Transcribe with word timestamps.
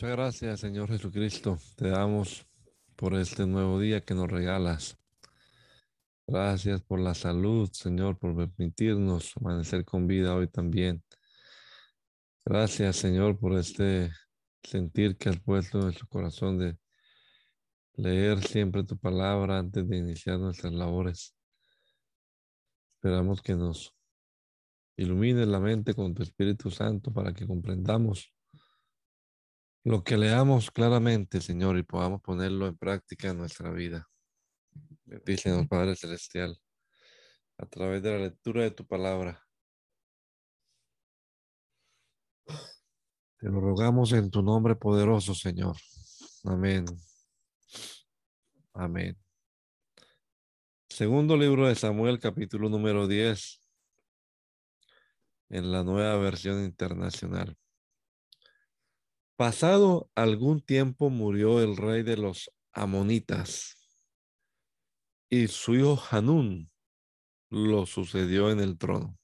Muchas 0.00 0.16
gracias, 0.16 0.60
Señor 0.60 0.88
Jesucristo. 0.88 1.58
Te 1.76 1.90
damos 1.90 2.46
por 2.96 3.14
este 3.14 3.46
nuevo 3.46 3.78
día 3.78 4.00
que 4.00 4.14
nos 4.14 4.30
regalas. 4.30 4.96
Gracias 6.26 6.80
por 6.80 7.00
la 7.00 7.12
salud, 7.12 7.68
Señor, 7.70 8.18
por 8.18 8.34
permitirnos 8.34 9.34
amanecer 9.36 9.84
con 9.84 10.06
vida 10.06 10.34
hoy 10.34 10.48
también. 10.48 11.04
Gracias, 12.46 12.96
Señor, 12.96 13.38
por 13.38 13.58
este 13.58 14.10
sentir 14.62 15.18
que 15.18 15.28
has 15.28 15.38
puesto 15.38 15.76
en 15.76 15.84
nuestro 15.84 16.06
corazón 16.08 16.56
de 16.56 16.78
leer 17.92 18.42
siempre 18.42 18.84
tu 18.84 18.96
palabra 18.96 19.58
antes 19.58 19.86
de 19.86 19.98
iniciar 19.98 20.38
nuestras 20.38 20.72
labores. 20.72 21.34
Esperamos 22.94 23.42
que 23.42 23.54
nos 23.54 23.94
ilumines 24.96 25.46
la 25.46 25.60
mente 25.60 25.92
con 25.92 26.14
tu 26.14 26.22
Espíritu 26.22 26.70
Santo 26.70 27.12
para 27.12 27.34
que 27.34 27.46
comprendamos 27.46 28.32
lo 29.84 30.04
que 30.04 30.16
leamos 30.16 30.70
claramente, 30.70 31.40
Señor, 31.40 31.78
y 31.78 31.82
podamos 31.82 32.20
ponerlo 32.20 32.66
en 32.66 32.76
práctica 32.76 33.28
en 33.28 33.38
nuestra 33.38 33.70
vida. 33.70 34.08
Bendícenos, 35.04 35.66
Padre 35.68 35.96
Celestial, 35.96 36.58
a 37.58 37.66
través 37.66 38.02
de 38.02 38.10
la 38.12 38.18
lectura 38.18 38.62
de 38.62 38.70
tu 38.70 38.86
palabra. 38.86 39.42
Te 43.38 43.48
lo 43.48 43.60
rogamos 43.60 44.12
en 44.12 44.30
tu 44.30 44.42
nombre 44.42 44.76
poderoso, 44.76 45.34
Señor. 45.34 45.76
Amén. 46.44 46.84
Amén. 48.74 49.16
Segundo 50.88 51.36
libro 51.36 51.66
de 51.66 51.74
Samuel, 51.74 52.20
capítulo 52.20 52.68
número 52.68 53.08
10, 53.08 53.60
en 55.48 55.72
la 55.72 55.82
nueva 55.82 56.16
versión 56.18 56.62
internacional. 56.62 57.56
Pasado 59.40 60.10
algún 60.14 60.60
tiempo 60.60 61.08
murió 61.08 61.62
el 61.62 61.78
rey 61.78 62.02
de 62.02 62.18
los 62.18 62.52
amonitas 62.74 63.74
y 65.30 65.48
su 65.48 65.76
hijo 65.76 65.98
Hanún 66.10 66.70
lo 67.48 67.86
sucedió 67.86 68.50
en 68.50 68.60
el 68.60 68.76
trono. 68.76 69.18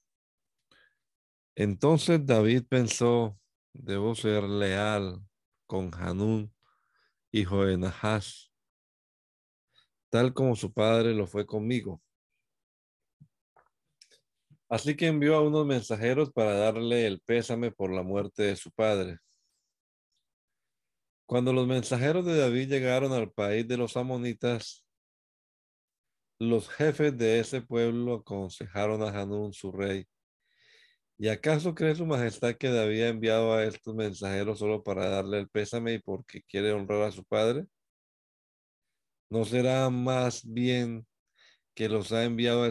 Entonces 1.55 2.25
David 2.25 2.63
pensó, 2.67 3.39
debo 3.73 4.15
ser 4.15 4.41
leal 4.45 5.23
con 5.67 5.93
Hanún, 5.93 6.51
hijo 7.31 7.63
de 7.63 7.77
Nahas, 7.77 8.51
tal 10.09 10.33
como 10.33 10.55
su 10.55 10.73
padre 10.73 11.13
lo 11.13 11.27
fue 11.27 11.45
conmigo. 11.45 12.01
Así 14.67 14.95
que 14.95 15.05
envió 15.05 15.35
a 15.35 15.41
unos 15.41 15.67
mensajeros 15.67 16.33
para 16.33 16.53
darle 16.53 17.05
el 17.05 17.21
pésame 17.21 17.69
por 17.69 17.93
la 17.93 18.01
muerte 18.01 18.41
de 18.41 18.55
su 18.55 18.71
padre. 18.71 19.19
Cuando 21.27 21.51
los 21.51 21.67
mensajeros 21.67 22.25
de 22.25 22.37
David 22.37 22.69
llegaron 22.69 23.11
al 23.11 23.29
país 23.29 23.67
de 23.67 23.75
los 23.75 23.97
amonitas, 23.97 24.85
los 26.39 26.69
jefes 26.69 27.17
de 27.17 27.39
ese 27.41 27.61
pueblo 27.61 28.15
aconsejaron 28.15 29.03
a 29.03 29.09
Hanún, 29.09 29.51
su 29.51 29.73
rey, 29.73 30.07
¿y 31.17 31.27
acaso 31.27 31.75
cree 31.75 31.95
su 31.95 32.05
majestad 32.05 32.55
que 32.55 32.69
David 32.69 33.01
ha 33.01 33.07
enviado 33.09 33.53
a 33.53 33.65
estos 33.65 33.93
mensajeros 33.93 34.59
solo 34.59 34.83
para 34.83 35.09
darle 35.09 35.39
el 35.39 35.49
pésame 35.49 35.95
y 35.95 35.99
porque 35.99 36.43
quiere 36.43 36.71
honrar 36.71 37.01
a 37.01 37.11
su 37.11 37.25
padre? 37.25 37.65
¿No 39.29 39.43
será 39.43 39.89
más 39.89 40.45
bien 40.45 41.05
que 41.75 41.89
los 41.89 42.13
ha 42.13 42.23
enviado 42.23 42.63
a, 42.63 42.69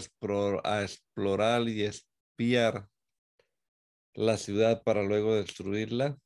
a 0.65 0.83
explorar 0.83 1.69
y 1.69 1.83
espiar 1.83 2.89
la 4.15 4.39
ciudad 4.39 4.83
para 4.83 5.03
luego 5.03 5.35
destruirla? 5.35 6.17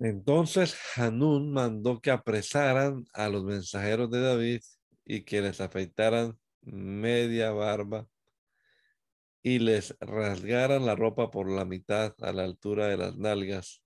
Entonces 0.00 0.76
Hanún 0.96 1.52
mandó 1.52 2.00
que 2.00 2.12
apresaran 2.12 3.04
a 3.12 3.28
los 3.28 3.42
mensajeros 3.44 4.10
de 4.10 4.20
David 4.20 4.60
y 5.04 5.22
que 5.22 5.40
les 5.40 5.60
afeitaran 5.60 6.38
media 6.62 7.50
barba 7.50 8.06
y 9.42 9.58
les 9.58 9.96
rasgaran 9.98 10.86
la 10.86 10.94
ropa 10.94 11.30
por 11.30 11.50
la 11.50 11.64
mitad 11.64 12.14
a 12.20 12.32
la 12.32 12.44
altura 12.44 12.86
de 12.86 12.96
las 12.96 13.16
nalgas 13.16 13.82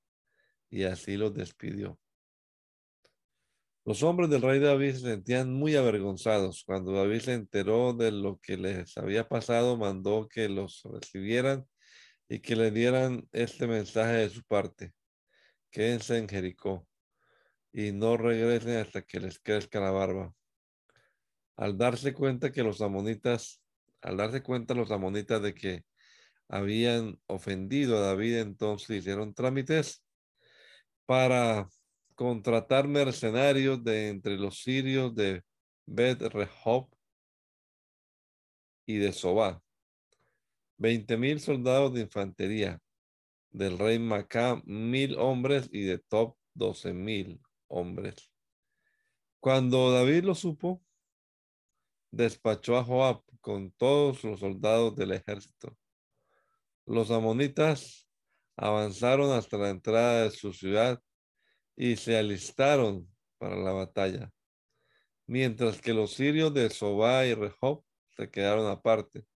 y 0.69 0.85
así 0.85 1.17
los 1.17 1.33
despidió. 1.33 1.99
Los 3.85 4.03
hombres 4.03 4.29
del 4.29 4.43
rey 4.43 4.61
David 4.61 4.93
se 4.93 5.01
sentían 5.01 5.53
muy 5.53 5.77
avergonzados. 5.77 6.63
Cuando 6.65 6.93
David 6.93 7.21
se 7.21 7.33
enteró 7.33 7.95
de 7.95 8.13
lo 8.13 8.39
que 8.39 8.57
les 8.57 8.97
había 8.97 9.29
pasado, 9.29 9.77
mandó 9.77 10.29
que 10.29 10.49
los 10.49 10.83
recibieran 10.85 11.67
y 12.29 12.41
que 12.41 12.55
le 12.55 12.71
dieran 12.71 13.27
este 13.33 13.67
mensaje 13.67 14.13
de 14.13 14.31
su 14.31 14.43
parte 14.45 14.93
quédense 15.73 16.19
en 16.19 16.29
Jericó 16.29 16.87
y 17.73 17.91
no 17.93 18.17
regresen 18.17 18.77
hasta 18.77 19.03
que 19.03 19.19
les 19.19 19.39
crezca 19.41 19.81
la 19.81 19.91
barba. 19.91 20.33
Al 21.57 21.77
darse 21.77 22.13
cuenta 22.13 22.53
que 22.53 22.63
los 22.63 22.81
amonitas, 22.81 23.61
al 24.03 24.17
darse 24.17 24.43
cuenta 24.43 24.75
los 24.75 24.91
amonitas 24.91 25.43
de 25.43 25.55
que 25.55 25.85
habían 26.49 27.19
ofendido 27.27 27.97
a 27.97 28.01
David, 28.01 28.37
entonces 28.37 28.99
hicieron 28.99 29.35
trámites 29.35 30.05
para 31.07 31.69
contratar 32.15 32.87
mercenarios 32.87 33.83
de 33.83 34.09
entre 34.09 34.37
los 34.37 34.63
sirios 34.63 35.15
de 35.15 35.43
Bet 35.87 36.21
Rehob 36.21 36.95
y 38.87 38.99
de 38.99 39.13
Sobá. 39.13 39.63
Veinte 40.77 41.17
mil 41.17 41.41
soldados 41.41 41.95
de 41.95 42.03
infantería, 42.03 42.81
del 43.53 43.79
rey 43.79 43.99
Macá 43.99 44.61
mil 44.65 45.17
hombres 45.19 45.69
y 45.73 45.83
de 45.83 45.99
Top 45.99 46.37
doce 46.55 46.93
mil 46.93 47.41
hombres. 47.69 48.33
Cuando 49.41 49.93
David 49.93 50.25
lo 50.25 50.35
supo, 50.35 50.83
despachó 52.11 52.79
a 52.79 52.85
Joab 52.85 53.23
con 53.41 53.73
todos 53.73 54.23
los 54.25 54.41
soldados 54.41 54.97
del 54.97 55.13
ejército. 55.13 55.77
Los 56.87 57.11
amonitas 57.11 58.09
avanzaron 58.57 59.33
hasta 59.33 59.57
la 59.59 59.71
entrada 59.71 60.25
de 60.25 60.31
su 60.31 60.53
ciudad 60.53 61.03
y 61.77 61.97
se 61.97 62.17
alistaron 62.17 63.09
para 63.39 63.57
la 63.57 63.73
batalla, 63.73 64.31
mientras 65.27 65.81
que 65.81 65.95
los 65.95 66.13
sirios 66.13 66.53
de 66.55 66.71
Sobá 66.71 67.27
y 67.27 67.35
Rehob 67.35 67.85
se 68.17 68.31
quedaron 68.31 68.67
aparte 68.71 69.27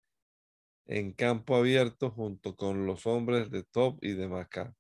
en 0.87 1.13
campo 1.13 1.57
abierto 1.57 2.11
junto 2.11 2.57
con 2.57 2.87
los 2.87 3.07
hombres 3.07 3.51
de 3.51 3.65
Top 3.65 3.99
y 4.03 4.13
de 4.13 4.29
Macá. 4.29 4.75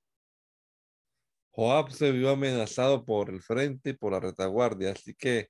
Joab 1.51 1.91
se 1.91 2.13
vio 2.13 2.31
amenazado 2.31 3.05
por 3.05 3.31
el 3.31 3.43
frente 3.43 3.91
y 3.91 3.93
por 3.95 4.13
la 4.13 4.21
retaguardia, 4.21 4.93
así 4.93 5.15
que 5.15 5.49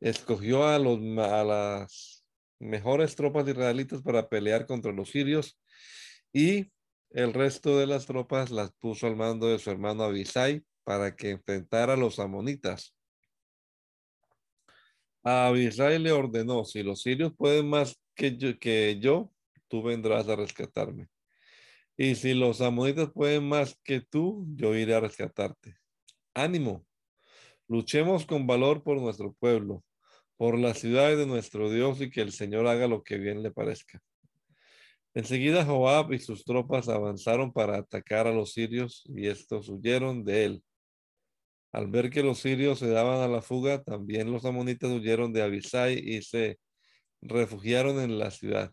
escogió 0.00 0.66
a, 0.66 0.78
los, 0.78 0.98
a 1.18 1.44
las 1.44 2.24
mejores 2.58 3.14
tropas 3.14 3.46
israelitas 3.46 4.02
para 4.02 4.28
pelear 4.28 4.66
contra 4.66 4.92
los 4.92 5.10
sirios 5.10 5.58
y 6.32 6.72
el 7.10 7.32
resto 7.32 7.78
de 7.78 7.86
las 7.86 8.06
tropas 8.06 8.50
las 8.50 8.72
puso 8.72 9.06
al 9.06 9.16
mando 9.16 9.48
de 9.48 9.58
su 9.58 9.70
hermano 9.70 10.02
Abisai 10.02 10.64
para 10.84 11.14
que 11.14 11.30
enfrentara 11.30 11.94
a 11.94 11.96
los 11.96 12.18
amonitas. 12.18 12.94
A 15.22 15.46
Abisai 15.46 15.98
le 15.98 16.12
ordenó, 16.12 16.64
si 16.64 16.82
los 16.82 17.02
sirios 17.02 17.32
pueden 17.36 17.68
más 17.68 17.98
que 18.14 18.36
que 18.58 18.98
yo 19.00 19.30
tú 19.68 19.82
vendrás 19.82 20.28
a 20.28 20.36
rescatarme. 20.36 21.08
Y 21.96 22.14
si 22.14 22.34
los 22.34 22.60
amonitas 22.60 23.10
pueden 23.12 23.48
más 23.48 23.78
que 23.84 24.00
tú, 24.00 24.46
yo 24.54 24.74
iré 24.74 24.94
a 24.94 25.00
rescatarte. 25.00 25.76
Ánimo, 26.34 26.86
luchemos 27.66 28.24
con 28.24 28.46
valor 28.46 28.82
por 28.82 29.00
nuestro 29.00 29.32
pueblo, 29.32 29.84
por 30.36 30.58
las 30.58 30.78
ciudades 30.78 31.18
de 31.18 31.26
nuestro 31.26 31.70
Dios 31.70 32.00
y 32.00 32.10
que 32.10 32.20
el 32.20 32.32
Señor 32.32 32.66
haga 32.66 32.86
lo 32.86 33.02
que 33.02 33.18
bien 33.18 33.42
le 33.42 33.50
parezca. 33.50 34.00
Enseguida 35.14 35.64
Joab 35.64 36.12
y 36.12 36.20
sus 36.20 36.44
tropas 36.44 36.88
avanzaron 36.88 37.52
para 37.52 37.78
atacar 37.78 38.28
a 38.28 38.32
los 38.32 38.52
sirios 38.52 39.02
y 39.08 39.26
estos 39.26 39.68
huyeron 39.68 40.24
de 40.24 40.44
él. 40.44 40.64
Al 41.72 41.88
ver 41.88 42.10
que 42.10 42.22
los 42.22 42.38
sirios 42.38 42.78
se 42.78 42.88
daban 42.88 43.20
a 43.20 43.28
la 43.28 43.42
fuga, 43.42 43.82
también 43.82 44.30
los 44.30 44.44
amonitas 44.44 44.90
huyeron 44.90 45.32
de 45.32 45.42
Abisai 45.42 45.98
y 45.98 46.22
se 46.22 46.58
refugiaron 47.20 48.00
en 48.00 48.18
la 48.18 48.30
ciudad. 48.30 48.72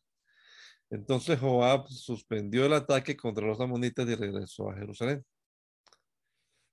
Entonces 0.95 1.39
Joab 1.39 1.89
suspendió 1.89 2.65
el 2.65 2.74
ataque 2.74 3.18
contra 3.18 3.45
los 3.45 3.59
amonitas 3.59 4.07
y 4.07 4.15
regresó 4.15 4.71
a 4.71 4.75
Jerusalén. 4.75 5.25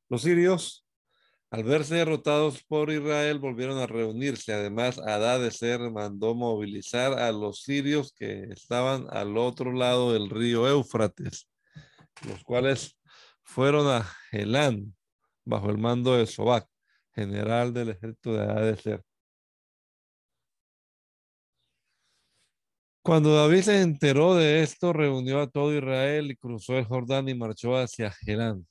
Los 0.09 0.23
sirios, 0.23 0.87
al 1.51 1.65
verse 1.65 1.97
derrotados 1.97 2.63
por 2.63 2.91
Israel, 2.93 3.41
volvieron 3.41 3.79
a 3.79 3.87
reunirse. 3.87 4.53
Además, 4.53 5.01
Ser 5.51 5.81
mandó 5.91 6.37
movilizar 6.37 7.19
a 7.19 7.33
los 7.33 7.63
sirios 7.63 8.13
que 8.13 8.45
estaban 8.51 9.07
al 9.11 9.37
otro 9.37 9.73
lado 9.73 10.13
del 10.13 10.31
río 10.31 10.69
Éufrates, 10.69 11.49
los 12.29 12.45
cuales 12.45 12.97
fueron 13.43 13.89
a 13.89 14.09
Helán 14.31 14.95
bajo 15.45 15.69
el 15.69 15.79
mando 15.79 16.17
de 16.17 16.27
Sobac, 16.27 16.69
general 17.13 17.75
del 17.75 17.91
ejército 17.91 18.35
de 18.35 18.77
Ser. 18.77 19.05
Cuando 23.03 23.35
David 23.35 23.63
se 23.63 23.81
enteró 23.81 24.37
de 24.37 24.63
esto, 24.63 24.93
reunió 24.93 25.41
a 25.41 25.51
todo 25.51 25.77
Israel 25.77 26.31
y 26.31 26.37
cruzó 26.37 26.79
el 26.79 26.85
Jordán 26.85 27.29
y 27.29 27.35
marchó 27.35 27.77
hacia 27.77 28.13
Gerán. 28.13 28.65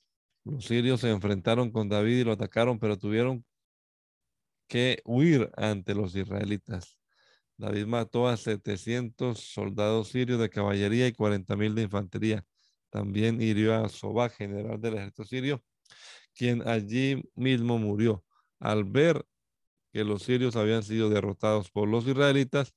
Los 0.44 0.64
sirios 0.64 1.02
se 1.02 1.10
enfrentaron 1.10 1.70
con 1.70 1.90
David 1.90 2.20
y 2.20 2.24
lo 2.24 2.32
atacaron, 2.32 2.78
pero 2.78 2.96
tuvieron 2.98 3.44
que 4.68 5.02
huir 5.04 5.50
ante 5.54 5.94
los 5.94 6.16
israelitas. 6.16 6.96
David 7.58 7.84
mató 7.84 8.26
a 8.26 8.38
700 8.38 9.38
soldados 9.38 10.08
sirios 10.08 10.40
de 10.40 10.48
caballería 10.48 11.06
y 11.06 11.12
40 11.12 11.54
mil 11.56 11.74
de 11.74 11.82
infantería. 11.82 12.42
También 12.88 13.42
hirió 13.42 13.74
a 13.74 13.90
Sobá, 13.90 14.30
general 14.30 14.80
del 14.80 14.94
ejército 14.94 15.24
sirio, 15.24 15.62
quien 16.34 16.66
allí 16.66 17.22
mismo 17.34 17.78
murió. 17.78 18.24
Al 18.58 18.84
ver 18.84 19.26
que 19.92 20.04
los 20.04 20.22
sirios 20.22 20.56
habían 20.56 20.82
sido 20.82 21.10
derrotados 21.10 21.70
por 21.70 21.86
los 21.86 22.06
israelitas, 22.06 22.74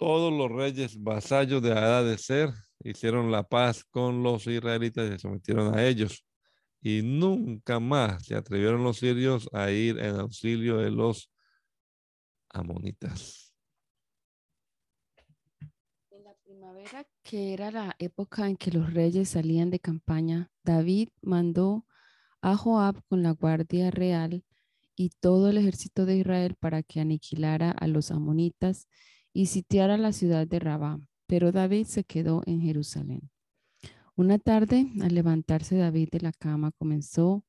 todos 0.00 0.32
los 0.32 0.50
reyes 0.50 1.00
vasallos 1.02 1.62
de 1.62 2.16
Ser 2.16 2.54
hicieron 2.82 3.30
la 3.30 3.42
paz 3.42 3.84
con 3.84 4.22
los 4.22 4.46
israelitas 4.46 5.06
y 5.06 5.12
se 5.12 5.18
sometieron 5.18 5.76
a 5.76 5.84
ellos. 5.84 6.24
Y 6.80 7.02
nunca 7.02 7.78
más 7.78 8.24
se 8.24 8.34
atrevieron 8.34 8.82
los 8.82 8.96
sirios 8.96 9.46
a 9.52 9.70
ir 9.70 9.98
en 9.98 10.16
auxilio 10.16 10.78
de 10.78 10.90
los 10.90 11.30
amonitas. 12.48 13.54
En 16.10 16.24
la 16.24 16.34
primavera, 16.42 17.06
que 17.22 17.52
era 17.52 17.70
la 17.70 17.94
época 17.98 18.48
en 18.48 18.56
que 18.56 18.70
los 18.70 18.94
reyes 18.94 19.28
salían 19.28 19.68
de 19.68 19.80
campaña, 19.80 20.50
David 20.64 21.10
mandó 21.20 21.84
a 22.40 22.56
Joab 22.56 23.04
con 23.04 23.22
la 23.22 23.32
guardia 23.32 23.90
real 23.90 24.46
y 24.96 25.10
todo 25.10 25.50
el 25.50 25.58
ejército 25.58 26.06
de 26.06 26.16
Israel 26.16 26.56
para 26.58 26.82
que 26.82 27.00
aniquilara 27.00 27.70
a 27.70 27.86
los 27.86 28.10
amonitas 28.10 28.88
y 29.32 29.46
sitiara 29.46 29.96
la 29.96 30.12
ciudad 30.12 30.46
de 30.46 30.58
Rabá, 30.58 30.98
pero 31.26 31.52
David 31.52 31.86
se 31.86 32.04
quedó 32.04 32.42
en 32.46 32.60
Jerusalén. 32.60 33.30
Una 34.16 34.38
tarde, 34.38 34.86
al 35.00 35.14
levantarse 35.14 35.76
David 35.76 36.08
de 36.10 36.20
la 36.20 36.32
cama, 36.32 36.72
comenzó 36.72 37.44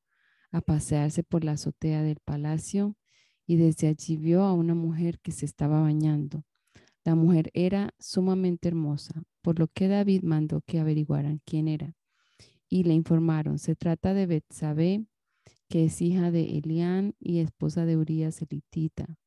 a 0.52 0.60
pasearse 0.60 1.22
por 1.22 1.44
la 1.44 1.52
azotea 1.52 2.02
del 2.02 2.18
palacio 2.24 2.96
y 3.46 3.56
desde 3.56 3.88
allí 3.88 4.16
vio 4.16 4.42
a 4.42 4.52
una 4.52 4.74
mujer 4.74 5.18
que 5.20 5.32
se 5.32 5.44
estaba 5.44 5.80
bañando. 5.80 6.44
La 7.04 7.14
mujer 7.14 7.50
era 7.52 7.92
sumamente 7.98 8.68
hermosa, 8.68 9.24
por 9.42 9.58
lo 9.58 9.66
que 9.66 9.88
David 9.88 10.22
mandó 10.22 10.60
que 10.62 10.78
averiguaran 10.78 11.40
quién 11.44 11.66
era. 11.66 11.96
Y 12.68 12.84
le 12.84 12.94
informaron, 12.94 13.58
se 13.58 13.74
trata 13.74 14.14
de 14.14 14.26
Betsabé, 14.26 15.04
que 15.68 15.86
es 15.86 16.00
hija 16.00 16.30
de 16.30 16.58
Elián 16.58 17.14
y 17.18 17.40
esposa 17.40 17.84
de 17.84 17.96
Urias 17.96 18.40
elitita. 18.40 19.18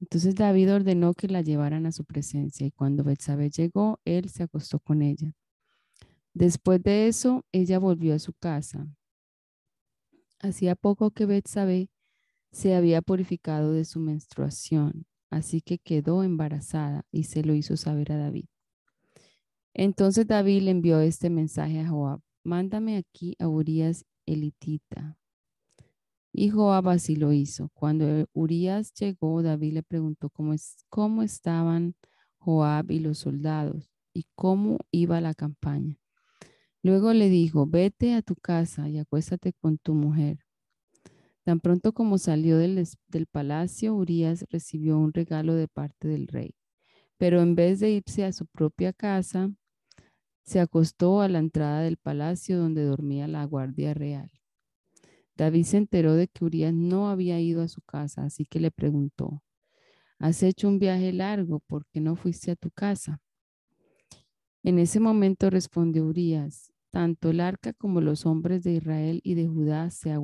Entonces 0.00 0.34
David 0.34 0.72
ordenó 0.72 1.14
que 1.14 1.28
la 1.28 1.40
llevaran 1.42 1.86
a 1.86 1.92
su 1.92 2.04
presencia 2.04 2.66
y 2.66 2.70
cuando 2.70 3.04
Betsabé 3.04 3.50
llegó, 3.50 3.98
él 4.04 4.28
se 4.28 4.42
acostó 4.42 4.78
con 4.78 5.02
ella. 5.02 5.32
Después 6.34 6.82
de 6.82 7.08
eso, 7.08 7.46
ella 7.50 7.78
volvió 7.78 8.14
a 8.14 8.18
su 8.18 8.34
casa. 8.34 8.86
Hacía 10.38 10.74
poco 10.76 11.10
que 11.10 11.24
Betsabé 11.24 11.88
se 12.52 12.74
había 12.74 13.00
purificado 13.00 13.72
de 13.72 13.86
su 13.86 14.00
menstruación, 14.00 15.06
así 15.30 15.62
que 15.62 15.78
quedó 15.78 16.22
embarazada 16.22 17.06
y 17.10 17.24
se 17.24 17.42
lo 17.42 17.54
hizo 17.54 17.76
saber 17.76 18.12
a 18.12 18.18
David. 18.18 18.46
Entonces 19.72 20.26
David 20.26 20.62
le 20.62 20.70
envió 20.72 21.00
este 21.00 21.30
mensaje 21.30 21.80
a 21.80 21.88
Joab: 21.88 22.20
Mándame 22.44 22.96
aquí 22.96 23.34
a 23.38 23.48
Urias 23.48 24.04
elitita, 24.26 25.18
y 26.38 26.50
Joab 26.50 26.90
así 26.90 27.16
lo 27.16 27.32
hizo. 27.32 27.70
Cuando 27.72 28.26
Urias 28.34 28.92
llegó, 28.92 29.42
David 29.42 29.72
le 29.72 29.82
preguntó 29.82 30.28
cómo, 30.28 30.52
es, 30.52 30.76
cómo 30.90 31.22
estaban 31.22 31.94
Joab 32.36 32.90
y 32.90 32.98
los 32.98 33.16
soldados 33.18 33.90
y 34.12 34.26
cómo 34.34 34.76
iba 34.90 35.22
la 35.22 35.32
campaña. 35.32 35.98
Luego 36.82 37.14
le 37.14 37.30
dijo, 37.30 37.66
vete 37.66 38.12
a 38.12 38.20
tu 38.20 38.36
casa 38.36 38.86
y 38.90 38.98
acuéstate 38.98 39.54
con 39.54 39.78
tu 39.78 39.94
mujer. 39.94 40.40
Tan 41.42 41.58
pronto 41.58 41.94
como 41.94 42.18
salió 42.18 42.58
del, 42.58 42.86
del 43.08 43.26
palacio, 43.26 43.94
Urias 43.94 44.44
recibió 44.50 44.98
un 44.98 45.14
regalo 45.14 45.54
de 45.54 45.68
parte 45.68 46.06
del 46.06 46.28
rey. 46.28 46.54
Pero 47.16 47.40
en 47.40 47.54
vez 47.54 47.80
de 47.80 47.92
irse 47.92 48.26
a 48.26 48.32
su 48.32 48.44
propia 48.44 48.92
casa, 48.92 49.50
se 50.44 50.60
acostó 50.60 51.22
a 51.22 51.28
la 51.28 51.38
entrada 51.38 51.80
del 51.80 51.96
palacio 51.96 52.58
donde 52.58 52.84
dormía 52.84 53.26
la 53.26 53.42
guardia 53.46 53.94
real. 53.94 54.30
David 55.36 55.64
se 55.64 55.76
enteró 55.76 56.14
de 56.14 56.28
que 56.28 56.44
Urias 56.44 56.72
no 56.72 57.10
había 57.10 57.38
ido 57.40 57.62
a 57.62 57.68
su 57.68 57.82
casa, 57.82 58.24
así 58.24 58.46
que 58.46 58.58
le 58.58 58.70
preguntó, 58.70 59.42
¿has 60.18 60.42
hecho 60.42 60.68
un 60.68 60.78
viaje 60.78 61.12
largo? 61.12 61.60
¿Por 61.60 61.86
qué 61.86 62.00
no 62.00 62.16
fuiste 62.16 62.50
a 62.50 62.56
tu 62.56 62.70
casa? 62.70 63.20
En 64.62 64.78
ese 64.78 64.98
momento 64.98 65.50
respondió 65.50 66.06
Urias, 66.06 66.72
tanto 66.90 67.30
el 67.30 67.40
arca 67.40 67.72
como 67.74 68.00
los 68.00 68.24
hombres 68.24 68.64
de 68.64 68.72
Israel 68.72 69.20
y 69.22 69.34
de 69.34 69.46
Judá 69.46 69.90
se, 69.90 70.16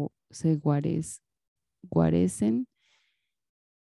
guarecen 1.82 2.67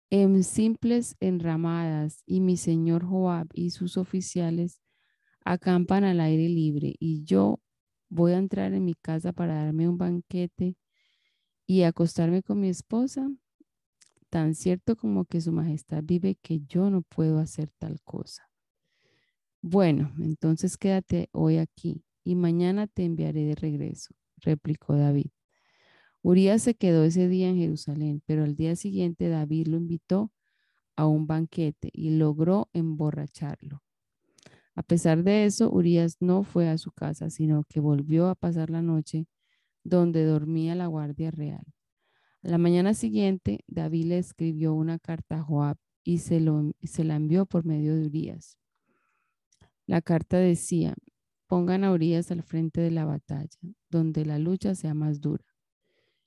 en 0.09 0.43
simples 0.43 1.15
enramadas 1.19 2.21
y 2.25 2.39
mi 2.39 2.55
señor 2.55 3.03
Joab 3.03 3.47
y 3.53 3.71
sus 3.71 3.97
oficiales 3.97 4.79
acampan 5.43 6.03
al 6.03 6.21
aire 6.21 6.47
libre 6.47 6.95
y 6.99 7.23
yo 7.23 7.59
voy 8.09 8.33
a 8.33 8.37
entrar 8.37 8.73
en 8.73 8.85
mi 8.85 8.93
casa 8.93 9.33
para 9.33 9.65
darme 9.65 9.89
un 9.89 9.97
banquete 9.97 10.77
y 11.67 11.83
acostarme 11.83 12.41
con 12.41 12.61
mi 12.61 12.69
esposa, 12.69 13.29
tan 14.29 14.55
cierto 14.55 14.95
como 14.95 15.25
que 15.25 15.41
su 15.41 15.51
majestad 15.51 16.01
vive 16.03 16.35
que 16.35 16.61
yo 16.61 16.89
no 16.89 17.01
puedo 17.01 17.39
hacer 17.39 17.69
tal 17.77 18.01
cosa. 18.01 18.49
Bueno, 19.61 20.13
entonces 20.19 20.77
quédate 20.77 21.29
hoy 21.33 21.57
aquí 21.57 22.05
y 22.23 22.35
mañana 22.35 22.87
te 22.87 23.03
enviaré 23.03 23.43
de 23.43 23.55
regreso, 23.55 24.15
replicó 24.37 24.95
David. 24.95 25.31
Urias 26.21 26.61
se 26.63 26.75
quedó 26.75 27.03
ese 27.03 27.27
día 27.27 27.49
en 27.49 27.57
Jerusalén, 27.57 28.23
pero 28.25 28.43
al 28.43 28.55
día 28.55 28.75
siguiente 28.75 29.27
David 29.27 29.67
lo 29.67 29.77
invitó 29.77 30.31
a 30.95 31.05
un 31.05 31.27
banquete 31.27 31.89
y 31.93 32.11
logró 32.11 32.69
emborracharlo. 32.73 33.83
A 34.73 34.83
pesar 34.83 35.23
de 35.23 35.45
eso, 35.45 35.69
Urias 35.71 36.17
no 36.21 36.43
fue 36.43 36.69
a 36.69 36.77
su 36.77 36.91
casa, 36.91 37.29
sino 37.29 37.63
que 37.67 37.79
volvió 37.79 38.27
a 38.27 38.35
pasar 38.35 38.69
la 38.69 38.81
noche 38.81 39.27
donde 39.87 40.25
dormía 40.25 40.75
la 40.75 40.87
guardia 40.87 41.31
real. 41.31 41.63
A 42.43 42.49
la 42.49 42.57
mañana 42.57 42.93
siguiente, 42.93 43.63
David 43.67 44.05
le 44.07 44.17
escribió 44.17 44.73
una 44.73 44.99
carta 44.99 45.37
a 45.37 45.43
Joab 45.43 45.77
y 46.03 46.19
se, 46.19 46.39
la 46.41 47.15
envió 47.15 47.45
por 47.45 47.65
medio 47.65 47.95
de 47.95 48.05
Urias. 48.05 48.57
La 49.85 50.01
carta 50.01 50.37
decía, 50.37 50.94
pongan 51.47 51.85
a 51.85 51.94
Urias 51.94 52.31
al 52.31 52.44
frente 52.44 52.81
de 52.81 52.91
la 52.91 53.06
batalla, 53.06 53.57
donde 53.89 54.25
la 54.25 54.39
lucha 54.39 54.75
sea 54.75 54.94
más 54.94 55.21
dura. 55.21 55.45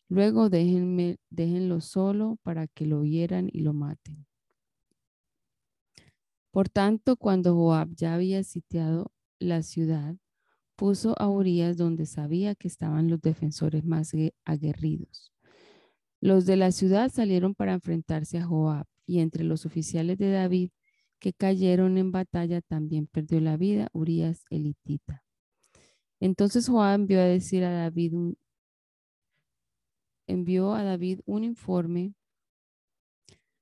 Luego 0.09 0.49
déjenlo 0.49 1.81
solo 1.81 2.39
para 2.43 2.67
que 2.67 2.87
lo 2.87 3.05
hieran 3.05 3.49
y 3.53 3.61
lo 3.61 3.75
maten. 3.75 4.27
Por 6.51 6.69
tanto, 6.71 7.17
cuando 7.17 7.55
Joab 7.55 7.95
ya 7.95 8.15
había 8.15 8.43
sitiado 8.43 9.13
la 9.39 9.63
ciudad, 9.63 10.17
puso 10.81 11.15
a 11.21 11.29
Urias 11.29 11.77
donde 11.77 12.07
sabía 12.07 12.55
que 12.55 12.67
estaban 12.67 13.11
los 13.11 13.21
defensores 13.21 13.85
más 13.85 14.13
aguerridos. 14.47 15.31
Los 16.23 16.47
de 16.47 16.57
la 16.57 16.73
ciudad 16.73 17.13
salieron 17.13 17.55
para 17.55 17.75
enfrentarse 17.75 18.39
a 18.39 18.47
Joab, 18.47 18.87
y 19.05 19.21
entre 19.21 19.45
los 19.45 19.67
oficiales 19.67 20.17
de 20.17 20.31
David 20.31 20.71
que 21.19 21.35
cayeron 21.35 21.99
en 21.99 22.13
batalla 22.13 22.63
también 22.63 23.07
perdió 23.07 23.43
la 23.43 23.59
vida 23.59 23.91
Urias 23.93 24.47
elitita. 24.49 25.23
Entonces 26.19 26.67
Joab 26.67 26.95
envió 26.95 27.21
a 27.21 27.25
decir 27.25 27.63
a 27.63 27.73
David 27.73 28.15
un, 28.15 28.39
envió 30.27 30.73
a 30.73 30.83
David 30.83 31.21
un 31.27 31.45
informe 31.45 32.15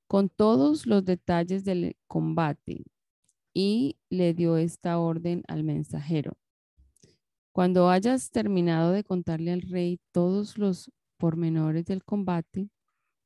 con 0.07 0.29
todos 0.29 0.87
los 0.87 1.03
detalles 1.03 1.65
del 1.65 1.97
combate 2.07 2.85
y 3.53 3.97
le 4.09 4.33
dio 4.33 4.55
esta 4.55 4.99
orden 4.99 5.43
al 5.49 5.65
mensajero. 5.65 6.37
Cuando 7.59 7.89
hayas 7.89 8.31
terminado 8.31 8.93
de 8.93 9.03
contarle 9.03 9.51
al 9.51 9.63
rey 9.63 9.99
todos 10.13 10.57
los 10.57 10.93
pormenores 11.17 11.83
del 11.83 12.05
combate, 12.05 12.69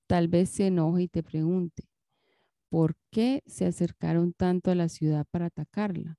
tal 0.08 0.28
vez 0.28 0.50
se 0.50 0.66
enoje 0.66 1.04
y 1.04 1.08
te 1.08 1.22
pregunte, 1.22 1.88
¿por 2.68 2.96
qué 3.12 3.44
se 3.46 3.68
acercaron 3.68 4.34
tanto 4.34 4.72
a 4.72 4.75
la 4.75 4.90
ciudad 4.90 5.28
para 5.30 5.46
atacarla? 5.46 6.18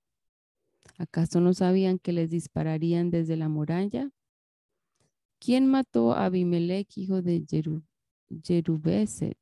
¿Acaso 0.97 1.41
no 1.41 1.55
sabían 1.55 1.99
que 1.99 2.13
les 2.13 2.31
dispararían 2.31 3.11
desde 3.11 3.37
la 3.37 3.49
muralla? 3.49 4.13
¿Quién 5.41 5.67
mató 5.67 6.13
a 6.13 6.27
Abimelech, 6.27 6.97
hijo 6.97 7.21
de 7.21 7.45
Jerubeset? 8.45 9.37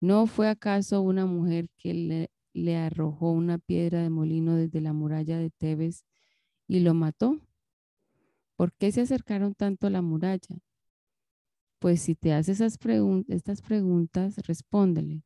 ¿No 0.00 0.28
fue 0.28 0.48
acaso 0.48 1.02
una 1.02 1.26
mujer 1.26 1.68
que 1.78 1.94
le, 1.94 2.30
le, 2.52 2.76
arrojó 2.76 3.32
una 3.32 3.58
piedra 3.58 4.04
de 4.04 4.10
molino 4.10 4.54
desde 4.54 4.80
la 4.80 4.92
muralla 4.92 5.36
de 5.36 5.50
Tebes 5.50 6.04
y 6.66 6.80
lo 6.80 6.94
mató? 6.94 7.40
¿Por 8.56 8.72
qué 8.72 8.90
se 8.92 9.02
acercaron 9.02 9.54
tanto 9.54 9.86
a 9.86 9.90
la 9.90 10.02
muralla? 10.02 10.58
Pues 11.78 12.00
si 12.00 12.14
te 12.14 12.32
haces 12.32 12.60
esas 12.60 12.78
estas 13.28 13.60
preguntas, 13.60 14.38
respóndele. 14.46 15.24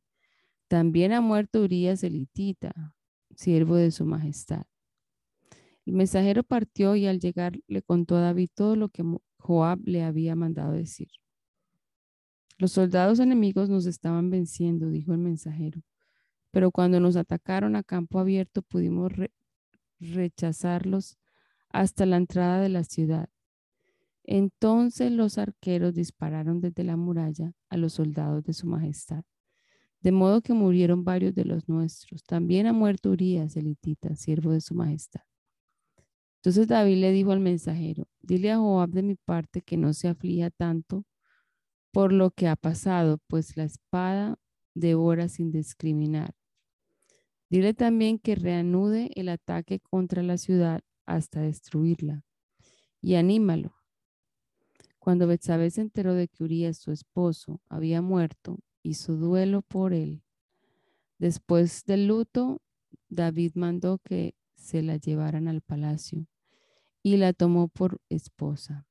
También 0.67 1.13
ha 1.13 1.21
muerto 1.21 1.63
Urias 1.63 2.03
elitita, 2.03 2.95
siervo 3.35 3.75
de 3.75 3.91
su 3.91 4.05
majestad. 4.05 4.65
El 5.85 5.93
mensajero 5.93 6.43
partió 6.43 6.95
y 6.95 7.07
al 7.07 7.19
llegar 7.19 7.59
le 7.67 7.81
contó 7.81 8.17
a 8.17 8.21
David 8.21 8.49
todo 8.53 8.75
lo 8.75 8.89
que 8.89 9.03
Joab 9.39 9.79
le 9.85 10.03
había 10.03 10.35
mandado 10.35 10.73
decir. 10.73 11.09
Los 12.57 12.73
soldados 12.73 13.19
enemigos 13.19 13.69
nos 13.69 13.87
estaban 13.87 14.29
venciendo, 14.29 14.89
dijo 14.89 15.13
el 15.13 15.17
mensajero, 15.17 15.81
pero 16.51 16.69
cuando 16.69 16.99
nos 16.99 17.15
atacaron 17.15 17.75
a 17.75 17.83
campo 17.83 18.19
abierto 18.19 18.61
pudimos 18.61 19.11
rechazarlos 19.99 21.17
hasta 21.73 22.05
la 22.05 22.17
entrada 22.17 22.61
de 22.61 22.69
la 22.69 22.83
ciudad. 22.83 23.29
Entonces 24.23 25.11
los 25.11 25.37
arqueros 25.37 25.93
dispararon 25.93 26.61
desde 26.61 26.83
la 26.83 26.95
muralla 26.95 27.53
a 27.69 27.77
los 27.77 27.93
soldados 27.93 28.43
de 28.43 28.53
su 28.53 28.67
majestad, 28.67 29.23
de 30.01 30.11
modo 30.11 30.41
que 30.41 30.53
murieron 30.53 31.03
varios 31.03 31.33
de 31.33 31.45
los 31.45 31.67
nuestros. 31.67 32.23
También 32.23 32.67
ha 32.67 32.73
muerto 32.73 33.11
Urias, 33.11 33.55
elitita, 33.57 34.15
siervo 34.15 34.51
de 34.51 34.61
su 34.61 34.75
majestad. 34.75 35.21
Entonces 36.37 36.67
David 36.67 36.97
le 36.97 37.11
dijo 37.11 37.31
al 37.31 37.39
mensajero, 37.39 38.07
dile 38.21 38.51
a 38.51 38.57
Joab 38.57 38.89
de 38.89 39.03
mi 39.03 39.15
parte 39.15 39.61
que 39.61 39.77
no 39.77 39.93
se 39.93 40.07
aflija 40.07 40.49
tanto 40.49 41.05
por 41.91 42.13
lo 42.13 42.31
que 42.31 42.47
ha 42.47 42.55
pasado, 42.55 43.19
pues 43.27 43.57
la 43.57 43.65
espada 43.65 44.39
devora 44.73 45.27
sin 45.27 45.51
discriminar. 45.51 46.33
Dile 47.49 47.73
también 47.73 48.17
que 48.17 48.35
reanude 48.35 49.11
el 49.15 49.27
ataque 49.27 49.81
contra 49.81 50.23
la 50.23 50.37
ciudad 50.37 50.81
hasta 51.15 51.41
destruirla. 51.41 52.25
Y 53.01 53.15
anímalo. 53.15 53.75
Cuando 54.99 55.27
Betsabé 55.27 55.71
se 55.71 55.81
enteró 55.81 56.13
de 56.13 56.27
que 56.27 56.43
Urias, 56.43 56.77
su 56.77 56.91
esposo, 56.91 57.59
había 57.69 58.01
muerto, 58.01 58.59
hizo 58.83 59.15
duelo 59.15 59.61
por 59.63 59.93
él. 59.93 60.23
Después 61.17 61.85
del 61.85 62.07
luto, 62.07 62.61
David 63.09 63.53
mandó 63.55 63.99
que 63.99 64.35
se 64.55 64.83
la 64.83 64.97
llevaran 64.97 65.47
al 65.47 65.61
palacio 65.61 66.27
y 67.03 67.17
la 67.17 67.33
tomó 67.33 67.67
por 67.67 67.99
esposa. 68.09 68.85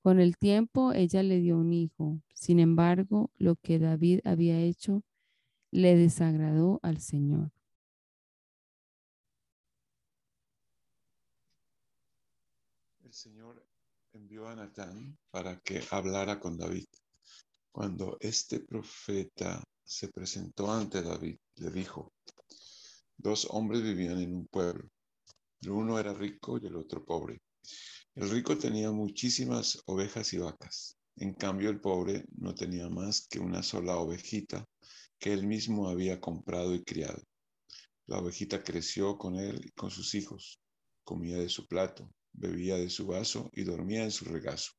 Con 0.00 0.20
el 0.20 0.36
tiempo 0.36 0.92
ella 0.92 1.22
le 1.22 1.40
dio 1.40 1.58
un 1.58 1.72
hijo. 1.72 2.20
Sin 2.34 2.60
embargo, 2.60 3.30
lo 3.38 3.56
que 3.56 3.78
David 3.78 4.20
había 4.24 4.60
hecho 4.60 5.02
le 5.70 5.96
desagradó 5.96 6.78
al 6.82 6.98
Señor. 6.98 7.52
El 13.14 13.18
Señor 13.18 13.64
envió 14.12 14.48
a 14.48 14.56
Natán 14.56 15.16
para 15.30 15.60
que 15.60 15.80
hablara 15.92 16.40
con 16.40 16.58
David. 16.58 16.88
Cuando 17.70 18.16
este 18.18 18.58
profeta 18.58 19.62
se 19.84 20.08
presentó 20.08 20.68
ante 20.68 21.00
David, 21.00 21.38
le 21.54 21.70
dijo, 21.70 22.12
dos 23.16 23.46
hombres 23.50 23.84
vivían 23.84 24.20
en 24.20 24.34
un 24.34 24.48
pueblo 24.48 24.90
el 25.62 25.70
uno 25.70 25.96
era 26.00 26.12
rico 26.12 26.58
y 26.60 26.66
el 26.66 26.74
otro 26.74 27.04
pobre. 27.04 27.40
El 28.16 28.30
rico 28.30 28.58
tenía 28.58 28.90
muchísimas 28.90 29.80
ovejas 29.86 30.32
y 30.32 30.38
vacas. 30.38 30.96
En 31.14 31.34
cambio, 31.34 31.70
el 31.70 31.80
pobre 31.80 32.24
no 32.36 32.52
tenía 32.52 32.88
más 32.88 33.28
que 33.28 33.38
una 33.38 33.62
sola 33.62 33.96
ovejita 33.96 34.66
que 35.20 35.32
él 35.32 35.46
mismo 35.46 35.88
había 35.88 36.20
comprado 36.20 36.74
y 36.74 36.82
criado. 36.82 37.22
La 38.06 38.18
ovejita 38.18 38.64
creció 38.64 39.16
con 39.16 39.36
él 39.36 39.60
y 39.64 39.70
con 39.70 39.92
sus 39.92 40.16
hijos. 40.16 40.58
Comía 41.04 41.38
de 41.38 41.48
su 41.48 41.68
plato, 41.68 42.10
bebía 42.34 42.76
de 42.76 42.90
su 42.90 43.06
vaso 43.06 43.50
y 43.52 43.64
dormía 43.64 44.04
en 44.04 44.10
su 44.10 44.26
regazo. 44.26 44.72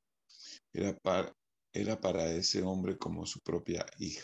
Era 0.73 0.95
para, 0.97 2.31
ese 2.31 2.61
hombre 2.61 2.97
como 2.97 3.25
su 3.25 3.39
propia 3.41 3.85
hija. 3.99 4.23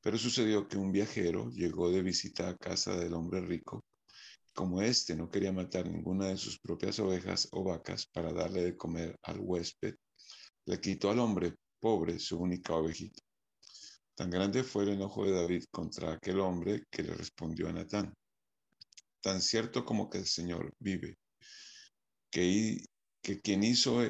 Pero 0.00 0.18
sucedió 0.18 0.68
que 0.68 0.76
un 0.76 0.92
viajero 0.92 1.50
llegó 1.50 1.90
de 1.90 2.02
visita 2.02 2.48
a 2.48 2.56
casa 2.56 2.96
del 2.96 3.14
hombre 3.14 3.40
rico 3.40 3.84
como 4.54 4.80
éste 4.80 5.16
no 5.16 5.28
quería 5.28 5.52
matar 5.52 5.90
ninguna 5.90 6.28
de 6.28 6.36
sus 6.36 6.60
propias 6.60 7.00
ovejas 7.00 7.48
o 7.50 7.64
vacas 7.64 8.06
para 8.06 8.32
darle 8.32 8.62
de 8.62 8.76
comer 8.76 9.18
al 9.24 9.40
huésped, 9.40 9.96
le 10.66 10.80
quitó 10.80 11.10
al 11.10 11.18
hombre 11.18 11.56
pobre 11.80 12.20
su 12.20 12.38
única 12.38 12.72
ovejita. 12.74 13.20
Tan 14.14 14.30
grande 14.30 14.62
fue 14.62 14.84
el 14.84 14.90
enojo 14.90 15.26
de 15.26 15.32
David 15.32 15.64
contra 15.72 16.12
aquel 16.12 16.38
hombre 16.38 16.84
que 16.88 17.02
le 17.02 17.14
respondió 17.14 17.68
a 17.68 17.72
Natán. 17.72 18.14
Tan 19.20 19.40
cierto 19.40 19.84
como 19.84 20.08
que 20.08 20.18
el 20.18 20.26
Señor 20.26 20.72
vive, 20.78 21.18
que, 22.34 23.40
quien 23.42 23.62
hizo, 23.62 24.00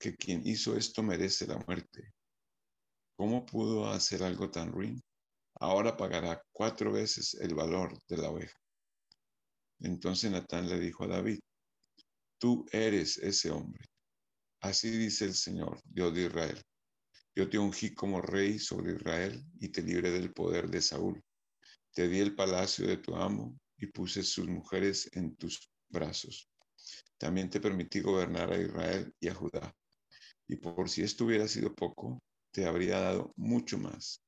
que 0.00 0.16
quien 0.16 0.44
hizo 0.44 0.76
esto 0.76 1.02
merece 1.02 1.46
la 1.46 1.58
muerte. 1.58 2.12
¿Cómo 3.16 3.46
pudo 3.46 3.88
hacer 3.88 4.24
algo 4.24 4.50
tan 4.50 4.72
ruin? 4.72 5.00
Ahora 5.60 5.96
pagará 5.96 6.42
cuatro 6.52 6.92
veces 6.92 7.34
el 7.34 7.54
valor 7.54 7.96
de 8.08 8.16
la 8.16 8.30
oveja. 8.30 8.58
Entonces 9.80 10.30
Natán 10.30 10.68
le 10.68 10.78
dijo 10.80 11.04
a 11.04 11.08
David, 11.08 11.38
tú 12.38 12.66
eres 12.72 13.16
ese 13.18 13.50
hombre. 13.50 13.84
Así 14.60 14.90
dice 14.90 15.26
el 15.26 15.34
Señor, 15.34 15.80
Dios 15.84 16.12
de 16.14 16.26
Israel. 16.26 16.60
Yo 17.36 17.48
te 17.48 17.58
ungí 17.58 17.94
como 17.94 18.20
rey 18.20 18.58
sobre 18.58 18.94
Israel 18.94 19.44
y 19.60 19.68
te 19.68 19.82
libré 19.82 20.10
del 20.10 20.32
poder 20.32 20.68
de 20.68 20.82
Saúl. 20.82 21.22
Te 21.92 22.08
di 22.08 22.18
el 22.18 22.34
palacio 22.34 22.88
de 22.88 22.96
tu 22.96 23.14
amo 23.14 23.56
y 23.76 23.86
puse 23.86 24.24
sus 24.24 24.48
mujeres 24.48 25.08
en 25.12 25.36
tus 25.36 25.70
brazos. 25.88 26.50
También 27.18 27.50
te 27.50 27.60
permití 27.60 28.00
gobernar 28.00 28.52
a 28.52 28.60
Israel 28.60 29.12
y 29.20 29.28
a 29.28 29.34
Judá. 29.34 29.74
Y 30.46 30.56
por 30.56 30.88
si 30.88 31.02
esto 31.02 31.24
hubiera 31.24 31.46
sido 31.48 31.74
poco, 31.74 32.22
te 32.52 32.66
habría 32.66 33.00
dado 33.00 33.32
mucho 33.36 33.76
más. 33.78 34.22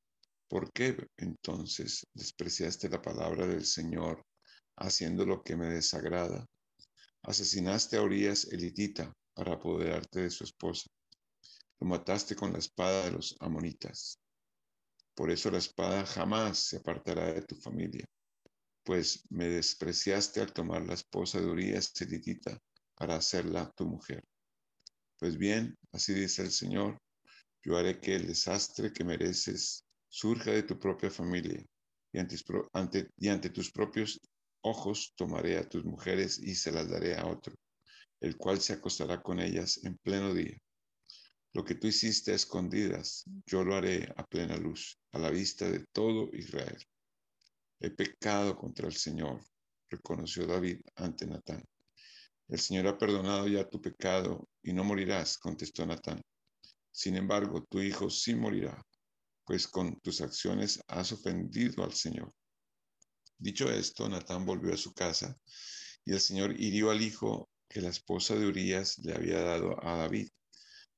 ¿Por 0.49 0.73
qué 0.73 0.97
entonces 1.17 2.07
despreciaste 2.13 2.89
la 2.89 3.01
palabra 3.01 3.47
del 3.47 3.65
Señor 3.65 4.25
haciendo 4.81 5.25
lo 5.25 5.43
que 5.43 5.57
me 5.57 5.67
desagrada. 5.67 6.47
Asesinaste 7.23 7.97
a 7.97 8.03
Urias 8.03 8.47
elitita 8.51 9.13
para 9.35 9.55
apoderarte 9.55 10.21
de 10.21 10.31
su 10.31 10.45
esposa. 10.45 10.89
Lo 11.79 11.87
mataste 11.87 12.35
con 12.35 12.53
la 12.53 12.59
espada 12.59 13.05
de 13.05 13.13
los 13.13 13.37
amonitas. 13.41 14.19
Por 15.15 15.31
eso 15.31 15.51
la 15.51 15.59
espada 15.59 16.05
jamás 16.07 16.59
se 16.59 16.79
apartará 16.79 17.33
de 17.33 17.43
tu 17.43 17.55
familia, 17.57 18.07
pues 18.83 19.23
me 19.29 19.47
despreciaste 19.49 20.41
al 20.41 20.53
tomar 20.53 20.83
la 20.83 20.95
esposa 20.95 21.41
de 21.41 21.47
Urias 21.47 21.93
elitita 22.01 22.59
para 23.01 23.17
hacerla 23.17 23.73
tu 23.75 23.87
mujer. 23.87 24.23
Pues 25.19 25.39
bien, 25.39 25.75
así 25.91 26.13
dice 26.13 26.43
el 26.43 26.51
Señor, 26.51 26.99
yo 27.63 27.79
haré 27.79 27.99
que 27.99 28.15
el 28.15 28.27
desastre 28.27 28.93
que 28.93 29.05
mereces 29.05 29.87
surja 30.11 30.51
de 30.51 30.65
tu 30.65 30.79
propia 30.79 31.11
familia 31.11 31.65
y 32.13 32.19
ante, 32.19 33.49
tus 33.49 33.73
propios 33.73 34.21
ojos 34.61 35.15
tomaré 35.17 35.57
a 35.57 35.67
tus 35.67 35.83
mujeres 35.83 36.39
y 36.39 36.55
se 36.55 36.73
las 36.73 36.91
daré 36.91 37.17
a 37.17 37.27
otro, 37.27 37.55
el 38.21 38.37
cual 38.37 38.61
se 38.61 38.75
acostará 38.75 39.23
con 39.23 39.41
ellas 39.41 39.83
en 39.83 39.97
pleno 39.97 40.35
día. 40.35 40.59
Lo 41.55 41.65
que 41.65 41.77
tú 41.77 41.87
hiciste 41.87 42.33
a 42.33 42.37
escondidas, 42.37 43.25
yo 43.47 43.65
lo 43.65 43.77
haré 43.77 44.13
a 44.15 44.27
plena 44.27 44.59
luz, 44.59 44.99
a 45.13 45.19
la 45.19 45.31
vista 45.31 45.71
de 45.71 45.87
todo 45.93 46.29
Israel. 46.35 46.85
He 47.81 47.91
pecado 47.93 48.59
contra 48.59 48.89
el 48.89 48.95
Señor, 48.95 49.43
reconoció 49.89 50.47
David 50.47 50.83
ante 50.97 51.27
Natán. 51.27 51.65
El 52.51 52.59
Señor 52.59 52.89
ha 52.89 52.99
perdonado 52.99 53.47
ya 53.47 53.69
tu 53.69 53.81
pecado 53.81 54.49
y 54.61 54.73
no 54.73 54.83
morirás, 54.83 55.39
contestó 55.39 55.87
Natán. 55.87 56.21
Sin 56.91 57.15
embargo, 57.15 57.65
tu 57.71 57.81
hijo 57.81 58.11
sí 58.11 58.35
morirá, 58.35 58.85
pues 59.45 59.69
con 59.69 60.01
tus 60.01 60.21
acciones 60.21 60.83
has 60.89 61.13
ofendido 61.13 61.85
al 61.85 61.93
Señor. 61.93 62.35
Dicho 63.39 63.71
esto, 63.71 64.09
Natán 64.09 64.45
volvió 64.45 64.75
a 64.75 64.77
su 64.77 64.93
casa 64.93 65.39
y 66.05 66.13
el 66.13 66.19
Señor 66.19 66.61
hirió 66.61 66.91
al 66.91 67.03
hijo 67.03 67.49
que 67.69 67.81
la 67.81 67.91
esposa 67.91 68.35
de 68.35 68.47
Urías 68.47 68.99
le 68.99 69.15
había 69.15 69.41
dado 69.43 69.77
a 69.87 69.99
David, 69.99 70.29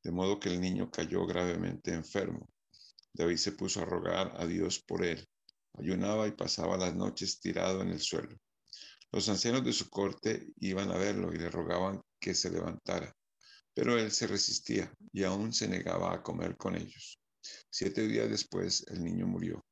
de 0.02 0.11
modo 0.11 0.40
que 0.40 0.49
el 0.49 0.59
niño 0.59 0.90
cayó 0.90 1.26
gravemente 1.26 1.92
enfermo. 1.92 2.49
David 3.12 3.37
se 3.37 3.52
puso 3.52 3.82
a 3.82 3.85
rogar 3.85 4.32
a 4.40 4.47
Dios 4.47 4.82
por 4.82 5.04
él, 5.04 5.28
ayunaba 5.75 6.26
y 6.28 6.32
pasaba 6.32 6.78
las 6.78 6.94
noches 6.94 7.40
tirado 7.40 7.82
en 7.82 7.90
el 7.90 8.00
suelo. 8.00 8.38
Los 9.12 9.28
ancianos 9.28 9.62
de 9.62 9.75
su 9.75 9.90
corte 9.90 10.49
iban 10.57 10.90
a 10.90 10.97
verlo 10.97 11.35
y 11.35 11.38
le 11.38 11.50
rogaban 11.50 12.00
que 12.19 12.35
se 12.35 12.50
levantara, 12.50 13.14
pero 13.75 13.99
él 13.99 14.11
se 14.11 14.26
resistía 14.26 14.90
y 15.12 15.23
aún 15.25 15.52
se 15.52 15.69
negaba 15.69 16.14
a 16.14 16.23
comer 16.23 16.57
con 16.57 16.75
ellos. 16.75 17.19
Siete 17.71 18.09
días 18.09 18.31
después 18.31 18.87
el 18.88 19.04
niño 19.04 19.26
murió. 19.26 19.62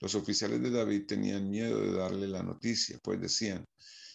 Los 0.00 0.14
oficiales 0.14 0.62
de 0.62 0.70
David 0.70 1.04
tenían 1.06 1.50
miedo 1.50 1.78
de 1.78 1.92
darle 1.92 2.26
la 2.26 2.42
noticia, 2.42 2.98
pues 3.02 3.20
decían, 3.20 3.66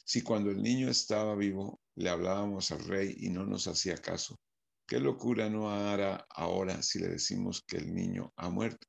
si 0.03 0.23
cuando 0.23 0.49
el 0.49 0.63
niño 0.63 0.89
estaba 0.89 1.35
vivo 1.35 1.79
le 1.95 2.09
hablábamos 2.09 2.71
al 2.71 2.83
rey 2.85 3.15
y 3.19 3.29
no 3.29 3.45
nos 3.45 3.67
hacía 3.67 3.97
caso, 3.97 4.39
¿qué 4.87 4.99
locura 4.99 5.47
no 5.47 5.69
hará 5.69 6.25
ahora 6.29 6.81
si 6.81 6.97
le 6.97 7.09
decimos 7.09 7.63
que 7.67 7.77
el 7.77 7.93
niño 7.93 8.33
ha 8.35 8.49
muerto? 8.49 8.87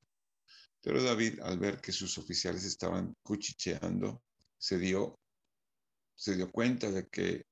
Pero 0.81 1.03
David, 1.03 1.41
al 1.41 1.59
ver 1.59 1.83
que 1.83 1.93
sus 1.93 2.17
oficiales 2.17 2.65
estaban 2.65 3.15
cuchicheando, 3.23 4.23
se 4.57 4.79
dio, 4.79 5.19
se 6.17 6.35
dio 6.35 6.51
cuenta 6.51 6.91
de, 6.91 7.07
que, 7.07 7.47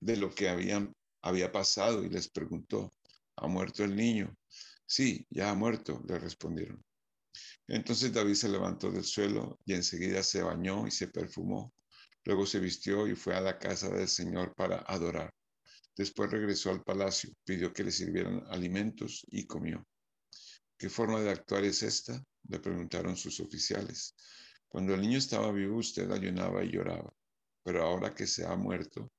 de 0.00 0.16
lo 0.16 0.34
que 0.34 0.48
había 0.48 1.52
pasado 1.52 2.04
y 2.04 2.10
les 2.10 2.28
preguntó, 2.28 2.92
¿ha 3.36 3.48
muerto 3.48 3.82
el 3.82 3.96
niño? 3.96 4.36
Sí, 4.86 5.26
ya 5.30 5.50
ha 5.50 5.54
muerto, 5.54 6.02
le 6.06 6.18
respondieron. 6.18 6.84
Entonces 7.66 8.12
David 8.12 8.34
se 8.34 8.48
levantó 8.48 8.90
del 8.90 9.04
suelo 9.04 9.58
y 9.64 9.72
enseguida 9.72 10.22
se 10.22 10.42
bañó 10.42 10.86
y 10.86 10.90
se 10.90 11.08
perfumó. 11.08 11.72
Luego 12.24 12.46
se 12.46 12.60
vistió 12.60 13.08
y 13.08 13.14
fue 13.14 13.34
a 13.34 13.40
la 13.40 13.58
casa 13.58 13.88
del 13.88 14.08
Señor 14.08 14.54
para 14.54 14.84
adorar. 14.86 15.32
Después 15.96 16.30
regresó 16.30 16.70
al 16.70 16.82
palacio, 16.82 17.30
pidió 17.44 17.72
que 17.72 17.84
le 17.84 17.90
sirvieran 17.90 18.44
alimentos 18.48 19.24
y 19.28 19.46
comió. 19.46 19.86
¿Qué 20.76 20.88
forma 20.88 21.20
de 21.20 21.30
actuar 21.30 21.64
es 21.64 21.82
esta? 21.82 22.22
Le 22.48 22.60
preguntaron 22.60 23.16
sus 23.16 23.40
oficiales. 23.40 24.14
Cuando 24.68 24.94
el 24.94 25.00
niño 25.00 25.18
estaba 25.18 25.52
vivo, 25.52 25.78
usted 25.78 26.10
ayunaba 26.10 26.64
y 26.64 26.70
lloraba, 26.72 27.12
pero 27.62 27.82
ahora 27.84 28.14
que 28.14 28.26
se 28.26 28.44
ha 28.46 28.56
muerto, 28.56 29.12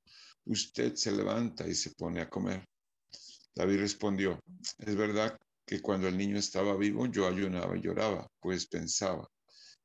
usted 0.45 0.95
se 0.95 1.12
levanta 1.12 1.67
y 1.67 1.75
se 1.75 1.91
pone 1.91 2.21
a 2.21 2.29
comer. 2.29 2.65
David 3.55 3.79
respondió, 3.79 4.39
es 4.79 4.95
verdad 4.95 5.38
que 5.65 5.81
cuando 5.81 6.07
el 6.07 6.17
niño 6.17 6.38
estaba 6.38 6.75
vivo 6.75 7.05
yo 7.05 7.27
ayunaba 7.27 7.77
y 7.77 7.81
lloraba, 7.81 8.27
pues 8.39 8.67
pensaba, 8.67 9.27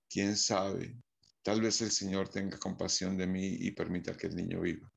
quién 0.09 0.37
sabe, 0.37 0.97
tal 1.43 1.61
vez 1.61 1.81
el 1.83 1.91
Señor 1.91 2.29
tenga 2.29 2.59
compasión 2.59 3.17
de 3.17 3.27
mí 3.27 3.47
y 3.61 3.71
permita 3.73 4.17
que 4.17 4.27
el 4.27 4.37
niño 4.37 4.61
viva. 4.61 4.91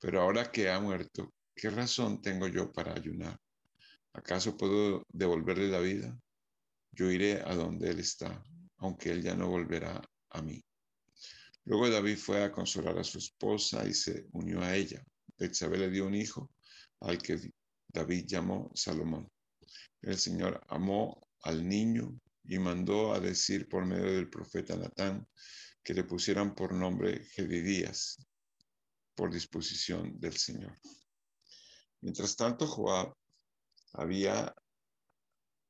Pero 0.00 0.20
ahora 0.20 0.50
que 0.50 0.70
ha 0.70 0.80
muerto, 0.80 1.32
¿qué 1.54 1.70
razón 1.70 2.20
tengo 2.20 2.48
yo 2.48 2.72
para 2.72 2.92
ayunar? 2.92 3.38
¿Acaso 4.14 4.56
puedo 4.56 5.04
devolverle 5.08 5.68
la 5.68 5.78
vida? 5.78 6.18
Yo 6.90 7.10
iré 7.10 7.40
a 7.42 7.54
donde 7.54 7.90
él 7.90 8.00
está, 8.00 8.42
aunque 8.78 9.10
él 9.10 9.22
ya 9.22 9.34
no 9.34 9.48
volverá 9.48 10.02
a 10.30 10.42
mí. 10.42 10.62
Luego 11.64 11.88
David 11.88 12.16
fue 12.16 12.42
a 12.42 12.50
consolar 12.50 12.98
a 12.98 13.04
su 13.04 13.18
esposa 13.18 13.86
y 13.86 13.94
se 13.94 14.26
unió 14.32 14.60
a 14.60 14.74
ella. 14.74 15.04
Betsabé 15.38 15.78
le 15.78 15.90
dio 15.90 16.06
un 16.06 16.14
hijo 16.14 16.50
al 17.00 17.18
que 17.18 17.52
David 17.88 18.24
llamó 18.26 18.70
Salomón. 18.74 19.30
El 20.00 20.18
Señor 20.18 20.60
amó 20.68 21.28
al 21.42 21.66
niño 21.68 22.18
y 22.44 22.58
mandó 22.58 23.12
a 23.12 23.20
decir 23.20 23.68
por 23.68 23.86
medio 23.86 24.12
del 24.12 24.28
profeta 24.28 24.76
Natán 24.76 25.26
que 25.84 25.94
le 25.94 26.04
pusieran 26.04 26.54
por 26.54 26.72
nombre 26.74 27.24
Gedidías, 27.24 28.18
por 29.14 29.32
disposición 29.32 30.18
del 30.18 30.36
Señor. 30.36 30.78
Mientras 32.00 32.34
tanto, 32.34 32.66
Joab 32.66 33.14
había 33.92 34.52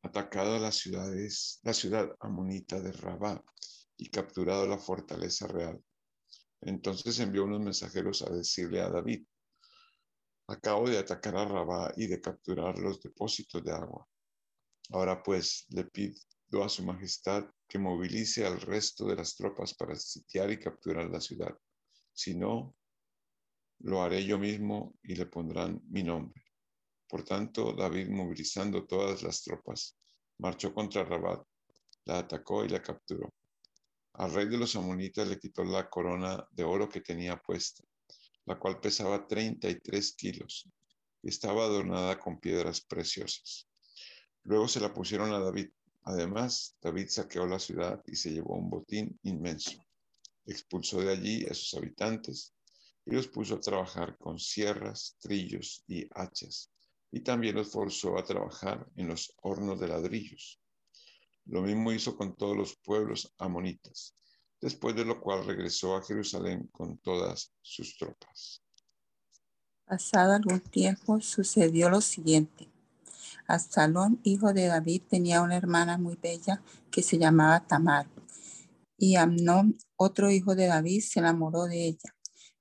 atacado 0.03 0.59
las 0.59 0.77
ciudades, 0.77 1.61
la 1.63 1.75
ciudad 1.75 2.09
amonita 2.21 2.81
de 2.81 2.93
Rabá 2.93 3.43
y 4.03 4.09
capturado 4.09 4.67
la 4.67 4.79
fortaleza 4.79 5.47
real. 5.47 5.81
Entonces 6.61 7.21
envió 7.21 7.45
unos 7.45 7.61
mensajeros 7.61 8.23
a 8.23 8.33
decirle 8.33 8.81
a 8.81 8.91
David, 8.91 9.25
acabo 10.49 10.91
de 10.91 10.99
atacar 10.99 11.37
a 11.37 11.45
Rabá 11.45 11.93
y 11.97 12.09
de 12.09 12.21
capturar 12.21 12.77
los 12.81 13.01
depósitos 13.01 13.63
de 13.63 13.71
agua. 13.71 14.05
Ahora 14.91 15.23
pues 15.23 15.67
le 15.69 15.85
pido 15.85 16.65
a 16.65 16.69
su 16.69 16.83
majestad 16.83 17.45
que 17.69 17.79
movilice 17.79 18.45
al 18.45 18.61
resto 18.61 19.07
de 19.07 19.15
las 19.15 19.37
tropas 19.37 19.73
para 19.75 19.95
sitiar 19.95 20.51
y 20.51 20.59
capturar 20.59 21.09
la 21.09 21.21
ciudad. 21.21 21.57
Si 22.13 22.35
no, 22.35 22.75
lo 23.79 24.03
haré 24.03 24.25
yo 24.25 24.37
mismo 24.37 24.97
y 25.05 25.15
le 25.15 25.27
pondrán 25.27 25.81
mi 25.91 26.03
nombre. 26.03 26.43
Por 27.09 27.23
tanto, 27.23 27.73
David, 27.73 28.09
movilizando 28.09 28.85
todas 28.85 29.23
las 29.23 29.45
tropas, 29.45 29.97
marchó 30.39 30.75
contra 30.75 31.05
Rabat, 31.05 31.47
la 32.07 32.19
atacó 32.19 32.65
y 32.65 32.69
la 32.69 32.83
capturó. 32.83 33.33
Al 34.15 34.33
rey 34.33 34.47
de 34.47 34.59
los 34.59 34.77
amonitas 34.77 35.27
le 35.27 35.39
quitó 35.39 35.65
la 35.65 35.89
corona 35.89 36.47
de 36.51 36.65
oro 36.65 36.89
que 36.89 37.01
tenía 37.01 37.41
puesta, 37.41 37.83
la 38.45 38.59
cual 38.59 38.79
pesaba 38.79 39.27
33 39.27 40.13
kilos 40.15 40.69
y 41.23 41.29
estaba 41.29 41.65
adornada 41.65 42.19
con 42.19 42.39
piedras 42.39 42.81
preciosas. 42.81 43.67
Luego 44.45 44.69
se 44.69 44.81
la 44.81 44.93
pusieron 44.93 45.33
a 45.33 45.39
David. 45.39 45.71
Además, 46.05 46.77
David 46.83 47.09
saqueó 47.09 47.47
la 47.47 47.59
ciudad 47.59 48.03
y 48.07 48.17
se 48.17 48.33
llevó 48.33 48.57
un 48.57 48.69
botín 48.69 49.19
inmenso. 49.23 49.83
Expulsó 50.45 51.01
de 51.01 51.13
allí 51.13 51.47
a 51.47 51.55
sus 51.55 51.75
habitantes 51.75 52.53
y 53.07 53.15
los 53.15 53.29
puso 53.29 53.55
a 53.55 53.61
trabajar 53.61 54.17
con 54.19 54.39
sierras, 54.39 55.17
trillos 55.21 55.85
y 55.87 56.07
hachas, 56.15 56.71
y 57.11 57.21
también 57.21 57.57
los 57.57 57.71
forzó 57.71 58.19
a 58.19 58.25
trabajar 58.25 58.87
en 58.97 59.09
los 59.09 59.33
hornos 59.43 59.81
de 59.81 59.89
ladrillos. 59.89 60.62
Lo 61.47 61.63
mismo 61.63 61.93
hizo 61.93 62.17
con 62.17 62.37
todos 62.37 62.57
los 62.57 62.77
pueblos 62.77 63.35
amonitas, 63.39 64.17
después 64.61 64.95
de 64.95 65.05
lo 65.05 65.21
cual 65.21 65.45
regresó 65.45 65.97
a 65.97 66.03
Jerusalén 66.03 66.69
con 66.73 66.99
todas 66.99 67.53
sus 67.61 67.97
tropas. 67.97 68.63
Pasado 69.85 70.33
algún 70.33 70.61
tiempo 70.61 71.21
sucedió 71.21 71.91
lo 71.91 72.01
siguiente. 72.01 72.71
Absalón, 73.47 74.21
hijo 74.23 74.53
de 74.53 74.67
David, 74.67 75.03
tenía 75.09 75.43
una 75.43 75.57
hermana 75.57 75.99
muy 75.99 76.17
bella 76.17 76.63
que 76.91 77.03
se 77.03 77.19
llamaba 77.19 77.67
Tamar. 77.67 78.09
Y 78.97 79.17
Amnón, 79.17 79.77
otro 79.97 80.31
hijo 80.31 80.55
de 80.55 80.67
David, 80.67 81.03
se 81.03 81.19
enamoró 81.19 81.65
de 81.65 81.87
ella. 81.87 82.15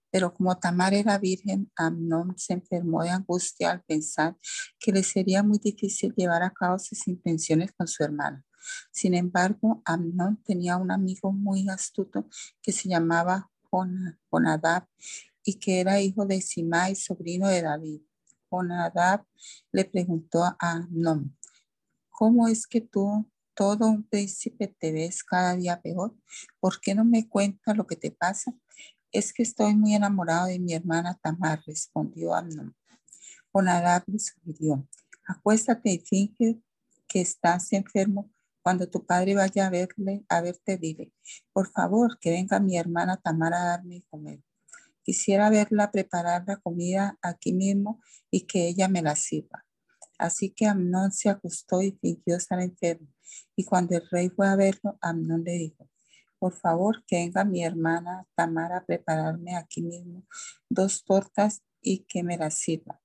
Pero 0.09 0.33
como 0.33 0.57
Tamar 0.57 0.93
era 0.93 1.17
virgen, 1.19 1.71
Amnón 1.75 2.33
se 2.37 2.53
enfermó 2.53 3.03
de 3.03 3.11
angustia 3.11 3.71
al 3.71 3.83
pensar 3.83 4.35
que 4.79 4.91
le 4.91 5.03
sería 5.03 5.43
muy 5.43 5.59
difícil 5.59 6.13
llevar 6.15 6.43
a 6.43 6.51
cabo 6.51 6.79
sus 6.79 7.07
intenciones 7.07 7.71
con 7.71 7.87
su 7.87 8.03
hermana. 8.03 8.43
Sin 8.91 9.13
embargo, 9.13 9.81
Amnón 9.85 10.41
tenía 10.43 10.77
un 10.77 10.91
amigo 10.91 11.31
muy 11.31 11.67
astuto 11.69 12.27
que 12.61 12.71
se 12.71 12.89
llamaba 12.89 13.49
Jonadab 14.29 14.87
y 15.43 15.55
que 15.55 15.79
era 15.79 16.01
hijo 16.01 16.25
de 16.25 16.41
Simai, 16.41 16.95
sobrino 16.95 17.47
de 17.47 17.61
David. 17.61 18.01
Jonadab 18.49 19.25
le 19.71 19.85
preguntó 19.85 20.43
a 20.43 20.57
Amnón, 20.59 21.37
¿cómo 22.09 22.47
es 22.47 22.67
que 22.67 22.81
tú, 22.81 23.29
todo 23.55 23.87
un 23.87 24.03
príncipe, 24.03 24.67
te 24.67 24.91
ves 24.91 25.23
cada 25.23 25.55
día 25.55 25.81
peor? 25.81 26.15
¿Por 26.59 26.79
qué 26.81 26.93
no 26.93 27.05
me 27.05 27.27
cuentas 27.27 27.75
lo 27.77 27.87
que 27.87 27.95
te 27.95 28.11
pasa? 28.11 28.53
Es 29.11 29.33
que 29.33 29.43
estoy 29.43 29.75
muy 29.75 29.95
enamorado 29.95 30.47
de 30.47 30.59
mi 30.59 30.73
hermana 30.73 31.17
Tamar, 31.21 31.61
respondió 31.65 32.33
Amnón. 32.35 32.75
Jonadab 33.53 34.03
le 34.07 34.19
sugirió, 34.19 34.87
acuéstate 35.27 35.91
y 35.91 35.99
finge 35.99 36.61
que 37.07 37.21
estás 37.21 37.73
enfermo. 37.73 38.30
Cuando 38.61 38.89
tu 38.89 39.05
padre 39.05 39.35
vaya 39.35 39.67
a 39.67 39.69
verle, 39.69 40.23
a 40.29 40.41
verte, 40.41 40.77
dile, 40.77 41.11
por 41.51 41.71
favor, 41.71 42.19
que 42.19 42.31
venga 42.31 42.59
mi 42.59 42.77
hermana 42.77 43.17
Tamar 43.17 43.53
a 43.53 43.63
darme 43.63 43.95
de 43.95 44.03
comer. 44.03 44.39
Quisiera 45.03 45.49
verla 45.49 45.91
preparar 45.91 46.43
la 46.45 46.57
comida 46.57 47.17
aquí 47.21 47.53
mismo 47.53 48.01
y 48.29 48.41
que 48.41 48.67
ella 48.67 48.87
me 48.87 49.01
la 49.01 49.15
sirva. 49.15 49.65
Así 50.19 50.51
que 50.51 50.67
Amnón 50.67 51.11
se 51.11 51.29
acostó 51.29 51.81
y 51.81 51.97
fingió 51.99 52.35
estar 52.35 52.61
enfermo. 52.61 53.07
Y 53.55 53.65
cuando 53.65 53.95
el 53.95 54.07
rey 54.11 54.29
fue 54.29 54.47
a 54.47 54.55
verlo, 54.55 54.99
Amnón 55.01 55.43
le 55.43 55.53
dijo, 55.53 55.89
por 56.41 56.53
favor, 56.53 57.03
que 57.05 57.17
venga 57.17 57.43
mi 57.45 57.63
hermana 57.63 58.27
Tamara 58.35 58.77
a 58.77 58.85
prepararme 58.85 59.55
aquí 59.55 59.83
mismo 59.83 60.25
dos 60.69 61.03
tortas 61.03 61.61
y 61.81 61.99
que 62.05 62.23
me 62.23 62.35
las 62.35 62.55
sirva. 62.55 62.99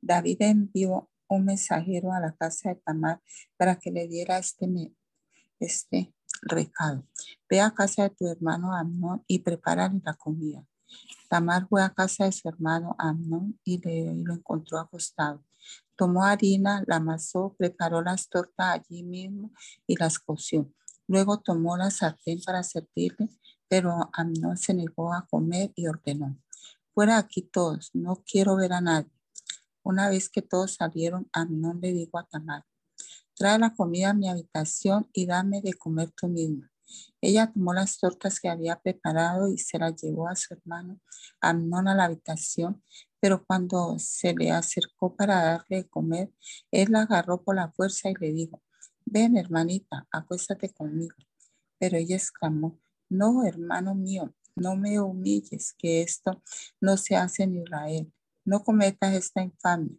David 0.00 0.38
envió 0.40 1.09
un 1.30 1.44
mensajero 1.44 2.12
a 2.12 2.20
la 2.20 2.34
casa 2.34 2.70
de 2.70 2.76
Tamar 2.76 3.20
para 3.56 3.76
que 3.76 3.90
le 3.90 4.08
diera 4.08 4.38
este, 4.38 4.68
este 5.58 6.14
recado. 6.42 7.06
Ve 7.48 7.60
a 7.60 7.70
casa 7.70 8.04
de 8.04 8.10
tu 8.10 8.26
hermano 8.26 8.74
Amnón 8.74 9.24
y 9.26 9.40
prepárale 9.40 10.00
la 10.04 10.14
comida. 10.14 10.64
Tamar 11.28 11.68
fue 11.68 11.82
a 11.82 11.90
casa 11.90 12.24
de 12.24 12.32
su 12.32 12.48
hermano 12.48 12.96
Amnón 12.98 13.58
y, 13.64 13.80
lo 14.24 14.34
encontró 14.34 14.78
acostado. 14.78 15.44
Tomó 15.96 16.24
harina, 16.24 16.82
la 16.86 16.96
amasó, 16.96 17.54
preparó 17.56 18.02
las 18.02 18.28
tortas 18.28 18.80
allí 18.80 19.02
mismo 19.02 19.52
y 19.86 19.96
las 19.96 20.18
coció. 20.18 20.72
Luego 21.06 21.38
tomó 21.40 21.76
la 21.76 21.90
sartén 21.90 22.40
para 22.44 22.62
servirle, 22.62 23.28
pero 23.68 24.10
Amnón 24.12 24.56
se 24.56 24.74
negó 24.74 25.12
a 25.12 25.26
comer 25.26 25.72
y 25.76 25.86
ordenó, 25.86 26.36
fuera 26.94 27.18
aquí 27.18 27.42
todos, 27.42 27.90
no 27.94 28.22
quiero 28.26 28.56
ver 28.56 28.72
a 28.72 28.80
nadie. 28.80 29.19
Una 29.82 30.08
vez 30.08 30.28
que 30.28 30.42
todos 30.42 30.74
salieron, 30.74 31.28
Amnón 31.32 31.80
le 31.80 31.92
dijo 31.92 32.18
a 32.18 32.26
Tamar, 32.26 32.64
trae 33.34 33.58
la 33.58 33.74
comida 33.74 34.10
a 34.10 34.14
mi 34.14 34.28
habitación 34.28 35.08
y 35.12 35.26
dame 35.26 35.62
de 35.62 35.74
comer 35.74 36.10
tú 36.12 36.28
misma. 36.28 36.70
Ella 37.20 37.50
tomó 37.52 37.72
las 37.72 37.98
tortas 37.98 38.40
que 38.40 38.48
había 38.48 38.80
preparado 38.80 39.48
y 39.48 39.58
se 39.58 39.78
las 39.78 40.00
llevó 40.02 40.28
a 40.28 40.36
su 40.36 40.54
hermano 40.54 41.00
Amnón 41.40 41.88
a 41.88 41.94
la 41.94 42.04
habitación, 42.04 42.82
pero 43.20 43.44
cuando 43.44 43.96
se 43.98 44.34
le 44.34 44.50
acercó 44.50 45.14
para 45.14 45.42
darle 45.42 45.76
de 45.78 45.88
comer, 45.88 46.32
él 46.70 46.92
la 46.92 47.02
agarró 47.02 47.42
por 47.42 47.56
la 47.56 47.70
fuerza 47.70 48.10
y 48.10 48.14
le 48.14 48.32
dijo, 48.32 48.62
ven 49.04 49.36
hermanita, 49.36 50.06
acuéstate 50.10 50.70
conmigo. 50.72 51.16
Pero 51.78 51.96
ella 51.96 52.16
exclamó, 52.16 52.78
no, 53.08 53.44
hermano 53.44 53.94
mío, 53.94 54.34
no 54.56 54.76
me 54.76 55.00
humilles, 55.00 55.74
que 55.76 56.02
esto 56.02 56.42
no 56.80 56.96
se 56.96 57.16
hace 57.16 57.44
en 57.44 57.56
Israel. 57.56 58.12
No 58.50 58.64
cometas 58.64 59.14
esta 59.14 59.44
infamia. 59.44 59.96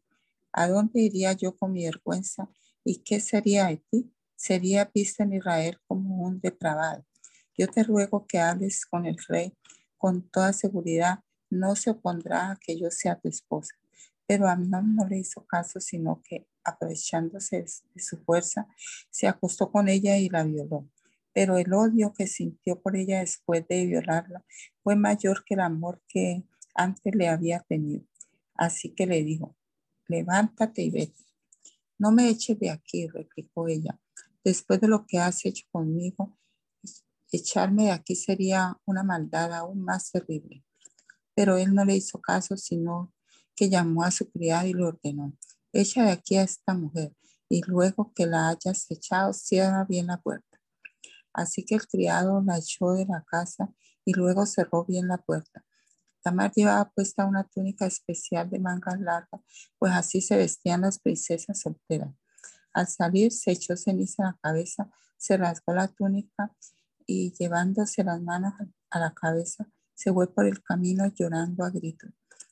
¿A 0.51 0.67
dónde 0.67 0.99
iría 0.99 1.31
yo 1.31 1.55
con 1.55 1.71
mi 1.71 1.85
vergüenza? 1.85 2.49
¿Y 2.83 2.97
qué 2.97 3.21
sería 3.21 3.67
de 3.67 3.77
ti? 3.89 4.11
sería 4.35 4.91
visto 4.93 5.23
en 5.23 5.31
Israel 5.31 5.77
como 5.87 6.25
un 6.25 6.41
depravado. 6.41 7.05
Yo 7.57 7.69
te 7.69 7.81
ruego 7.81 8.27
que 8.27 8.39
hables 8.39 8.85
con 8.85 9.05
el 9.05 9.15
rey 9.29 9.53
con 9.97 10.29
toda 10.29 10.51
seguridad. 10.51 11.19
No 11.49 11.77
se 11.77 11.91
opondrá 11.91 12.51
a 12.51 12.57
que 12.57 12.77
yo 12.77 12.91
sea 12.91 13.17
tu 13.17 13.29
esposa. 13.29 13.73
Pero 14.27 14.49
Amnón 14.49 14.97
no 14.97 15.07
le 15.07 15.19
hizo 15.19 15.45
caso, 15.45 15.79
sino 15.79 16.21
que 16.21 16.45
aprovechándose 16.65 17.63
de 17.95 18.01
su 18.01 18.17
fuerza, 18.17 18.67
se 19.09 19.29
acostó 19.29 19.71
con 19.71 19.87
ella 19.87 20.17
y 20.17 20.27
la 20.27 20.43
violó. 20.43 20.89
Pero 21.31 21.57
el 21.57 21.71
odio 21.71 22.11
que 22.11 22.27
sintió 22.27 22.81
por 22.81 22.97
ella 22.97 23.21
después 23.21 23.65
de 23.69 23.85
violarla 23.85 24.43
fue 24.83 24.97
mayor 24.97 25.45
que 25.45 25.53
el 25.53 25.61
amor 25.61 26.01
que 26.09 26.43
antes 26.75 27.15
le 27.15 27.29
había 27.29 27.61
tenido. 27.61 28.10
Así 28.61 28.93
que 28.93 29.07
le 29.07 29.23
dijo, 29.23 29.57
levántate 30.07 30.83
y 30.83 30.91
vete. 30.91 31.25
No 31.97 32.11
me 32.11 32.29
eches 32.29 32.59
de 32.59 32.69
aquí, 32.69 33.07
replicó 33.07 33.67
ella. 33.67 33.99
Después 34.43 34.79
de 34.79 34.87
lo 34.87 35.07
que 35.07 35.17
has 35.17 35.43
hecho 35.47 35.65
conmigo, 35.71 36.37
echarme 37.31 37.85
de 37.85 37.91
aquí 37.91 38.15
sería 38.15 38.79
una 38.85 39.01
maldad 39.01 39.51
aún 39.51 39.81
más 39.81 40.11
terrible. 40.11 40.63
Pero 41.33 41.57
él 41.57 41.73
no 41.73 41.85
le 41.85 41.95
hizo 41.95 42.21
caso, 42.21 42.55
sino 42.55 43.11
que 43.55 43.67
llamó 43.67 44.03
a 44.03 44.11
su 44.11 44.29
criada 44.29 44.67
y 44.67 44.73
le 44.73 44.83
ordenó, 44.83 45.35
echa 45.73 46.03
de 46.03 46.11
aquí 46.11 46.35
a 46.35 46.43
esta 46.43 46.75
mujer 46.75 47.15
y 47.49 47.63
luego 47.65 48.13
que 48.13 48.27
la 48.27 48.49
hayas 48.49 48.85
echado, 48.91 49.33
cierra 49.33 49.85
bien 49.85 50.05
la 50.05 50.21
puerta. 50.21 50.59
Así 51.33 51.65
que 51.65 51.73
el 51.73 51.87
criado 51.87 52.43
la 52.45 52.59
echó 52.59 52.93
de 52.93 53.07
la 53.07 53.25
casa 53.27 53.73
y 54.05 54.13
luego 54.13 54.45
cerró 54.45 54.85
bien 54.85 55.07
la 55.07 55.17
puerta. 55.17 55.65
Tamar 56.21 56.51
llevaba 56.53 56.91
puesta 56.91 57.25
una 57.25 57.43
túnica 57.43 57.85
especial 57.85 58.49
de 58.49 58.59
mangas 58.59 58.99
largas, 58.99 59.41
pues 59.79 59.91
así 59.93 60.21
se 60.21 60.37
vestían 60.37 60.81
las 60.81 60.99
princesas 60.99 61.59
solteras. 61.59 62.13
Al 62.73 62.87
salir 62.87 63.31
se 63.31 63.51
echó 63.51 63.75
ceniza 63.75 64.23
en 64.23 64.27
la 64.27 64.37
cabeza, 64.41 64.89
se 65.17 65.37
rasgó 65.37 65.73
la 65.73 65.87
túnica 65.87 66.55
y 67.05 67.33
llevándose 67.33 68.03
las 68.03 68.21
manos 68.21 68.53
a 68.89 68.99
la 68.99 69.13
cabeza, 69.13 69.67
se 69.93 70.13
fue 70.13 70.33
por 70.33 70.45
el 70.45 70.63
camino 70.63 71.05
llorando 71.07 71.63
a 71.63 71.69
gritos. 71.69 72.11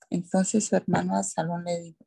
Entonces 0.09 0.65
su 0.65 0.75
hermano 0.75 1.15
Absalón 1.15 1.63
le 1.63 1.81
dijo, 1.81 2.05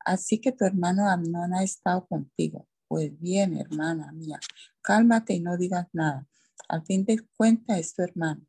así 0.00 0.40
que 0.40 0.52
tu 0.52 0.64
hermano 0.64 1.08
Amnón 1.08 1.54
ha 1.54 1.62
estado 1.62 2.06
contigo. 2.06 2.68
Pues 2.88 3.18
bien, 3.18 3.56
hermana 3.56 4.12
mía, 4.12 4.38
cálmate 4.80 5.34
y 5.34 5.40
no 5.40 5.56
digas 5.56 5.88
nada. 5.92 6.26
Al 6.68 6.84
fin 6.84 7.04
de 7.04 7.18
cuentas 7.36 7.78
es 7.78 7.94
tu 7.94 8.02
hermano. 8.02 8.46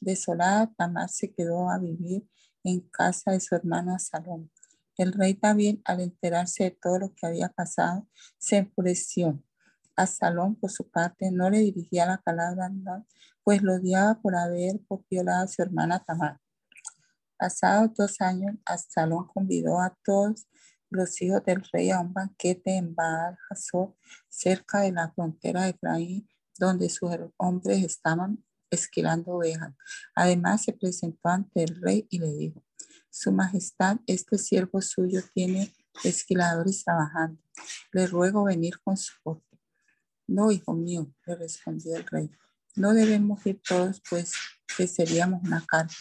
Desolada, 0.00 0.72
Tamar 0.76 1.08
se 1.10 1.32
quedó 1.32 1.70
a 1.70 1.78
vivir 1.78 2.26
en 2.64 2.80
casa 2.80 3.32
de 3.32 3.40
su 3.40 3.54
hermano 3.54 3.92
Absalón. 3.92 4.50
El 4.96 5.12
rey 5.12 5.38
David, 5.40 5.80
al 5.84 6.00
enterarse 6.00 6.64
de 6.64 6.70
todo 6.72 6.98
lo 6.98 7.14
que 7.14 7.26
había 7.26 7.48
pasado, 7.50 8.06
se 8.38 8.58
enfureció. 8.58 9.42
Absalón, 9.96 10.56
por 10.56 10.70
su 10.70 10.90
parte, 10.90 11.30
no 11.30 11.50
le 11.50 11.58
dirigía 11.58 12.06
la 12.06 12.18
palabra, 12.18 12.70
pues 13.42 13.62
lo 13.62 13.74
odiaba 13.74 14.20
por 14.20 14.34
haber 14.36 14.80
violado 15.10 15.44
a 15.44 15.48
su 15.48 15.62
hermana 15.62 16.02
Tamar. 16.04 16.40
Pasados 17.38 17.94
dos 17.94 18.20
años, 18.20 18.56
Absalón 18.64 19.26
convidó 19.28 19.80
a 19.80 19.96
todos 20.04 20.46
los 20.90 21.20
hijos 21.22 21.44
del 21.44 21.62
rey 21.72 21.90
a 21.90 22.00
un 22.00 22.12
banquete 22.12 22.76
en 22.76 22.94
Baal 22.94 23.38
Hazor, 23.48 23.94
cerca 24.28 24.80
de 24.80 24.92
la 24.92 25.10
frontera 25.12 25.62
de 25.62 25.70
Efraín, 25.70 26.28
donde 26.58 26.90
sus 26.90 27.10
hombres 27.38 27.84
estaban 27.84 28.44
esquilando 28.70 29.32
ovejas. 29.32 29.74
Además, 30.14 30.62
se 30.62 30.72
presentó 30.72 31.28
ante 31.28 31.64
el 31.64 31.80
rey 31.80 32.06
y 32.10 32.18
le 32.18 32.32
dijo, 32.32 32.64
Su 33.10 33.32
Majestad, 33.32 33.98
este 34.06 34.38
siervo 34.38 34.80
suyo 34.80 35.20
tiene 35.34 35.72
esquiladores 36.04 36.84
trabajando. 36.84 37.40
Le 37.92 38.06
ruego 38.06 38.44
venir 38.44 38.80
con 38.82 38.96
su 38.96 39.12
corte. 39.22 39.58
No, 40.26 40.52
hijo 40.52 40.74
mío, 40.74 41.12
le 41.26 41.34
respondió 41.34 41.96
el 41.96 42.06
rey. 42.06 42.30
No 42.76 42.94
debemos 42.94 43.44
ir 43.46 43.60
todos, 43.66 44.00
pues 44.08 44.32
que 44.76 44.86
seríamos 44.86 45.42
una 45.42 45.64
carga. 45.66 45.94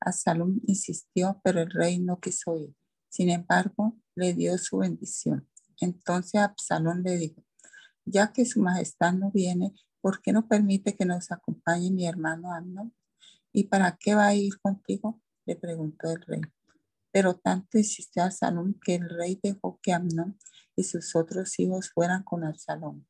Absalom 0.00 0.60
insistió, 0.66 1.40
pero 1.44 1.60
el 1.60 1.70
rey 1.70 1.98
no 1.98 2.18
quiso 2.18 2.56
ir. 2.56 2.74
Sin 3.08 3.30
embargo, 3.30 3.98
le 4.14 4.32
dio 4.32 4.56
su 4.58 4.78
bendición. 4.78 5.48
Entonces 5.80 6.40
Absalón 6.40 7.02
le 7.02 7.16
dijo, 7.16 7.44
ya 8.04 8.32
que 8.32 8.44
su 8.44 8.60
majestad 8.60 9.12
no 9.12 9.30
viene, 9.30 9.74
¿por 10.02 10.20
qué 10.20 10.32
no 10.32 10.46
permite 10.46 10.94
que 10.94 11.06
nos 11.06 11.32
acompañe 11.32 11.90
mi 11.90 12.06
hermano 12.06 12.52
Amnon? 12.52 12.92
¿Y 13.52 13.64
para 13.64 13.96
qué 13.96 14.14
va 14.14 14.26
a 14.26 14.34
ir 14.34 14.60
contigo? 14.60 15.20
Le 15.46 15.56
preguntó 15.56 16.10
el 16.10 16.20
rey. 16.22 16.40
Pero 17.12 17.34
tanto 17.34 17.78
insistió 17.78 18.24
Absalón 18.24 18.78
que 18.84 18.96
el 18.96 19.08
rey 19.08 19.38
dejó 19.42 19.78
que 19.82 19.92
Amnón 19.92 20.38
y 20.76 20.82
sus 20.84 21.14
otros 21.14 21.58
hijos 21.58 21.90
fueran 21.90 22.22
con 22.22 22.44
Absalón. 22.44 23.06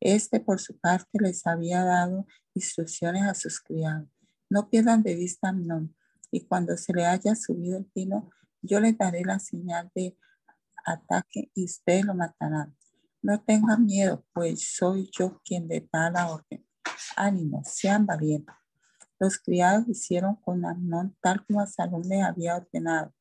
Este, 0.00 0.40
por 0.40 0.60
su 0.60 0.78
parte, 0.78 1.18
les 1.20 1.46
había 1.46 1.84
dado 1.84 2.26
instrucciones 2.54 3.22
a 3.22 3.34
sus 3.34 3.60
criados. 3.60 4.08
No 4.50 4.68
pierdan 4.68 5.02
de 5.02 5.14
vista 5.14 5.46
a 5.46 5.50
Amnón, 5.50 5.94
y 6.30 6.40
cuando 6.46 6.76
se 6.76 6.92
le 6.92 7.06
haya 7.06 7.36
subido 7.36 7.78
el 7.78 7.84
pino, 7.84 8.30
yo 8.62 8.80
le 8.80 8.94
daré 8.94 9.22
la 9.22 9.38
señal 9.38 9.90
de 9.94 10.16
ataque 10.84 11.50
y 11.54 11.64
usted 11.64 12.02
lo 12.04 12.14
matará. 12.14 12.72
No 13.22 13.40
tengan 13.40 13.86
miedo, 13.86 14.24
pues 14.32 14.74
soy 14.76 15.08
yo 15.16 15.40
quien 15.44 15.68
le 15.68 15.88
da 15.92 16.10
la 16.10 16.28
orden. 16.32 16.66
Ánimo, 17.14 17.62
sean 17.64 18.04
valientes. 18.04 18.54
Los 19.20 19.38
criados 19.38 19.86
hicieron 19.88 20.34
con 20.36 20.64
Amnón 20.64 21.16
tal 21.20 21.46
como 21.46 21.64
Salón 21.64 22.02
le 22.08 22.20
había 22.20 22.56
ordenado. 22.56 23.14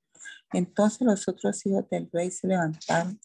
Entonces 0.52 1.02
los 1.02 1.28
otros 1.28 1.64
hijos 1.68 1.88
del 1.92 2.10
rey 2.12 2.32
se 2.32 2.48
levantaron 2.48 3.20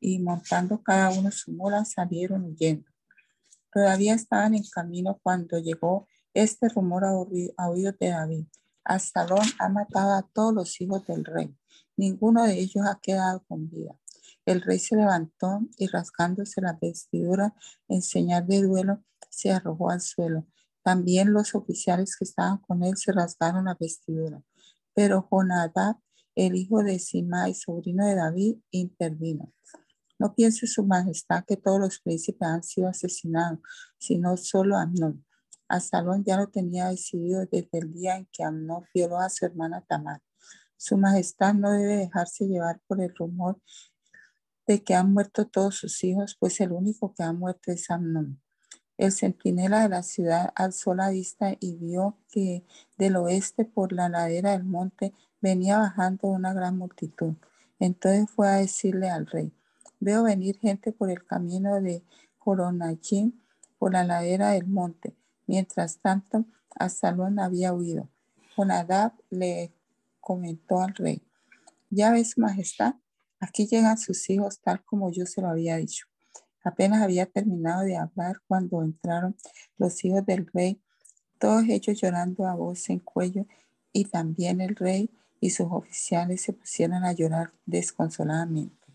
y 0.00 0.18
montando 0.18 0.82
cada 0.82 1.10
uno 1.10 1.30
su 1.30 1.52
mula 1.52 1.84
salieron 1.84 2.44
huyendo. 2.44 2.90
Todavía 3.72 4.14
estaban 4.14 4.54
en 4.54 4.64
camino 4.64 5.20
cuando 5.22 5.60
llegó 5.60 6.08
este 6.34 6.68
rumor 6.68 7.04
a 7.04 7.12
oídos 7.68 7.98
de 8.00 8.08
David. 8.08 8.46
Absalón 8.82 9.46
ha 9.60 9.68
matado 9.68 10.14
a 10.14 10.22
todos 10.22 10.52
los 10.52 10.80
hijos 10.80 11.06
del 11.06 11.24
rey. 11.24 11.56
Ninguno 11.96 12.42
de 12.42 12.58
ellos 12.58 12.84
ha 12.84 12.98
quedado 13.00 13.44
con 13.46 13.70
vida. 13.70 13.94
El 14.46 14.62
rey 14.62 14.78
se 14.78 14.94
levantó 14.94 15.60
y 15.76 15.88
rasgándose 15.88 16.60
la 16.60 16.78
vestidura 16.80 17.52
en 17.88 18.00
señal 18.00 18.46
de 18.46 18.62
duelo, 18.62 19.02
se 19.28 19.50
arrojó 19.50 19.90
al 19.90 20.00
suelo. 20.00 20.46
También 20.82 21.32
los 21.32 21.56
oficiales 21.56 22.16
que 22.16 22.24
estaban 22.24 22.58
con 22.58 22.84
él 22.84 22.96
se 22.96 23.10
rasgaron 23.10 23.64
la 23.64 23.76
vestidura. 23.78 24.40
Pero 24.94 25.26
Jonadab, 25.28 25.96
el 26.36 26.54
hijo 26.54 26.84
de 26.84 27.00
Simai, 27.00 27.54
sobrino 27.54 28.06
de 28.06 28.14
David, 28.14 28.58
intervino. 28.70 29.52
No 30.18 30.32
piense 30.34 30.68
su 30.68 30.86
majestad 30.86 31.44
que 31.44 31.56
todos 31.56 31.80
los 31.80 31.98
príncipes 31.98 32.48
han 32.48 32.62
sido 32.62 32.88
asesinados, 32.88 33.58
sino 33.98 34.36
solo 34.36 34.76
Amnón. 34.76 35.26
Absalón 35.68 36.24
ya 36.24 36.36
lo 36.36 36.48
tenía 36.48 36.88
decidido 36.88 37.44
desde 37.50 37.78
el 37.78 37.92
día 37.92 38.16
en 38.16 38.28
que 38.32 38.44
Amnón 38.44 38.84
violó 38.94 39.18
a 39.18 39.28
su 39.28 39.44
hermana 39.44 39.84
Tamar. 39.86 40.22
Su 40.76 40.96
majestad 40.96 41.54
no 41.54 41.72
debe 41.72 41.96
dejarse 41.96 42.46
llevar 42.46 42.80
por 42.86 43.00
el 43.00 43.12
rumor 43.14 43.60
de 44.66 44.82
que 44.82 44.94
han 44.94 45.12
muerto 45.12 45.46
todos 45.46 45.76
sus 45.76 46.02
hijos, 46.04 46.36
pues 46.38 46.60
el 46.60 46.72
único 46.72 47.14
que 47.14 47.22
ha 47.22 47.32
muerto 47.32 47.72
es 47.72 47.90
Amnón. 47.90 48.40
El 48.98 49.12
centinela 49.12 49.82
de 49.82 49.88
la 49.90 50.02
ciudad 50.02 50.52
alzó 50.54 50.94
la 50.94 51.10
vista 51.10 51.54
y 51.60 51.76
vio 51.76 52.16
que 52.30 52.64
del 52.96 53.16
oeste 53.16 53.64
por 53.64 53.92
la 53.92 54.08
ladera 54.08 54.52
del 54.52 54.64
monte 54.64 55.12
venía 55.40 55.78
bajando 55.78 56.28
una 56.28 56.54
gran 56.54 56.78
multitud. 56.78 57.34
Entonces 57.78 58.30
fue 58.30 58.48
a 58.48 58.56
decirle 58.56 59.10
al 59.10 59.26
rey, 59.26 59.52
veo 60.00 60.22
venir 60.22 60.58
gente 60.58 60.92
por 60.92 61.10
el 61.10 61.24
camino 61.26 61.80
de 61.80 62.02
Joronachim, 62.38 63.32
por 63.78 63.92
la 63.92 64.04
ladera 64.04 64.52
del 64.52 64.66
monte. 64.66 65.14
Mientras 65.46 65.98
tanto, 65.98 66.46
Absalón 66.74 67.38
había 67.38 67.74
huido. 67.74 68.08
Jonadab 68.56 69.12
le 69.28 69.72
comentó 70.20 70.80
al 70.80 70.94
rey, 70.94 71.22
ya 71.90 72.10
ves, 72.10 72.38
majestad, 72.38 72.94
aquí 73.40 73.66
llegan 73.66 73.98
sus 73.98 74.28
hijos 74.30 74.60
tal 74.60 74.84
como 74.84 75.10
yo 75.10 75.26
se 75.26 75.40
lo 75.40 75.48
había 75.48 75.76
dicho. 75.76 76.06
Apenas 76.64 77.02
había 77.02 77.26
terminado 77.26 77.82
de 77.82 77.96
hablar 77.96 78.42
cuando 78.48 78.82
entraron 78.82 79.36
los 79.78 80.04
hijos 80.04 80.26
del 80.26 80.46
rey, 80.52 80.82
todos 81.38 81.64
ellos 81.68 82.00
llorando 82.00 82.46
a 82.46 82.54
voz 82.54 82.88
en 82.90 82.98
cuello, 82.98 83.46
y 83.92 84.06
también 84.06 84.60
el 84.60 84.74
rey 84.74 85.10
y 85.40 85.50
sus 85.50 85.68
oficiales 85.70 86.42
se 86.42 86.52
pusieron 86.52 87.04
a 87.04 87.12
llorar 87.12 87.52
desconsoladamente. 87.66 88.86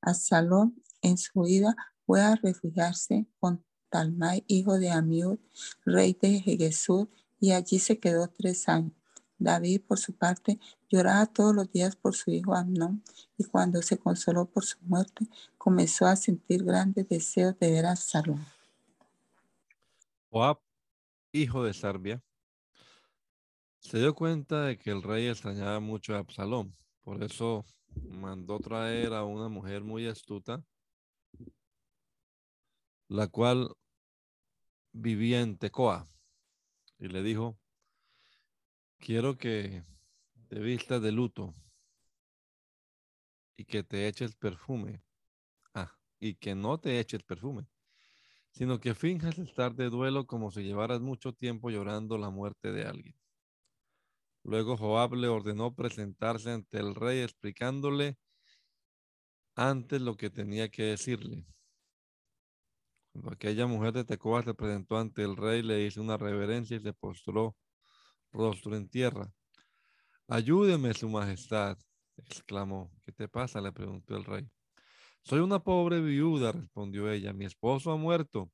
Absalón, 0.00 0.82
en 1.02 1.18
su 1.18 1.40
huida, 1.40 1.74
fue 2.06 2.22
a 2.22 2.36
refugiarse 2.36 3.26
con 3.38 3.64
Talmai, 3.88 4.44
hijo 4.46 4.78
de 4.78 4.90
Amiud, 4.90 5.38
rey 5.84 6.16
de 6.20 6.36
Hegesur, 6.36 7.10
y 7.40 7.52
allí 7.52 7.78
se 7.78 7.98
quedó 7.98 8.28
tres 8.28 8.68
años. 8.68 8.92
David, 9.38 9.82
por 9.86 9.98
su 9.98 10.14
parte, 10.14 10.58
lloraba 10.90 11.26
todos 11.26 11.54
los 11.54 11.70
días 11.72 11.96
por 11.96 12.14
su 12.14 12.30
hijo 12.30 12.54
Amnón, 12.54 13.02
y 13.38 13.44
cuando 13.44 13.80
se 13.80 13.96
consoló 13.96 14.46
por 14.46 14.64
su 14.64 14.76
muerte, 14.82 15.26
comenzó 15.56 16.06
a 16.06 16.16
sentir 16.16 16.64
grandes 16.64 17.08
deseos 17.08 17.58
de 17.58 17.70
ver 17.70 17.86
a 17.86 17.92
Absalón. 17.92 18.44
Joab, 20.30 20.58
hijo 21.32 21.64
de 21.64 21.72
Sarbia, 21.72 22.22
se 23.78 23.98
dio 23.98 24.14
cuenta 24.14 24.64
de 24.64 24.78
que 24.78 24.90
el 24.90 25.02
rey 25.02 25.28
extrañaba 25.28 25.80
mucho 25.80 26.14
a 26.14 26.18
Absalón. 26.18 26.74
Por 27.02 27.22
eso 27.22 27.64
mandó 28.08 28.58
traer 28.58 29.14
a 29.14 29.24
una 29.24 29.48
mujer 29.48 29.82
muy 29.82 30.06
astuta, 30.06 30.62
la 33.08 33.26
cual 33.28 33.74
vivía 34.92 35.40
en 35.40 35.56
Tecoa, 35.56 36.08
y 36.98 37.08
le 37.08 37.22
dijo, 37.22 37.58
quiero 38.98 39.38
que 39.38 39.82
te 40.50 40.58
vistas 40.58 41.00
de 41.00 41.12
luto 41.12 41.54
y 43.56 43.64
que 43.64 43.84
te 43.84 44.08
eches 44.08 44.34
perfume 44.34 45.00
y 46.18 46.34
que 46.34 46.56
no 46.56 46.78
te 46.78 46.98
eches 46.98 47.22
perfume, 47.22 47.68
sino 48.50 48.80
que 48.80 48.96
finjas 48.96 49.38
estar 49.38 49.76
de 49.76 49.88
duelo 49.88 50.26
como 50.26 50.50
si 50.50 50.62
llevaras 50.62 51.00
mucho 51.00 51.32
tiempo 51.32 51.70
llorando 51.70 52.18
la 52.18 52.30
muerte 52.30 52.72
de 52.72 52.84
alguien. 52.84 53.14
Luego 54.42 54.76
Joab 54.76 55.14
le 55.14 55.28
ordenó 55.28 55.72
presentarse 55.72 56.50
ante 56.50 56.78
el 56.78 56.96
rey 56.96 57.20
explicándole 57.20 58.18
antes 59.54 60.00
lo 60.00 60.16
que 60.16 60.30
tenía 60.30 60.68
que 60.68 60.82
decirle. 60.82 61.46
Cuando 63.12 63.32
aquella 63.32 63.68
mujer 63.68 63.92
de 63.92 64.04
Tecoa 64.04 64.42
se 64.42 64.54
presentó 64.54 64.98
ante 64.98 65.22
el 65.22 65.36
rey, 65.36 65.62
le 65.62 65.86
hizo 65.86 66.02
una 66.02 66.16
reverencia 66.16 66.76
y 66.76 66.80
se 66.80 66.92
postró 66.92 67.56
rostro 68.32 68.76
en 68.76 68.88
tierra. 68.88 69.32
Ayúdeme, 70.32 70.94
su 70.94 71.08
majestad, 71.08 71.76
exclamó. 72.16 72.88
¿Qué 73.04 73.10
te 73.10 73.26
pasa? 73.26 73.60
le 73.60 73.72
preguntó 73.72 74.16
el 74.16 74.24
rey. 74.24 74.48
Soy 75.24 75.40
una 75.40 75.58
pobre 75.58 76.00
viuda, 76.00 76.52
respondió 76.52 77.10
ella. 77.10 77.32
Mi 77.32 77.46
esposo 77.46 77.90
ha 77.90 77.96
muerto. 77.96 78.48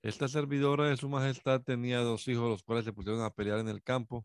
Esta 0.00 0.28
servidora 0.28 0.84
de 0.86 0.96
su 0.96 1.08
majestad 1.08 1.60
tenía 1.60 1.98
dos 2.02 2.28
hijos, 2.28 2.48
los 2.48 2.62
cuales 2.62 2.84
se 2.84 2.92
pusieron 2.92 3.20
a 3.22 3.30
pelear 3.30 3.58
en 3.58 3.68
el 3.68 3.82
campo. 3.82 4.24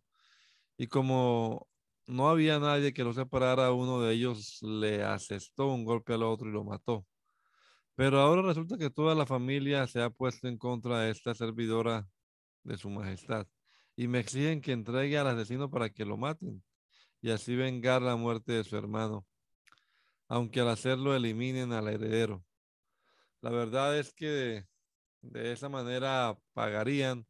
Y 0.77 0.85
como 0.85 1.67
no 2.05 2.29
había 2.29 2.59
nadie 2.59 2.93
que 2.93 3.03
lo 3.03 3.11
separara, 3.11 3.71
uno 3.71 3.99
de 4.01 4.13
ellos 4.13 4.61
le 4.61 5.03
asestó 5.03 5.73
un 5.73 5.83
golpe 5.83 6.13
al 6.13 6.21
otro 6.21 6.47
y 6.47 6.51
lo 6.51 6.63
mató. 6.63 7.07
Pero 7.95 8.19
ahora 8.19 8.43
resulta 8.43 8.77
que 8.77 8.91
toda 8.91 9.15
la 9.15 9.25
familia 9.25 9.87
se 9.87 10.03
ha 10.03 10.11
puesto 10.11 10.47
en 10.47 10.59
contra 10.59 10.99
de 10.99 11.09
esta 11.09 11.33
servidora 11.33 12.07
de 12.63 12.77
su 12.77 12.91
majestad 12.91 13.47
y 13.95 14.07
me 14.07 14.19
exigen 14.19 14.61
que 14.61 14.73
entregue 14.73 15.17
al 15.17 15.27
asesino 15.27 15.71
para 15.71 15.89
que 15.89 16.05
lo 16.05 16.17
maten 16.17 16.63
y 17.21 17.31
así 17.31 17.55
vengar 17.55 18.01
la 18.01 18.15
muerte 18.15 18.53
de 18.53 18.63
su 18.63 18.77
hermano, 18.77 19.25
aunque 20.27 20.59
al 20.61 20.69
hacerlo 20.69 21.15
eliminen 21.15 21.73
al 21.73 21.87
heredero. 21.87 22.45
La 23.41 23.49
verdad 23.49 23.97
es 23.97 24.13
que 24.13 24.65
de, 25.21 25.51
esa 25.51 25.69
manera 25.69 26.37
pagarían 26.53 27.25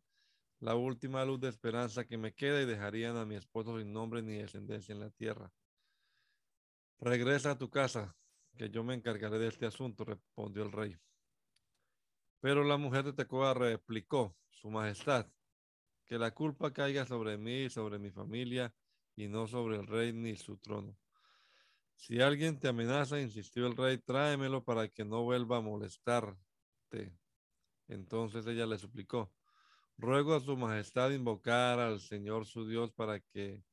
la 0.60 0.76
última 0.76 1.24
luz 1.26 1.40
de 1.40 1.50
esperanza 1.50 2.06
que 2.06 2.18
me 2.18 2.34
queda 2.34 2.62
y 2.62 2.66
dejarían 2.66 3.18
a 3.18 3.26
mi 3.26 3.36
esposo 3.36 3.78
sin 3.78 3.94
nombre 3.94 4.22
ni 4.22 4.38
descendencia 4.38 4.94
en 4.94 5.00
la 5.02 5.10
tierra. 5.12 5.52
Regresa 7.00 7.52
a 7.52 7.58
tu 7.58 7.70
casa, 7.70 8.16
que 8.58 8.70
yo 8.70 8.84
me 8.84 8.96
encargaré 8.96 9.38
de 9.38 9.48
este 9.48 9.68
asunto, 9.68 10.04
respondió 10.04 10.64
el 10.64 10.72
rey. 10.72 10.98
Pero 12.40 12.64
la 12.64 12.78
mujer 12.78 13.06
de 13.06 13.14
Tecoa 13.14 13.54
replicó, 13.54 14.36
Su 14.50 14.70
Majestad, 14.72 15.28
que 16.06 16.18
la 16.18 16.34
culpa 16.34 16.74
caiga 16.74 17.06
sobre 17.06 17.38
mí 17.38 17.66
y 17.66 17.70
sobre 17.70 18.00
mi 18.00 18.10
familia 18.10 18.74
y 19.18 19.28
no 19.28 19.48
sobre 19.48 19.78
el 19.78 19.88
rey 19.88 20.14
ni 20.14 20.38
su 20.38 20.58
trono. 20.58 20.96
Si 21.96 22.22
alguien 22.22 22.60
te 22.60 22.68
amenaza, 22.68 23.20
insistió 23.20 23.66
el 23.66 23.76
rey, 23.76 23.98
tráemelo 23.98 24.64
para 24.64 24.88
que 24.88 25.04
no 25.04 25.24
vuelva 25.24 25.58
a 25.58 25.62
molestarte. 25.62 27.18
Entonces 27.88 28.46
ella 28.46 28.68
le 28.68 28.78
suplicó, 28.78 29.34
ruego 29.98 30.36
a 30.36 30.40
su 30.40 30.56
majestad 30.56 31.10
invocar 31.10 31.80
al 31.80 32.00
Señor 32.00 32.46
su 32.46 32.68
Dios 32.68 32.92
para 32.92 33.20
que 33.20 33.64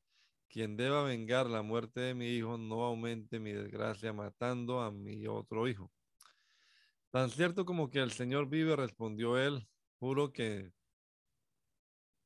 quien 0.48 0.76
deba 0.76 1.02
vengar 1.02 1.50
la 1.50 1.62
muerte 1.62 2.00
de 2.00 2.14
mi 2.14 2.28
hijo 2.28 2.57
no 2.57 2.85
aumente 2.85 3.38
mi 3.38 3.52
desgracia 3.52 4.12
matando 4.14 4.80
a 4.80 4.90
mi 4.90 5.26
otro 5.26 5.68
hijo. 5.68 5.92
Tan 7.11 7.28
cierto 7.28 7.66
como 7.66 7.90
que 7.90 7.98
el 7.98 8.12
Señor 8.12 8.48
vive, 8.48 8.76
respondió 8.76 9.37
él, 9.37 9.68
juro 9.98 10.33
que 10.33 10.72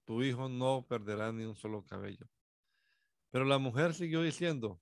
tu 0.04 0.22
hijo 0.22 0.48
no 0.48 0.86
perderá 0.88 1.32
ni 1.32 1.44
un 1.44 1.56
solo 1.56 1.84
cabello. 1.84 2.28
Pero 3.30 3.44
la 3.44 3.58
mujer 3.58 3.94
siguió 3.94 4.22
diciendo, 4.22 4.80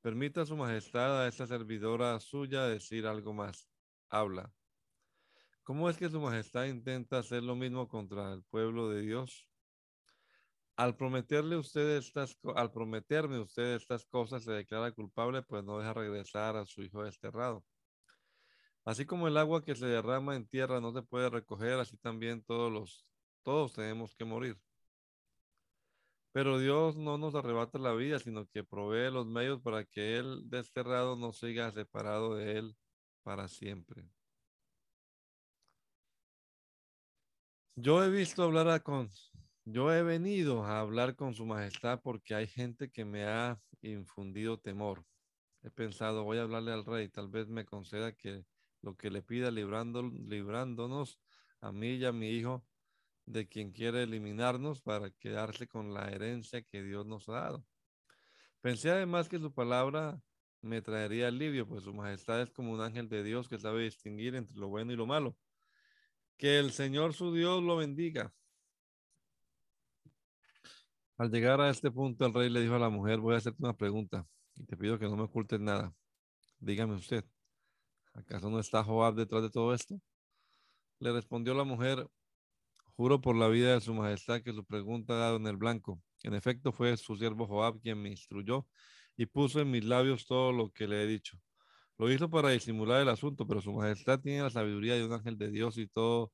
permita 0.00 0.46
su 0.46 0.56
majestad 0.56 1.22
a 1.22 1.28
esta 1.28 1.46
servidora 1.46 2.18
suya 2.20 2.66
decir 2.66 3.06
algo 3.06 3.32
más. 3.32 3.68
Habla. 4.08 4.52
¿Cómo 5.62 5.88
es 5.90 5.96
que 5.96 6.08
su 6.08 6.20
majestad 6.20 6.64
intenta 6.64 7.18
hacer 7.18 7.42
lo 7.42 7.54
mismo 7.54 7.88
contra 7.88 8.32
el 8.32 8.42
pueblo 8.44 8.88
de 8.88 9.02
Dios? 9.02 9.48
Al 10.76 10.96
prometerle 10.96 11.56
usted 11.56 11.98
estas, 11.98 12.38
al 12.54 12.72
prometerme 12.72 13.38
usted 13.38 13.74
estas 13.74 14.06
cosas, 14.06 14.44
se 14.44 14.52
declara 14.52 14.92
culpable, 14.92 15.42
pues 15.42 15.62
no 15.62 15.78
deja 15.78 15.92
regresar 15.92 16.56
a 16.56 16.64
su 16.64 16.82
hijo 16.82 17.04
desterrado. 17.04 17.64
Así 18.84 19.04
como 19.04 19.28
el 19.28 19.36
agua 19.36 19.62
que 19.62 19.74
se 19.74 19.86
derrama 19.86 20.36
en 20.36 20.48
tierra 20.48 20.80
no 20.80 20.92
se 20.92 21.02
puede 21.02 21.28
recoger, 21.28 21.74
así 21.74 21.98
también 21.98 22.42
todos 22.42 22.72
los, 22.72 23.06
todos 23.42 23.74
tenemos 23.74 24.14
que 24.14 24.24
morir. 24.24 24.58
Pero 26.32 26.58
Dios 26.58 26.96
no 26.96 27.18
nos 27.18 27.34
arrebata 27.34 27.78
la 27.78 27.92
vida, 27.92 28.18
sino 28.18 28.46
que 28.46 28.62
provee 28.62 29.10
los 29.10 29.26
medios 29.26 29.60
para 29.60 29.84
que 29.84 30.18
el 30.18 30.48
desterrado 30.48 31.16
no 31.16 31.32
siga 31.32 31.72
separado 31.72 32.36
de 32.36 32.58
él 32.58 32.76
para 33.22 33.48
siempre. 33.48 34.08
Yo 37.74 38.04
he 38.04 38.10
visto 38.10 38.42
hablar 38.42 38.68
a 38.68 38.80
con 38.80 39.08
yo 39.64 39.92
he 39.92 40.02
venido 40.02 40.64
a 40.64 40.80
hablar 40.80 41.14
con 41.14 41.34
su 41.34 41.46
majestad 41.46 42.00
porque 42.02 42.34
hay 42.34 42.46
gente 42.46 42.90
que 42.90 43.04
me 43.04 43.24
ha 43.24 43.60
infundido 43.82 44.58
temor. 44.58 45.04
He 45.62 45.70
pensado, 45.70 46.24
voy 46.24 46.38
a 46.38 46.42
hablarle 46.42 46.72
al 46.72 46.84
rey, 46.84 47.08
tal 47.08 47.28
vez 47.28 47.46
me 47.48 47.64
conceda 47.64 48.12
que 48.12 48.44
lo 48.82 48.96
que 48.96 49.10
le 49.10 49.22
pida 49.22 49.50
librándonos 49.50 51.20
a 51.60 51.72
mí 51.72 51.94
y 51.94 52.04
a 52.04 52.12
mi 52.12 52.30
hijo 52.30 52.64
de 53.30 53.48
quien 53.48 53.70
quiere 53.70 54.02
eliminarnos 54.02 54.82
para 54.82 55.10
quedarse 55.10 55.68
con 55.68 55.94
la 55.94 56.10
herencia 56.10 56.62
que 56.62 56.82
Dios 56.82 57.06
nos 57.06 57.28
ha 57.28 57.32
dado. 57.32 57.64
Pensé 58.60 58.90
además 58.90 59.28
que 59.28 59.38
su 59.38 59.52
palabra 59.52 60.20
me 60.60 60.82
traería 60.82 61.28
alivio, 61.28 61.66
pues 61.66 61.84
su 61.84 61.94
majestad 61.94 62.42
es 62.42 62.50
como 62.50 62.72
un 62.72 62.80
ángel 62.80 63.08
de 63.08 63.22
Dios 63.22 63.48
que 63.48 63.58
sabe 63.58 63.84
distinguir 63.84 64.34
entre 64.34 64.56
lo 64.56 64.68
bueno 64.68 64.92
y 64.92 64.96
lo 64.96 65.06
malo. 65.06 65.36
Que 66.36 66.58
el 66.58 66.72
Señor 66.72 67.14
su 67.14 67.32
Dios 67.32 67.62
lo 67.62 67.76
bendiga. 67.76 68.34
Al 71.16 71.30
llegar 71.30 71.60
a 71.60 71.70
este 71.70 71.90
punto, 71.90 72.26
el 72.26 72.34
rey 72.34 72.50
le 72.50 72.60
dijo 72.60 72.74
a 72.74 72.78
la 72.78 72.88
mujer, 72.88 73.20
voy 73.20 73.34
a 73.34 73.38
hacerte 73.38 73.62
una 73.62 73.76
pregunta 73.76 74.26
y 74.56 74.64
te 74.64 74.76
pido 74.76 74.98
que 74.98 75.06
no 75.06 75.16
me 75.16 75.22
ocultes 75.24 75.60
nada. 75.60 75.94
Dígame 76.58 76.94
usted, 76.94 77.24
¿acaso 78.12 78.50
no 78.50 78.58
está 78.58 78.82
Joab 78.82 79.14
detrás 79.14 79.42
de 79.42 79.50
todo 79.50 79.72
esto? 79.72 80.00
Le 80.98 81.12
respondió 81.12 81.54
la 81.54 81.64
mujer, 81.64 82.06
juro 83.00 83.18
por 83.18 83.34
la 83.34 83.48
vida 83.48 83.72
de 83.72 83.80
su 83.80 83.94
majestad 83.94 84.42
que 84.42 84.52
su 84.52 84.62
pregunta 84.62 85.14
ha 85.14 85.16
dado 85.16 85.36
en 85.36 85.46
el 85.46 85.56
blanco. 85.56 85.98
En 86.22 86.34
efecto, 86.34 86.70
fue 86.70 86.98
su 86.98 87.16
siervo 87.16 87.46
Joab 87.46 87.80
quien 87.80 88.02
me 88.02 88.10
instruyó 88.10 88.66
y 89.16 89.24
puso 89.24 89.58
en 89.58 89.70
mis 89.70 89.86
labios 89.86 90.26
todo 90.26 90.52
lo 90.52 90.68
que 90.68 90.86
le 90.86 91.02
he 91.02 91.06
dicho. 91.06 91.38
Lo 91.96 92.12
hizo 92.12 92.28
para 92.28 92.50
disimular 92.50 93.00
el 93.00 93.08
asunto, 93.08 93.46
pero 93.46 93.62
su 93.62 93.72
majestad 93.72 94.20
tiene 94.20 94.42
la 94.42 94.50
sabiduría 94.50 94.96
de 94.96 95.06
un 95.06 95.14
ángel 95.14 95.38
de 95.38 95.50
Dios 95.50 95.78
y 95.78 95.86
todo 95.86 96.30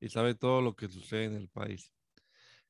y 0.00 0.08
sabe 0.08 0.34
todo 0.34 0.62
lo 0.62 0.74
que 0.74 0.88
sucede 0.88 1.24
en 1.26 1.34
el 1.34 1.50
país. 1.50 1.92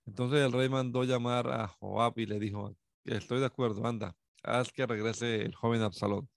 Entonces 0.04 0.40
el 0.40 0.50
rey 0.50 0.68
mandó 0.68 1.04
llamar 1.04 1.48
a 1.48 1.68
Joab 1.68 2.18
y 2.18 2.26
le 2.26 2.40
dijo, 2.40 2.74
estoy 3.04 3.38
de 3.38 3.46
acuerdo, 3.46 3.86
anda, 3.86 4.16
haz 4.42 4.72
que 4.72 4.84
regrese 4.84 5.42
el 5.42 5.54
joven 5.54 5.82
Absalón. 5.82 6.28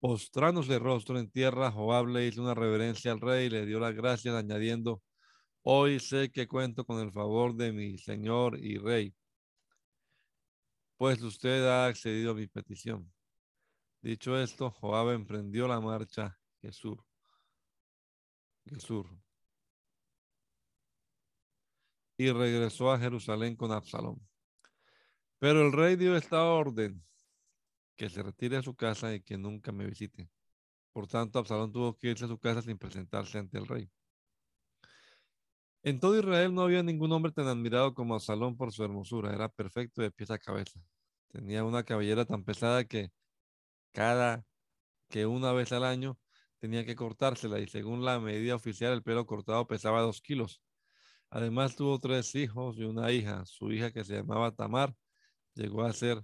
Postrándose 0.00 0.80
rostro 0.80 1.16
en 1.20 1.30
tierra, 1.30 1.70
Joab 1.70 2.08
le 2.08 2.26
hizo 2.26 2.42
una 2.42 2.56
reverencia 2.56 3.12
al 3.12 3.20
rey 3.20 3.46
y 3.46 3.50
le 3.50 3.66
dio 3.66 3.78
las 3.78 3.94
gracias 3.94 4.34
añadiendo, 4.34 5.00
hoy 5.62 6.00
sé 6.00 6.30
que 6.30 6.48
cuento 6.48 6.84
con 6.84 7.00
el 7.00 7.12
favor 7.12 7.54
de 7.54 7.72
mi 7.72 7.98
señor 7.98 8.58
y 8.58 8.78
rey, 8.78 9.14
pues 10.96 11.22
usted 11.22 11.64
ha 11.66 11.86
accedido 11.86 12.32
a 12.32 12.34
mi 12.34 12.46
petición. 12.46 13.12
Dicho 14.00 14.38
esto, 14.38 14.70
Joab 14.70 15.10
emprendió 15.10 15.68
la 15.68 15.80
marcha 15.80 16.38
Jesús. 16.60 16.98
Jesús 18.64 19.06
y 22.18 22.32
regresó 22.32 22.92
a 22.92 22.98
Jerusalén 22.98 23.54
con 23.54 23.70
Absalón. 23.70 24.20
Pero 25.38 25.64
el 25.64 25.72
rey 25.72 25.94
dio 25.94 26.16
esta 26.16 26.42
orden, 26.44 27.02
que 27.96 28.10
se 28.10 28.22
retire 28.22 28.56
a 28.56 28.62
su 28.62 28.74
casa 28.74 29.14
y 29.14 29.22
que 29.22 29.38
nunca 29.38 29.70
me 29.70 29.86
visite. 29.86 30.28
Por 30.92 31.06
tanto, 31.06 31.38
Absalón 31.38 31.72
tuvo 31.72 31.96
que 31.96 32.08
irse 32.08 32.24
a 32.24 32.28
su 32.28 32.38
casa 32.38 32.60
sin 32.60 32.76
presentarse 32.76 33.38
ante 33.38 33.56
el 33.56 33.68
rey. 33.68 33.88
En 35.88 36.00
todo 36.00 36.18
Israel 36.18 36.54
no 36.54 36.60
había 36.64 36.82
ningún 36.82 37.12
hombre 37.12 37.32
tan 37.32 37.46
admirado 37.46 37.94
como 37.94 38.14
Absalón 38.14 38.58
por 38.58 38.74
su 38.74 38.84
hermosura. 38.84 39.32
Era 39.32 39.48
perfecto 39.48 40.02
de 40.02 40.10
pies 40.10 40.30
a 40.30 40.38
cabeza. 40.38 40.78
Tenía 41.28 41.64
una 41.64 41.82
cabellera 41.82 42.26
tan 42.26 42.44
pesada 42.44 42.84
que 42.84 43.10
cada 43.92 44.44
que 45.08 45.24
una 45.24 45.50
vez 45.52 45.72
al 45.72 45.84
año 45.84 46.18
tenía 46.58 46.84
que 46.84 46.94
cortársela 46.94 47.58
y 47.58 47.68
según 47.68 48.04
la 48.04 48.20
medida 48.20 48.54
oficial 48.54 48.92
el 48.92 49.02
pelo 49.02 49.24
cortado 49.24 49.66
pesaba 49.66 50.02
dos 50.02 50.20
kilos. 50.20 50.60
Además 51.30 51.74
tuvo 51.74 51.98
tres 51.98 52.34
hijos 52.34 52.76
y 52.76 52.84
una 52.84 53.10
hija. 53.10 53.46
Su 53.46 53.72
hija 53.72 53.90
que 53.90 54.04
se 54.04 54.16
llamaba 54.16 54.54
Tamar 54.54 54.94
llegó 55.54 55.84
a 55.84 55.92
ser 55.94 56.22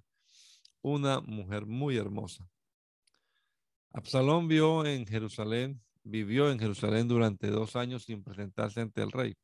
una 0.83 1.23
mujer 1.23 1.65
muy 1.65 1.97
hermosa. 1.97 2.47
Absalón 3.95 4.47
vio 4.47 4.85
en 4.85 5.07
Jerusalén, 5.07 5.83
vivió 6.03 6.51
en 6.51 6.59
Jerusalén 6.59 7.09
durante 7.09 7.49
dos 7.49 7.77
años 7.77 8.05
sin 8.05 8.23
presentarse 8.23 8.83
ante 8.83 9.01
el 9.01 9.11
rey. 9.11 9.35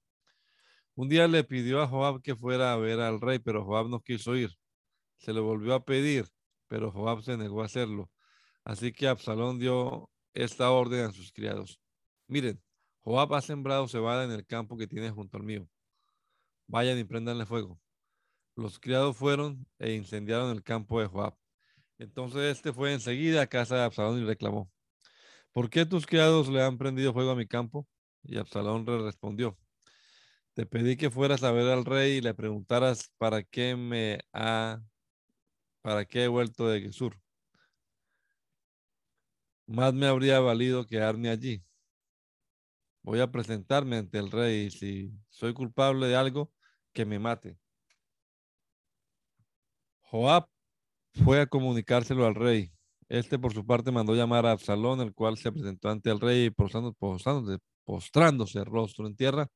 Un 0.94 1.09
día 1.09 1.29
le 1.29 1.44
pidió 1.44 1.81
a 1.81 1.87
Joab 1.87 2.20
que 2.22 2.37
fuera 2.37 2.72
a 2.72 2.76
ver 2.76 3.00
al 3.00 3.20
rey, 3.20 3.38
pero 3.38 3.64
Joab 3.64 3.88
no 3.88 4.00
quiso 4.00 4.37
ir. 4.37 4.50
Se 5.18 5.33
le 5.33 5.40
volvió 5.40 5.74
a 5.74 5.85
pedir, 5.85 6.26
pero 6.68 6.90
Joab 6.90 7.22
se 7.22 7.37
negó 7.37 7.62
a 7.62 7.66
hacerlo. 7.66 8.11
Así 8.64 8.92
que 8.92 9.09
Absalón 9.09 9.59
dio 9.59 10.11
esta 10.35 10.70
orden 10.70 11.07
a 11.07 11.12
sus 11.12 11.33
criados. 11.33 11.81
Miren, 12.26 12.62
Joab 13.03 13.35
ha 13.35 13.40
sembrado 13.40 13.88
cebada 13.88 14.24
en 14.24 14.33
el 14.33 14.46
campo 14.46 14.76
que 14.76 14.87
tiene 14.87 15.11
junto 15.11 15.37
al 15.37 15.42
mío. 15.42 15.66
Vayan 16.66 16.98
y 16.98 17.05
prendanle 17.05 17.46
fuego. 17.46 17.81
Los 18.57 18.79
criados 18.79 19.16
fueron 19.16 19.66
e 19.79 19.94
incendiaron 19.94 20.50
el 20.50 20.62
campo 20.62 21.00
de 21.00 21.07
Joab. 21.07 21.35
Entonces 21.98 22.57
este 22.57 22.72
fue 22.72 22.92
enseguida 22.92 23.42
a 23.42 23.46
casa 23.46 23.76
de 23.76 23.83
Absalón 23.83 24.22
y 24.22 24.24
reclamó, 24.24 24.70
¿por 25.53 25.70
qué 25.70 25.87
tus 25.87 26.07
criados 26.07 26.48
le 26.48 26.62
han 26.62 26.79
prendido 26.79 27.12
fuego 27.12 27.31
a 27.31 27.37
mi 27.37 27.46
campo? 27.46 27.87
Y 28.22 28.38
Absalón 28.38 28.85
le 28.85 28.98
respondió, 28.98 29.59
te 30.55 30.67
pedí 30.67 30.97
que 30.97 31.11
fueras 31.11 31.43
a 31.43 31.53
ver 31.53 31.71
al 31.71 31.85
rey 31.85 32.19
y 32.19 32.21
le 32.21 32.35
preguntaras 32.35 33.11
para 33.19 33.43
qué 33.43 33.77
me 33.77 34.21
ha, 34.33 34.83
para 35.83 36.05
qué 36.05 36.25
he 36.25 36.29
vuelto 36.29 36.69
de 36.69 36.81
Gesur. 36.81 37.19
Más 39.67 39.95
me 39.95 40.07
habría 40.07 40.41
valido 40.41 40.87
quedarme 40.87 41.31
allí. 41.31 41.63
Voy 43.03 43.21
a 43.21 43.31
presentarme 43.31 43.97
ante 43.97 44.19
el 44.19 44.31
rey 44.31 44.67
y 44.67 44.71
si 44.71 45.13
soy 45.29 45.55
culpable 45.55 46.07
de 46.09 46.17
algo, 46.17 46.53
que 46.93 47.05
me 47.07 47.19
mate. 47.19 47.57
Joab 50.03 50.47
fue 51.25 51.41
a 51.41 51.47
comunicárselo 51.47 52.27
al 52.27 52.35
rey. 52.35 52.73
Este 53.09 53.39
por 53.39 53.53
su 53.55 53.65
parte 53.67 53.91
mandó 53.91 54.15
llamar 54.15 54.47
a 54.47 54.53
Absalón, 54.53 55.01
el 55.01 55.15
cual 55.15 55.37
se 55.39 55.53
presentó 55.53 55.89
ante 55.89 56.11
el 56.11 56.21
rey 56.21 56.47
y 56.47 56.51
postrándose, 56.51 57.59
postrándose 57.85 58.65
rostro 58.65 59.07
en 59.07 59.17
tierra, 59.17 59.49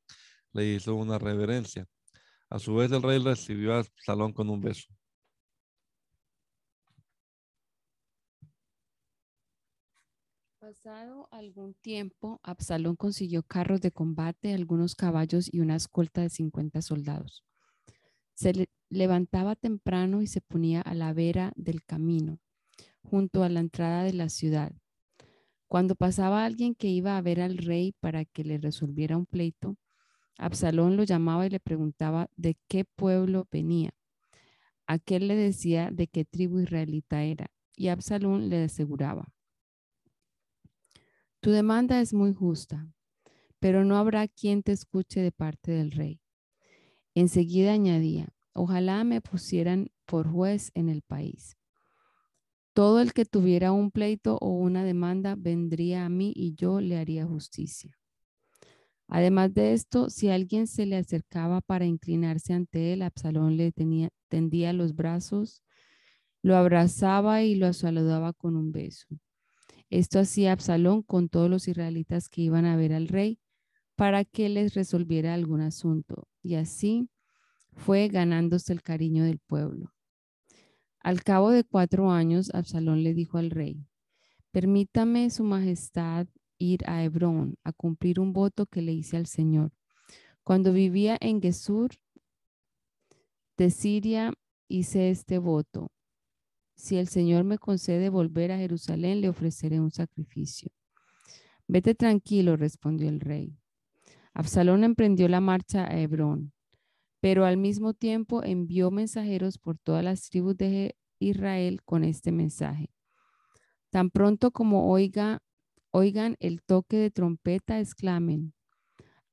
le 0.55 0.65
hizo 0.65 0.95
una 0.95 1.19
reverencia. 1.19 1.87
A 2.49 2.59
su 2.59 2.77
vez 2.77 2.91
el 2.93 3.03
rey 3.03 3.19
recibió 3.19 3.75
a 3.75 3.81
Absalón 3.81 4.33
con 4.33 4.49
un 4.49 4.61
beso. 4.61 4.89
Pasado 10.61 11.29
algún 11.31 11.75
tiempo, 11.75 12.41
Absalón 12.43 12.97
consiguió 12.97 13.43
carros 13.43 13.83
de 13.83 13.93
combate, 13.93 14.55
algunos 14.55 14.95
caballos 14.95 15.53
y 15.53 15.61
una 15.61 15.77
escolta 15.77 16.23
de 16.23 16.31
50 16.31 16.81
soldados. 16.81 17.45
Se 18.33 18.69
levantaba 18.89 19.57
temprano 19.57 20.23
y 20.23 20.27
se 20.27 20.41
ponía 20.41 20.81
a 20.81 20.95
la 20.95 21.13
vera 21.13 21.53
del 21.57 21.85
camino, 21.85 22.39
junto 23.03 23.43
a 23.43 23.51
la 23.51 23.61
entrada 23.61 24.05
de 24.05 24.15
la 24.15 24.31
ciudad. 24.31 24.73
Cuando 25.69 25.97
pasaba 25.97 26.45
alguien 26.45 26.75
que 26.75 26.89
iba 26.89 27.19
a 27.19 27.21
ver 27.21 27.41
al 27.41 27.59
rey 27.59 27.93
para 28.01 28.25
que 28.25 28.45
le 28.45 28.59
resolviera 28.59 29.17
un 29.19 29.27
pleito, 29.27 29.77
Absalón 30.37 30.97
lo 30.97 31.05
llamaba 31.05 31.47
y 31.47 31.51
le 31.51 31.61
preguntaba 31.61 32.29
de 32.37 32.57
qué 32.69 32.85
pueblo 32.85 33.47
venía. 33.51 33.95
Aquel 34.87 35.29
le 35.29 35.37
decía 35.37 35.91
de 35.91 36.09
qué 36.09 36.25
tribu 36.25 36.61
israelita 36.61 37.23
era, 37.23 37.51
y 37.77 37.89
Absalón 37.89 38.49
le 38.49 38.65
aseguraba, 38.65 39.35
tu 41.45 41.51
demanda 41.51 42.01
es 42.01 42.15
muy 42.15 42.33
justa, 42.33 42.91
pero 43.61 43.85
no 43.85 43.99
habrá 43.99 44.29
quien 44.29 44.63
te 44.63 44.73
escuche 44.73 45.21
de 45.21 45.31
parte 45.31 45.73
del 45.73 45.91
rey. 45.91 46.23
Enseguida 47.15 47.75
añadía, 47.75 48.31
ojalá 48.55 49.05
me 49.05 49.21
pusieran 49.21 49.91
por 50.07 50.27
juez 50.27 50.71
en 50.73 50.89
el 50.89 51.03
país. 51.03 51.59
Todo 52.73 53.03
el 53.03 53.13
que 53.13 53.27
tuviera 53.27 53.73
un 53.73 53.91
pleito 53.91 54.39
o 54.41 54.53
una 54.53 54.85
demanda 54.85 55.35
vendría 55.37 56.07
a 56.07 56.09
mí 56.09 56.33
y 56.35 56.55
yo 56.55 56.81
le 56.81 56.97
haría 56.97 57.27
justicia. 57.27 57.95
Además 59.09 59.53
de 59.55 59.75
esto, 59.75 60.11
si 60.11 60.29
alguien 60.29 60.67
se 60.67 60.87
le 60.87 60.97
acercaba 60.97 61.61
para 61.61 61.87
inclinarse 61.87 62.53
ante 62.53 62.93
él, 62.93 63.03
Absalón 63.03 63.57
le 63.57 63.71
tenía, 63.73 64.11
tendía 64.29 64.73
los 64.73 64.95
brazos, 64.95 65.63
lo 66.43 66.57
abrazaba 66.57 67.43
y 67.43 67.55
lo 67.55 67.73
saludaba 67.73 68.33
con 68.33 68.57
un 68.57 68.73
beso. 68.73 69.07
Esto 69.91 70.19
hacía 70.19 70.53
Absalón 70.53 71.03
con 71.03 71.29
todos 71.29 71.49
los 71.49 71.69
israelitas 71.69 72.29
que 72.29 72.43
iban 72.43 72.65
a 72.65 72.77
ver 72.77 72.93
al 72.93 73.09
rey 73.09 73.39
para 73.97 74.25
que 74.25 74.49
les 74.49 74.75
resolviera 74.75 75.35
algún 75.35 75.61
asunto. 75.61 76.29
Y 76.43 76.57
así 76.57 77.09
fue 77.73 78.09
ganándose 78.09 78.73
el 78.73 78.83
cariño 78.83 79.25
del 79.25 79.39
pueblo. 79.39 79.93
Al 81.01 81.23
cabo 81.23 81.51
de 81.51 81.65
cuatro 81.65 82.11
años, 82.11 82.51
Absalón 82.55 83.03
le 83.03 83.15
dijo 83.15 83.39
al 83.39 83.51
rey, 83.51 83.87
permítame 84.51 85.31
su 85.31 85.45
majestad 85.45 86.27
ir 86.65 86.81
a 86.89 87.03
Hebrón 87.05 87.57
a 87.65 87.73
cumplir 87.73 88.19
un 88.21 88.33
voto 88.33 88.67
que 88.67 88.83
le 88.83 88.93
hice 88.93 89.17
al 89.17 89.27
Señor. 89.27 89.73
Cuando 90.43 90.73
vivía 90.73 91.17
en 91.21 91.41
Gesur 91.41 91.91
de 93.57 93.71
Siria, 93.71 94.33
hice 94.69 95.11
este 95.11 95.39
voto. 95.39 95.91
Si 96.75 96.97
el 96.97 97.09
Señor 97.09 97.45
me 97.45 97.59
concede 97.59 98.09
volver 98.09 98.51
a 98.53 98.59
Jerusalén, 98.59 99.21
le 99.21 99.29
ofreceré 99.29 99.81
un 99.81 99.91
sacrificio. 99.91 100.71
Vete 101.69 101.95
tranquilo, 101.95 102.57
respondió 102.57 103.09
el 103.09 103.21
rey. 103.21 103.57
Absalón 104.35 104.83
emprendió 104.83 105.29
la 105.29 105.41
marcha 105.41 105.85
a 105.85 105.99
Hebrón, 105.99 106.53
pero 107.21 107.45
al 107.45 107.57
mismo 107.57 107.95
tiempo 107.95 108.43
envió 108.43 108.91
mensajeros 108.91 109.59
por 109.59 109.79
todas 109.79 110.05
las 110.05 110.29
tribus 110.29 110.57
de 110.57 110.97
Israel 111.21 111.83
con 111.85 112.05
este 112.05 112.33
mensaje. 112.33 112.91
Tan 113.91 114.11
pronto 114.11 114.51
como 114.51 114.91
oiga, 114.91 115.41
oigan 115.97 116.37
el 116.41 116.61
toque 116.61 116.97
de 116.97 117.13
trompeta, 117.13 117.79
exclamen, 117.79 118.53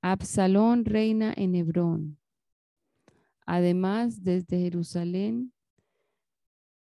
Absalón 0.04 0.86
reina 0.86 1.34
en 1.36 1.56
Hebrón. 1.56 2.20
Además, 3.48 4.24
desde 4.24 4.60
Jerusalén 4.60 5.54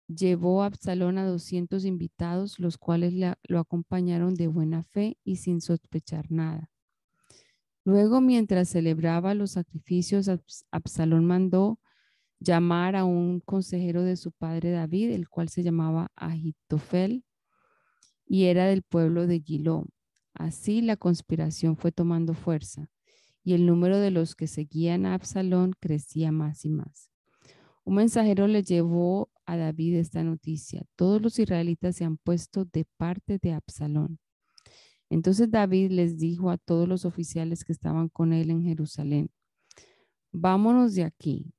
llevó 0.08 0.62
a 0.62 0.68
Absalón 0.68 1.18
a 1.18 1.26
200 1.26 1.86
invitados, 1.86 2.60
los 2.60 2.78
cuales 2.78 3.16
lo 3.42 3.60
acompañaron 3.60 4.36
de 4.36 4.46
buena 4.46 4.84
fe 4.84 5.18
y 5.24 5.38
sin 5.38 5.60
sospechar 5.60 6.32
nada. 6.32 6.70
Luego, 7.84 8.22
mientras 8.22 8.70
celebraba 8.70 9.34
los 9.34 9.52
sacrificios, 9.52 10.30
Absalón 10.70 11.26
mandó 11.26 11.80
llamar 12.40 12.96
a 12.96 13.06
un 13.06 13.40
consejero 13.40 14.04
de 14.04 14.18
su 14.18 14.32
padre 14.32 14.70
David, 14.70 15.10
el 15.10 15.30
cual 15.30 15.50
se 15.50 15.64
llamaba 15.64 16.12
Ahitofel 16.16 17.24
y 18.26 18.46
era 18.46 18.66
del 18.66 18.84
pueblo 18.84 19.28
de 19.28 19.40
Giló. 19.40 19.86
Así 20.34 20.82
la 20.82 20.98
conspiración 20.98 21.78
fue 21.78 21.92
tomando 21.92 22.34
fuerza 22.34 22.90
y 23.44 23.54
el 23.54 23.66
número 23.66 24.00
de 24.00 24.12
los 24.12 24.36
que 24.36 24.48
seguían 24.48 25.06
a 25.06 25.14
Absalón 25.14 25.74
crecía 25.80 26.32
más 26.32 26.66
y 26.66 26.70
más. 26.70 27.10
Un 27.84 27.96
mensajero 27.96 28.48
le 28.48 28.64
llevó 28.64 29.30
a 29.46 29.58
David 29.58 29.96
esta 29.98 30.24
noticia. 30.24 30.86
Todos 30.96 31.22
los 31.22 31.38
israelitas 31.38 31.98
se 31.98 32.06
han 32.06 32.18
puesto 32.18 32.66
de 32.66 32.86
parte 32.98 33.40
de 33.42 33.52
Absalón. 33.52 34.20
Entonces 35.10 35.52
David 35.52 35.92
les 35.92 36.18
dijo 36.18 36.50
a 36.50 36.58
todos 36.58 36.88
los 36.88 37.06
oficiales 37.06 37.66
que 37.66 37.74
estaban 37.74 38.10
con 38.10 38.34
él 38.34 38.50
en 38.50 38.64
Jerusalén, 38.64 39.30
vámonos 40.32 40.96
de 40.96 41.04
aquí, 41.04 41.54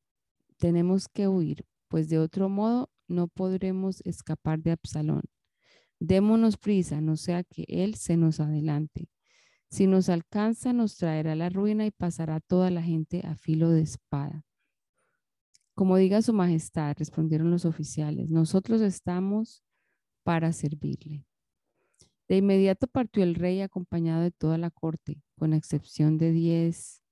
tenemos 0.58 1.06
que 1.08 1.28
huir, 1.28 1.64
pues 1.88 2.08
de 2.08 2.18
otro 2.18 2.48
modo 2.48 2.90
no 3.06 3.28
podremos 3.28 4.00
escapar 4.00 4.60
de 4.60 4.72
Absalón. 4.72 5.22
Démonos 6.06 6.58
prisa, 6.58 7.00
no 7.00 7.16
sea 7.16 7.44
que 7.44 7.64
él 7.66 7.94
se 7.94 8.18
nos 8.18 8.38
adelante. 8.38 9.08
Si 9.70 9.86
nos 9.86 10.10
alcanza, 10.10 10.74
nos 10.74 10.96
traerá 10.96 11.34
la 11.34 11.48
ruina 11.48 11.86
y 11.86 11.90
pasará 11.90 12.40
toda 12.40 12.70
la 12.70 12.82
gente 12.82 13.22
a 13.26 13.36
filo 13.36 13.70
de 13.70 13.80
espada. 13.80 14.44
Como 15.74 15.96
diga 15.96 16.20
su 16.20 16.34
majestad, 16.34 16.94
respondieron 16.98 17.50
los 17.50 17.64
oficiales, 17.64 18.28
nosotros 18.28 18.82
estamos 18.82 19.64
para 20.22 20.52
servirle. 20.52 21.24
De 22.28 22.36
inmediato 22.36 22.86
partió 22.86 23.22
el 23.22 23.34
rey 23.34 23.62
acompañado 23.62 24.22
de 24.22 24.30
toda 24.30 24.58
la 24.58 24.70
corte, 24.70 25.22
con 25.38 25.54
excepción 25.54 26.18
de 26.18 26.32
diez 26.32 27.02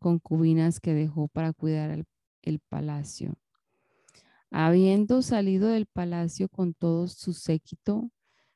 concubinas 0.00 0.80
que 0.80 0.92
dejó 0.92 1.28
para 1.28 1.52
cuidar 1.52 2.04
el, 2.42 2.58
palacio. 2.68 3.36
Habiendo 4.50 5.22
salido 5.22 5.68
del 5.68 5.86
palacio 5.86 6.48
con 6.48 6.74
todo 6.74 7.06
su 7.06 7.32
séquito, 7.32 8.10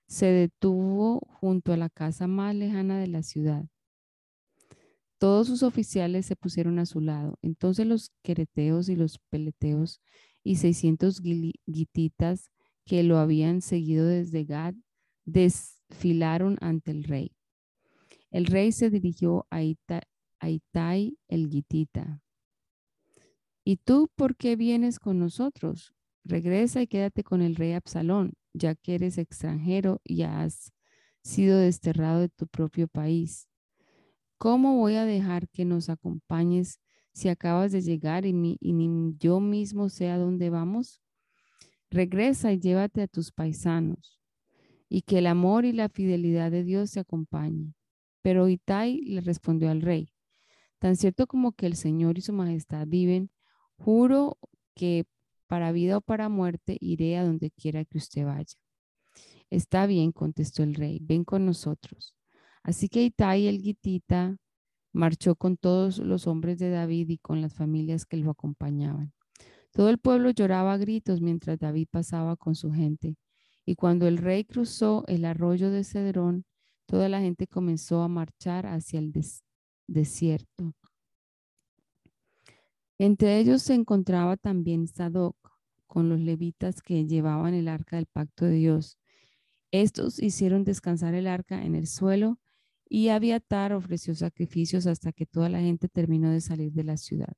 se 0.07 0.27
detuvo 0.27 1.21
junto 1.41 1.73
a 1.73 1.77
la 1.77 1.89
casa 1.89 2.27
más 2.27 2.55
lejana 2.55 2.99
de 2.99 3.09
la 3.09 3.23
ciudad. 3.23 3.67
Todos 5.19 5.47
sus 5.47 5.63
oficiales 5.63 6.27
se 6.27 6.37
pusieron 6.37 6.79
a 6.79 6.87
su 6.87 7.01
lado. 7.01 7.39
Entonces 7.41 7.87
los 7.87 8.13
quereteos 8.23 8.89
y 8.89 8.97
los 8.97 9.19
peleteos 9.31 10.01
y 10.43 10.57
600 10.57 11.23
guititas 11.67 12.51
que 12.85 13.03
lo 13.03 13.19
habían 13.19 13.63
seguido 13.63 14.07
desde 14.07 14.45
Gad 14.45 14.75
desfilaron 15.25 16.59
ante 16.61 16.91
el 16.91 17.05
rey. 17.05 17.33
El 18.31 18.47
rey 18.47 18.73
se 18.73 18.91
dirigió 18.91 19.47
a, 19.51 19.63
Itai 19.63 21.17
el 21.29 21.49
guitita. 21.49 22.21
¿Y 23.65 23.77
tú 23.77 24.11
por 24.15 24.37
qué 24.37 24.57
vienes 24.57 24.99
con 24.99 25.19
nosotros? 25.19 25.95
Regresa 26.25 26.83
y 26.83 26.87
quédate 26.87 27.25
con 27.25 27.41
el 27.41 27.57
rey 27.57 27.73
Absalón, 27.73 28.35
ya 28.55 28.75
que 28.75 28.95
eres 28.95 29.19
extranjero 29.19 30.01
y 30.05 30.23
has 30.23 30.73
sido 31.23 31.59
desterrado 31.59 32.21
de 32.21 32.29
tu 32.29 32.47
propio 32.47 32.89
país. 32.89 33.49
¿Cómo 34.39 34.77
voy 34.77 34.95
a 34.97 35.05
dejar 35.05 35.49
que 35.49 35.65
nos 35.65 35.89
acompañes 35.89 36.81
si 37.13 37.29
acabas 37.29 37.73
de 37.73 37.81
llegar 37.83 38.27
y, 38.27 38.33
ni 38.33 38.59
yo 39.19 39.41
mismo 39.41 39.89
sé 39.89 40.11
a 40.11 40.19
dónde 40.19 40.51
vamos? 40.51 41.01
Regresa 41.91 42.53
y 42.53 42.59
llévate 42.61 43.03
a 43.03 43.09
tus 43.09 43.33
paisanos. 43.33 44.21
y 44.89 45.03
que 45.03 45.19
el 45.19 45.27
amor 45.27 45.65
y 45.65 45.73
la 45.73 45.89
fidelidad 45.89 46.53
de 46.53 46.63
Dios 46.63 46.91
se 46.91 47.01
acompañen. 47.01 47.75
Pero 48.23 48.49
Itai 48.49 49.01
le 49.01 49.21
respondió 49.23 49.71
al 49.71 49.83
rey, 49.83 50.13
tan 50.79 50.97
cierto 50.97 51.27
como 51.27 51.53
que 51.53 51.67
el 51.67 51.75
Señor 51.75 52.19
y 52.19 52.21
su 52.21 52.33
majestad 52.33 52.87
viven, 52.87 53.31
juro 53.77 54.39
que 54.75 55.07
para 55.55 55.71
vida 55.71 55.99
o 55.99 56.01
para 56.01 56.29
muerte 56.29 56.77
iré 56.81 57.17
a 57.17 57.25
donde 57.25 57.53
quiera 57.53 57.85
que 57.85 57.99
usted 57.99 58.25
vaya. 58.25 58.57
Está 59.51 59.87
bien, 59.87 60.11
contestó 60.11 60.65
el 60.65 60.75
rey, 60.75 60.99
ven 61.01 61.23
con 61.23 61.47
nosotros. 61.47 62.17
Así 62.65 62.89
que 62.89 63.05
Itai 63.05 63.47
el 63.47 63.61
Gitita 63.61 64.37
marchó 64.93 65.37
con 65.37 65.57
todos 65.57 65.99
los 65.99 66.27
hombres 66.27 66.59
de 66.59 66.71
David 66.71 67.09
y 67.09 67.19
con 67.19 67.41
las 67.41 67.55
familias 67.55 68.05
que 68.05 68.17
lo 68.17 68.33
acompañaban. 68.33 69.13
Todo 69.71 69.91
el 69.91 69.99
pueblo 69.99 70.31
lloraba 70.31 70.73
a 70.73 70.77
gritos 70.77 71.21
mientras 71.21 71.61
David 71.61 71.87
pasaba 71.89 72.35
con 72.35 72.57
su 72.57 72.73
gente. 72.73 73.17
Y 73.65 73.77
cuando 73.77 74.09
el 74.09 74.19
rey 74.19 74.43
cruzó 74.43 75.05
el 75.07 75.25
arroyo 75.25 75.71
de 75.71 75.85
Cedrón, 75.85 76.47
toda 76.87 77.09
la 77.09 77.21
gente 77.21 77.47
comenzó 77.47 78.03
a 78.03 78.09
marchar 78.09 78.67
hacia 78.67 78.99
el 78.99 79.13
desierto. 79.87 80.75
Entre 82.99 83.39
ellos 83.39 83.63
se 83.63 83.75
encontraba 83.75 84.37
también 84.37 84.89
Sadoc 84.89 85.44
con 85.95 86.09
los 86.09 86.19
levitas 86.19 86.83
que 86.83 87.07
llevaban 87.07 87.55
el 87.55 87.69
arca 87.69 87.95
del 87.95 88.07
pacto 88.07 88.47
de 88.47 88.57
Dios. 88.57 88.99
Estos 89.71 90.21
hicieron 90.21 90.65
descansar 90.65 91.15
el 91.15 91.29
arca 91.29 91.65
en 91.65 91.77
el 91.77 91.87
suelo 91.87 92.41
y 92.89 93.11
Abiatar 93.11 93.73
ofreció 93.73 94.17
sacrificios 94.17 94.89
hasta 94.89 95.13
que 95.13 95.25
toda 95.25 95.49
la 95.49 95.61
gente 95.61 95.89
terminó 95.89 96.33
de 96.33 96.41
salir 96.41 96.73
de 96.73 96.83
la 96.83 96.97
ciudad. 96.97 97.35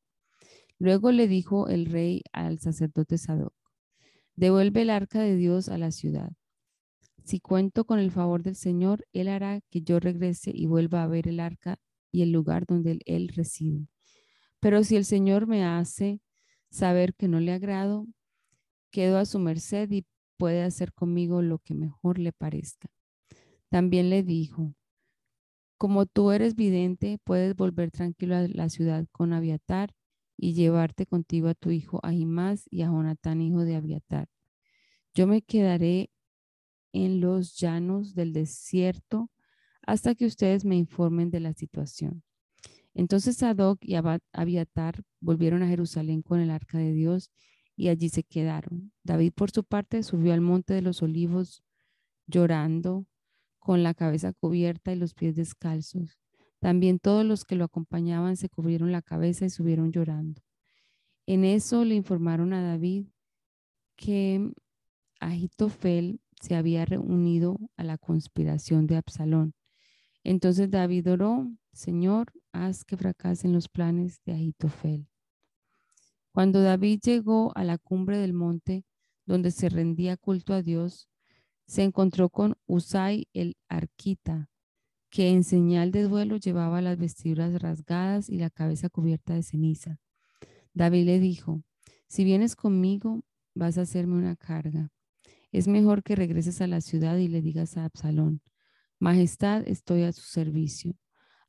Luego 0.79 1.13
le 1.13 1.29
dijo 1.29 1.69
el 1.69 1.85
rey 1.85 2.23
al 2.33 2.59
sacerdote 2.59 3.19
Sadoc, 3.19 3.53
devuelve 4.37 4.83
el 4.83 4.91
arca 4.91 5.21
de 5.21 5.37
Dios 5.37 5.69
a 5.69 5.77
la 5.77 5.91
ciudad. 5.91 6.33
Si 7.25 7.41
cuento 7.41 7.85
con 7.85 7.99
el 7.99 8.11
favor 8.11 8.43
del 8.43 8.57
Señor, 8.57 9.07
Él 9.13 9.29
hará 9.29 9.61
que 9.69 9.83
yo 9.83 10.01
regrese 10.01 10.51
y 10.55 10.65
vuelva 10.65 11.03
a 11.03 11.09
ver 11.09 11.29
el 11.29 11.41
arca 11.41 11.79
y 12.11 12.23
el 12.23 12.33
lugar 12.33 12.65
donde 12.65 13.01
Él 13.05 13.29
reside. 13.29 13.87
Pero 14.61 14.83
si 14.83 14.97
el 14.97 15.05
Señor 15.05 15.47
me 15.47 15.63
hace 15.63 16.23
saber 16.71 17.15
que 17.15 17.29
no 17.29 17.39
le 17.39 17.53
agrado, 17.53 18.07
quedo 18.97 19.19
a 19.19 19.27
su 19.27 19.39
merced 19.39 19.91
y 19.91 20.07
puede 20.39 20.63
hacer 20.63 20.95
conmigo 20.95 21.43
lo 21.43 21.59
que 21.59 21.75
mejor 21.75 22.19
le 22.19 22.33
parezca. 22.33 22.89
También 23.69 24.09
le 24.09 24.23
dijo, 24.23 24.75
como 25.77 26.07
tú 26.07 26.31
eres 26.31 26.55
vidente, 26.55 27.19
puedes 27.23 27.55
volver 27.55 27.91
tranquilo 27.91 28.37
a 28.37 28.49
la 28.49 28.71
ciudad 28.71 29.05
con 29.13 29.35
Abiatar 29.35 29.95
y 30.39 30.55
llevarte 30.55 31.05
contigo 31.05 31.49
a 31.49 31.55
tu 31.55 31.73
hijo 31.73 32.01
Ahimás 32.05 32.69
y 32.71 32.81
a 32.81 32.87
Jonatán, 32.87 33.43
hijo 33.43 33.67
de 33.67 33.77
Abiatar. 33.77 34.29
Yo 35.13 35.27
me 35.27 35.43
quedaré 35.43 36.09
en 36.95 37.21
los 37.21 37.59
llanos 37.59 38.15
del 38.15 38.33
desierto 38.33 39.31
hasta 39.83 40.15
que 40.15 40.25
ustedes 40.25 40.65
me 40.65 40.77
informen 40.77 41.31
de 41.31 41.41
la 41.41 41.53
situación. 41.53 42.23
Entonces 42.95 43.37
Sadoc 43.37 43.79
y 43.83 43.97
Abiatar 44.33 45.03
volvieron 45.21 45.63
a 45.63 45.69
Jerusalén 45.69 46.23
con 46.23 46.41
el 46.41 46.51
arca 46.51 46.79
de 46.79 46.95
Dios 46.95 47.31
y 47.77 47.89
allí 47.89 48.09
se 48.09 48.25
quedaron. 48.25 48.93
David, 49.05 49.33
por 49.35 49.51
su 49.51 49.63
parte, 49.63 50.03
subió 50.03 50.33
al 50.33 50.41
monte 50.41 50.75
de 50.75 50.83
los 50.83 51.03
olivos 51.03 51.63
llorando, 52.27 53.07
con 53.59 53.83
la 53.83 53.95
cabeza 53.95 54.33
cubierta 54.33 54.93
y 54.93 54.97
los 54.97 55.13
pies 55.15 55.35
descalzos. 55.35 56.19
También 56.61 56.99
todos 56.99 57.25
los 57.25 57.45
que 57.45 57.57
lo 57.57 57.65
acompañaban 57.65 58.37
se 58.37 58.49
cubrieron 58.49 58.93
la 58.93 59.03
cabeza 59.03 59.45
y 59.45 59.51
subieron 59.51 59.93
llorando. 59.93 60.41
En 61.27 61.45
eso 61.45 61.85
le 61.85 61.97
informaron 61.97 62.53
a 62.53 62.63
David 62.63 63.07
que 63.97 64.53
Ahitofel 65.21 66.21
se 66.41 66.55
había 66.55 66.85
reunido 66.85 67.59
a 67.77 67.83
la 67.83 67.99
conspiración 67.99 68.87
de 68.87 68.97
Absalón. 68.97 69.55
Entonces 70.23 70.71
David 70.71 71.11
oró, 71.11 71.51
Señor, 71.73 72.33
haz 72.53 72.85
que 72.85 72.97
fracasen 72.97 73.53
los 73.53 73.69
planes 73.69 74.21
de 74.25 74.33
Ahitofel. 74.33 75.09
Cuando 76.37 76.61
David 76.61 77.01
llegó 77.03 77.57
a 77.57 77.65
la 77.65 77.79
cumbre 77.79 78.19
del 78.19 78.35
monte 78.35 78.85
donde 79.25 79.51
se 79.51 79.71
rendía 79.71 80.19
culto 80.19 80.53
a 80.53 80.61
Dios, 80.61 81.09
se 81.67 81.83
encontró 81.83 82.29
con 82.29 82.59
Usai 82.67 83.27
el 83.33 83.57
arquita, 83.71 84.51
que 85.09 85.31
en 85.31 85.45
señal 85.45 85.93
de 85.93 86.03
duelo 86.03 86.37
llevaba 86.37 86.83
las 86.83 86.99
vestiduras 86.99 87.59
rasgadas 87.63 88.29
y 88.29 88.37
la 88.37 88.51
cabeza 88.51 88.91
cubierta 88.91 89.33
de 89.33 89.43
ceniza. 89.43 89.99
David 90.75 91.07
le 91.07 91.21
dijo, 91.21 91.63
si 92.07 92.23
vienes 92.23 92.55
conmigo, 92.55 93.23
vas 93.55 93.79
a 93.79 93.83
hacerme 93.83 94.17
una 94.17 94.37
carga. 94.37 94.91
Es 95.53 95.69
mejor 95.69 96.03
que 96.03 96.17
regreses 96.17 96.61
a 96.61 96.67
la 96.67 96.83
ciudad 96.83 97.17
y 97.17 97.29
le 97.29 97.41
digas 97.41 97.79
a 97.79 97.87
Absalón, 97.87 98.43
Majestad, 98.99 99.67
estoy 99.67 100.03
a 100.03 100.13
su 100.13 100.21
servicio. 100.21 100.99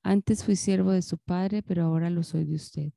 Antes 0.02 0.46
fui 0.46 0.56
siervo 0.56 0.92
de 0.92 1.02
su 1.02 1.18
padre, 1.18 1.62
pero 1.62 1.84
ahora 1.84 2.10
lo 2.10 2.24
soy 2.24 2.46
de 2.46 2.56
usted. 2.56 2.94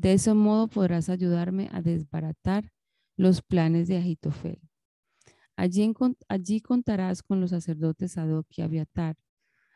De 0.00 0.14
ese 0.14 0.32
modo 0.32 0.66
podrás 0.66 1.10
ayudarme 1.10 1.68
a 1.72 1.82
desbaratar 1.82 2.72
los 3.18 3.42
planes 3.42 3.86
de 3.86 3.98
Agitofel. 3.98 4.58
Allí, 5.56 5.92
allí 6.26 6.62
contarás 6.62 7.22
con 7.22 7.38
los 7.42 7.50
sacerdotes 7.50 8.12
Sadoc 8.12 8.46
y 8.56 8.62
Abiatar, 8.62 9.18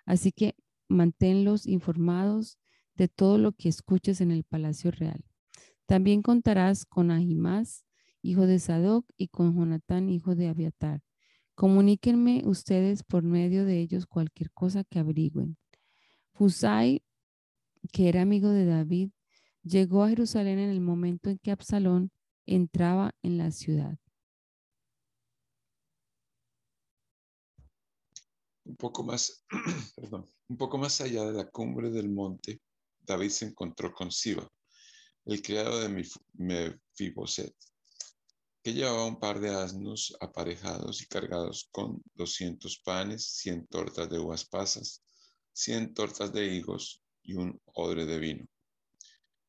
así 0.07 0.33
que 0.33 0.57
manténlos 0.89 1.66
informados 1.66 2.59
de 2.95 3.09
todo 3.09 3.37
lo 3.37 3.53
que 3.53 3.68
escuches 3.68 4.22
en 4.22 4.31
el 4.31 4.45
palacio 4.45 4.91
real. 4.91 5.22
También 5.85 6.22
contarás 6.22 6.87
con 6.87 7.11
Ahimás, 7.11 7.85
hijo 8.22 8.47
de 8.47 8.61
Sadoc, 8.61 9.05
y 9.18 9.29
con 9.29 9.55
Jonatán, 9.55 10.09
hijo 10.09 10.35
de 10.35 10.49
Abiatar. 10.49 11.03
Comuníquenme 11.55 12.45
ustedes 12.47 13.03
por 13.03 13.25
medio 13.25 13.66
de 13.66 13.79
ellos 13.79 14.07
cualquier 14.07 14.51
cosa 14.53 14.85
que 14.85 15.01
averigüen. 15.01 15.59
Fusai, 16.33 17.05
que 17.93 18.09
era 18.09 18.22
amigo 18.22 18.49
de 18.49 18.64
David, 18.64 19.11
llegó 19.64 20.04
a 20.04 20.08
Jerusalén 20.10 20.58
en 20.58 20.70
el 20.70 20.80
momento 20.80 21.30
en 21.30 21.38
que 21.38 21.50
Absalón 21.50 22.12
entraba 22.46 23.14
en 23.22 23.38
la 23.38 23.50
ciudad. 23.50 23.98
Un 28.64 28.76
poco 28.76 29.02
más, 29.02 29.44
un 30.48 30.56
poco 30.56 30.78
más 30.78 31.00
allá 31.00 31.24
de 31.24 31.32
la 31.32 31.50
cumbre 31.50 31.90
del 31.90 32.08
monte, 32.10 32.60
David 33.00 33.30
se 33.30 33.46
encontró 33.46 33.92
con 33.92 34.10
Siba, 34.10 34.48
el 35.26 35.42
criado 35.42 35.80
de 35.80 36.06
Mefiboset, 36.34 37.54
que 38.62 38.72
llevaba 38.72 39.06
un 39.06 39.20
par 39.20 39.40
de 39.40 39.50
asnos 39.50 40.16
aparejados 40.20 41.02
y 41.02 41.06
cargados 41.06 41.68
con 41.70 42.02
200 42.14 42.78
panes, 42.78 43.26
100 43.36 43.66
tortas 43.66 44.08
de 44.08 44.18
uvas 44.18 44.46
pasas, 44.46 45.02
100 45.52 45.92
tortas 45.92 46.32
de 46.32 46.46
higos 46.46 47.02
y 47.22 47.34
un 47.34 47.60
odre 47.66 48.06
de 48.06 48.18
vino. 48.18 48.46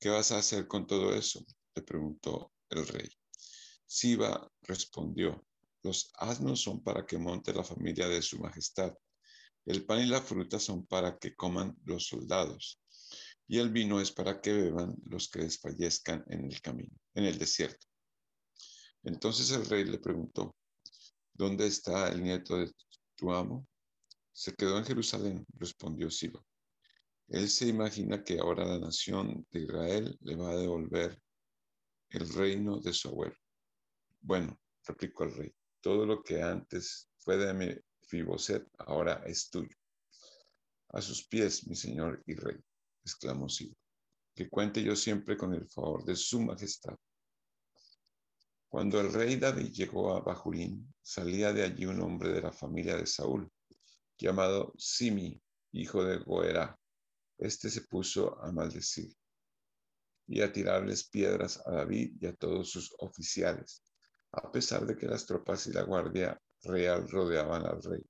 ¿Qué 0.06 0.12
vas 0.12 0.32
a 0.32 0.38
hacer 0.38 0.68
con 0.68 0.86
todo 0.86 1.16
eso? 1.16 1.44
le 1.74 1.82
preguntó 1.82 2.54
el 2.70 2.86
rey. 2.86 3.10
Siba 3.88 4.48
respondió, 4.62 5.44
los 5.82 6.12
asnos 6.20 6.62
son 6.62 6.84
para 6.84 7.08
que 7.08 7.18
monte 7.18 7.52
la 7.52 7.64
familia 7.64 8.08
de 8.08 8.22
su 8.22 8.38
majestad. 8.38 8.94
El 9.66 9.84
pan 9.84 10.02
y 10.02 10.06
la 10.06 10.22
fruta 10.22 10.60
son 10.60 10.86
para 10.86 11.18
que 11.18 11.34
coman 11.34 11.76
los 11.86 12.06
soldados. 12.06 12.80
Y 13.48 13.58
el 13.58 13.72
vino 13.72 14.00
es 14.00 14.12
para 14.12 14.42
que 14.42 14.54
beban 14.54 14.96
los 15.08 15.28
que 15.28 15.40
desfallezcan 15.40 16.24
en 16.28 16.46
el 16.52 16.62
camino, 16.62 16.96
en 17.16 17.24
el 17.24 17.40
desierto. 17.40 17.88
Entonces 19.02 19.50
el 19.50 19.66
rey 19.66 19.86
le 19.86 19.98
preguntó, 19.98 20.56
¿dónde 21.34 21.66
está 21.66 22.10
el 22.10 22.22
nieto 22.22 22.58
de 22.58 22.72
tu 23.16 23.34
amo? 23.34 23.68
Se 24.32 24.54
quedó 24.54 24.78
en 24.78 24.86
Jerusalén, 24.86 25.48
respondió 25.58 26.12
Siba. 26.12 26.46
Él 27.28 27.50
se 27.50 27.68
imagina 27.68 28.24
que 28.24 28.40
ahora 28.40 28.66
la 28.66 28.80
nación 28.80 29.46
de 29.52 29.62
Israel 29.62 30.18
le 30.22 30.36
va 30.36 30.52
a 30.52 30.58
devolver 30.58 31.20
el 32.10 32.30
reino 32.34 32.80
de 32.80 32.94
su 32.94 33.10
abuelo. 33.10 33.36
Bueno, 34.22 34.60
replicó 34.84 35.24
el 35.24 35.36
rey, 35.36 35.56
todo 35.82 36.06
lo 36.06 36.22
que 36.22 36.42
antes 36.42 37.10
fue 37.18 37.38
de 37.38 37.54
mi 37.54 37.76
Fiboset 38.08 38.68
ahora 38.78 39.24
es 39.26 39.50
tuyo. 39.50 39.76
A 40.90 41.02
sus 41.02 41.28
pies, 41.28 41.68
mi 41.68 41.76
señor 41.76 42.24
y 42.28 42.36
rey, 42.36 42.58
exclamó 43.04 43.50
Siba, 43.50 43.76
que 44.36 44.48
cuente 44.48 44.84
yo 44.84 44.96
siempre 44.96 45.36
con 45.36 45.54
el 45.54 45.68
favor 45.68 46.06
de 46.06 46.16
su 46.16 46.40
majestad. 46.40 46.96
Cuando 48.70 49.00
el 49.02 49.12
rey 49.12 49.38
David 49.38 49.72
llegó 49.72 50.16
a 50.16 50.22
Bajurín, 50.22 50.94
salía 51.02 51.52
de 51.54 51.64
allí 51.64 51.86
un 51.86 52.02
hombre 52.02 52.30
de 52.30 52.42
la 52.42 52.52
familia 52.52 52.96
de 52.96 53.08
Saúl, 53.08 53.50
llamado 54.18 54.74
Simi, 54.78 55.42
hijo 55.72 56.04
de 56.04 56.18
Goerá, 56.18 56.80
este 57.38 57.70
se 57.70 57.82
puso 57.82 58.40
a 58.42 58.52
maldecir 58.52 59.16
y 60.28 60.42
a 60.42 60.52
tirarles 60.52 61.08
piedras 61.08 61.62
a 61.66 61.72
David 61.72 62.18
y 62.20 62.26
a 62.26 62.36
todos 62.36 62.72
sus 62.72 62.94
oficiales, 63.00 63.84
a 64.32 64.52
pesar 64.52 64.86
de 64.86 64.96
que 64.96 65.08
las 65.08 65.26
tropas 65.26 65.68
y 65.68 65.74
la 65.74 65.84
guardia 65.84 66.40
real 66.64 67.08
rodeaban 67.10 67.66
al 67.66 67.82
rey. 67.82 68.04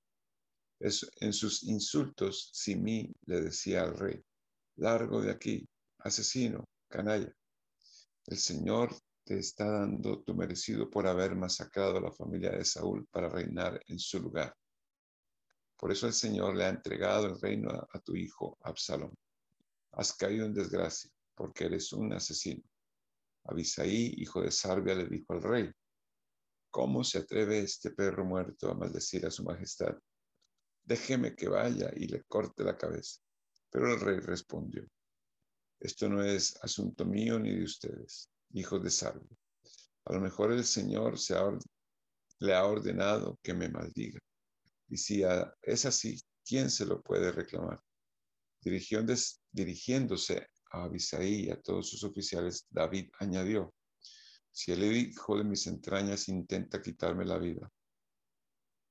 en 0.80 1.32
sus 1.32 1.62
insultos, 1.64 2.50
Simí 2.52 3.12
le 3.26 3.40
decía 3.40 3.82
al 3.82 3.98
rey, 3.98 4.22
largo 4.76 5.22
de 5.22 5.30
aquí, 5.30 5.68
asesino, 5.98 6.64
canalla. 6.88 7.34
El 8.26 8.38
Señor 8.38 8.94
te 9.24 9.38
está 9.38 9.70
dando 9.70 10.22
tu 10.22 10.34
merecido 10.34 10.88
por 10.88 11.06
haber 11.06 11.34
masacrado 11.34 11.96
a 11.96 12.00
la 12.00 12.12
familia 12.12 12.50
de 12.50 12.64
Saúl 12.64 13.06
para 13.10 13.28
reinar 13.28 13.80
en 13.88 13.98
su 13.98 14.20
lugar. 14.20 14.54
Por 15.76 15.92
eso 15.92 16.06
el 16.06 16.14
Señor 16.14 16.56
le 16.56 16.64
ha 16.64 16.70
entregado 16.70 17.26
el 17.26 17.40
reino 17.40 17.70
a, 17.70 17.98
tu 18.00 18.16
hijo 18.16 18.56
Absalón. 18.62 19.14
Has 19.92 20.14
caído 20.14 20.46
en 20.46 20.54
desgracia, 20.54 21.10
porque 21.34 21.66
eres 21.66 21.92
un 21.92 22.12
asesino. 22.12 22.62
Abisaí, 23.44 24.14
hijo 24.16 24.40
de 24.42 24.50
Sarbia, 24.50 24.94
le 24.94 25.06
dijo 25.06 25.34
al 25.34 25.42
rey, 25.42 25.70
¿cómo 26.70 27.04
se 27.04 27.18
atreve 27.18 27.60
este 27.60 27.90
perro 27.90 28.24
muerto 28.24 28.70
a 28.70 28.74
maldecir 28.74 29.26
a 29.26 29.30
su 29.30 29.44
majestad? 29.44 29.96
Déjeme 30.84 31.34
que 31.34 31.48
vaya 31.48 31.90
y 31.94 32.06
le 32.06 32.22
corte 32.24 32.64
la 32.64 32.76
cabeza. 32.76 33.20
Pero 33.70 33.92
el 33.92 34.00
rey 34.00 34.18
respondió, 34.20 34.86
esto 35.78 36.08
no 36.08 36.22
es 36.22 36.56
asunto 36.62 37.04
mío 37.04 37.38
ni 37.38 37.54
de 37.54 37.64
ustedes, 37.64 38.30
hijos 38.52 38.82
de 38.82 38.90
Sarbia. 38.90 39.36
A 40.06 40.14
lo 40.14 40.20
mejor 40.20 40.52
el 40.52 40.64
Señor 40.64 41.18
se 41.18 41.34
le 42.38 42.54
ha 42.54 42.64
ordenado 42.64 43.38
que 43.42 43.52
me 43.52 43.68
maldiga. 43.68 44.20
Y 44.88 44.96
si 44.96 45.22
es 45.62 45.84
así, 45.84 46.20
¿quién 46.44 46.70
se 46.70 46.86
lo 46.86 47.02
puede 47.02 47.32
reclamar? 47.32 47.80
Dirigiéndose 48.60 50.48
a 50.70 50.84
Abisaí 50.84 51.46
y 51.46 51.50
a 51.50 51.60
todos 51.60 51.90
sus 51.90 52.04
oficiales, 52.04 52.66
David 52.70 53.10
añadió, 53.18 53.74
si 54.50 54.72
el 54.72 54.84
hijo 54.84 55.36
de 55.36 55.44
mis 55.44 55.66
entrañas 55.66 56.28
intenta 56.28 56.80
quitarme 56.80 57.24
la 57.24 57.38
vida, 57.38 57.70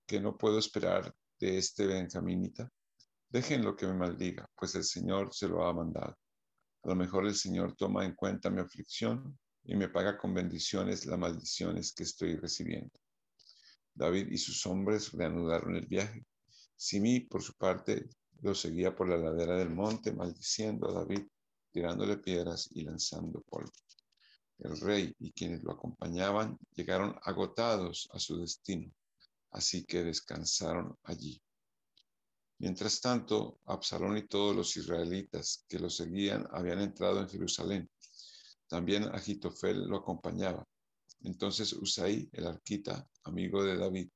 ¿qué 0.06 0.20
no 0.20 0.38
puedo 0.38 0.60
esperar 0.60 1.16
de 1.40 1.58
este 1.58 1.88
benjaminita? 1.88 2.72
Déjenlo 3.30 3.76
que 3.76 3.88
me 3.88 3.96
maldiga, 3.96 4.48
pues 4.56 4.76
el 4.76 4.84
Señor 4.84 5.34
se 5.34 5.48
lo 5.48 5.66
ha 5.66 5.74
mandado. 5.74 6.18
A 6.84 6.90
lo 6.90 6.96
mejor 6.96 7.26
el 7.26 7.36
Señor 7.36 7.76
toma 7.76 8.06
en 8.06 8.14
cuenta 8.14 8.52
mi 8.52 8.62
aflicción 8.62 9.38
y 9.64 9.76
me 9.76 9.90
paga 9.90 10.18
con 10.18 10.34
bendiciones 10.34 11.06
las 11.08 11.18
maldiciones 11.18 11.94
que 11.94 12.04
estoy 12.04 12.36
recibiendo. 12.36 13.00
David 13.96 14.28
y 14.30 14.38
sus 14.38 14.66
hombres 14.66 15.12
reanudaron 15.14 15.76
el 15.76 15.88
viaje. 15.88 16.26
Simi, 16.76 17.22
por 17.22 17.42
su 17.42 17.54
parte, 17.54 18.10
lo 18.42 18.54
seguía 18.54 18.94
por 18.94 19.08
la 19.08 19.18
ladera 19.18 19.58
del 19.58 19.70
monte, 19.70 20.12
maldiciendo 20.12 20.90
a 20.90 20.94
David, 20.94 21.26
tirándole 21.72 22.18
piedras 22.18 22.70
y 22.72 22.84
lanzando 22.84 23.42
polvo. 23.42 23.72
El 24.60 24.80
rey 24.80 25.16
y 25.20 25.32
quienes 25.32 25.64
lo 25.64 25.72
acompañaban 25.72 26.58
llegaron 26.76 27.18
agotados 27.24 28.08
a 28.12 28.20
su 28.20 28.38
destino, 28.38 28.92
así 29.52 29.86
que 29.86 30.04
descansaron 30.04 30.98
allí. 31.04 31.42
Mientras 32.60 33.02
tanto, 33.02 33.60
Absalón 33.66 34.18
y 34.18 34.28
todos 34.28 34.56
los 34.56 34.78
israelitas 34.78 35.66
que 35.68 35.80
lo 35.80 35.90
seguían 35.90 36.48
habían 36.52 36.80
entrado 36.80 37.20
en 37.20 37.30
Jerusalén. 37.30 37.90
También 38.68 39.04
Agitofel 39.04 39.88
lo 39.88 39.98
acompañaba. 39.98 40.66
Entonces 41.26 41.74
Usai, 41.74 42.30
el 42.34 42.46
arquita, 42.46 43.10
amigo 43.24 43.64
de 43.64 43.78
David, 43.78 44.10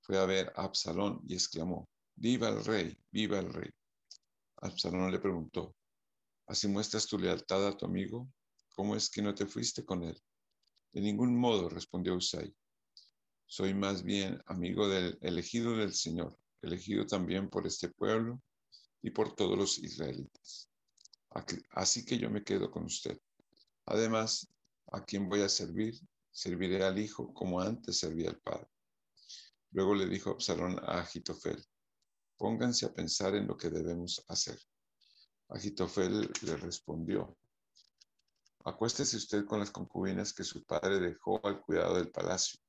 fue 0.00 0.18
a 0.18 0.26
ver 0.26 0.52
a 0.56 0.64
Absalón 0.64 1.20
y 1.26 1.34
exclamó, 1.34 1.88
Viva 2.16 2.48
el 2.48 2.64
rey, 2.64 2.96
viva 3.12 3.38
el 3.38 3.52
rey. 3.52 3.70
Absalón 4.56 5.12
le 5.12 5.20
preguntó, 5.20 5.76
¿así 6.48 6.66
muestras 6.66 7.06
tu 7.06 7.18
lealtad 7.18 7.64
a 7.68 7.76
tu 7.76 7.86
amigo? 7.86 8.28
¿Cómo 8.74 8.96
es 8.96 9.08
que 9.08 9.22
no 9.22 9.32
te 9.32 9.46
fuiste 9.46 9.84
con 9.84 10.02
él? 10.02 10.20
De 10.92 11.00
ningún 11.00 11.38
modo, 11.38 11.68
respondió 11.68 12.16
Usai. 12.16 12.52
Soy 13.46 13.72
más 13.72 14.02
bien 14.02 14.42
amigo 14.46 14.88
del 14.88 15.16
elegido 15.20 15.76
del 15.76 15.94
Señor, 15.94 16.36
elegido 16.62 17.06
también 17.06 17.48
por 17.48 17.64
este 17.64 17.90
pueblo 17.90 18.42
y 19.02 19.10
por 19.10 19.36
todos 19.36 19.56
los 19.56 19.78
israelitas. 19.78 20.68
Así 21.70 22.04
que 22.04 22.18
yo 22.18 22.28
me 22.28 22.42
quedo 22.42 22.72
con 22.72 22.86
usted. 22.86 23.20
Además, 23.84 24.48
¿a 24.90 25.04
quién 25.04 25.28
voy 25.28 25.42
a 25.42 25.48
servir 25.48 25.94
serviré 26.36 26.84
al 26.84 26.98
hijo 26.98 27.32
como 27.32 27.62
antes 27.62 27.98
servía 27.98 28.28
al 28.28 28.38
padre. 28.38 28.68
Luego 29.70 29.94
le 29.94 30.06
dijo 30.06 30.32
Absalón 30.32 30.78
a 30.80 31.00
Agitofel, 31.00 31.64
pónganse 32.36 32.84
a 32.84 32.92
pensar 32.92 33.34
en 33.34 33.46
lo 33.46 33.56
que 33.56 33.70
debemos 33.70 34.22
hacer. 34.28 34.60
Agitofel 35.48 36.30
le 36.42 36.56
respondió, 36.58 37.38
acuéstese 38.66 39.16
usted 39.16 39.46
con 39.46 39.60
las 39.60 39.70
concubinas 39.70 40.34
que 40.34 40.44
su 40.44 40.62
padre 40.64 41.00
dejó 41.00 41.40
al 41.46 41.62
cuidado 41.62 41.94
del 41.94 42.10
palacio. 42.10 42.60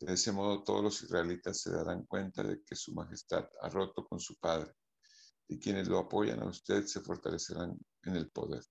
De 0.00 0.14
ese 0.14 0.32
modo 0.32 0.64
todos 0.64 0.82
los 0.82 1.02
israelitas 1.02 1.60
se 1.60 1.72
darán 1.72 2.06
cuenta 2.06 2.42
de 2.42 2.62
que 2.64 2.76
su 2.76 2.94
majestad 2.94 3.46
ha 3.60 3.68
roto 3.68 4.06
con 4.06 4.18
su 4.18 4.36
padre 4.36 4.72
y 5.48 5.58
quienes 5.58 5.86
lo 5.86 5.98
apoyan 5.98 6.40
a 6.40 6.46
usted 6.46 6.86
se 6.86 7.02
fortalecerán 7.02 7.78
en 8.04 8.16
el 8.16 8.30
poder. 8.30 8.64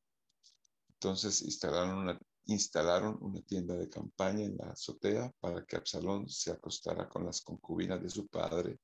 Entonces 0.89 1.43
instalaron 1.43 1.99
una 1.99 2.19
instalaron 2.47 3.17
una 3.21 3.41
tienda 3.41 3.75
de 3.75 3.89
campaña 3.89 4.45
en 4.45 4.57
la 4.57 4.71
azotea 4.71 5.31
para 5.39 5.65
que 5.65 5.77
Absalón 5.77 6.29
se 6.29 6.51
acostara 6.51 7.09
con 7.09 7.25
las 7.25 7.41
concubinas 7.41 8.01
de 8.01 8.09
su 8.09 8.27
padre 8.27 8.79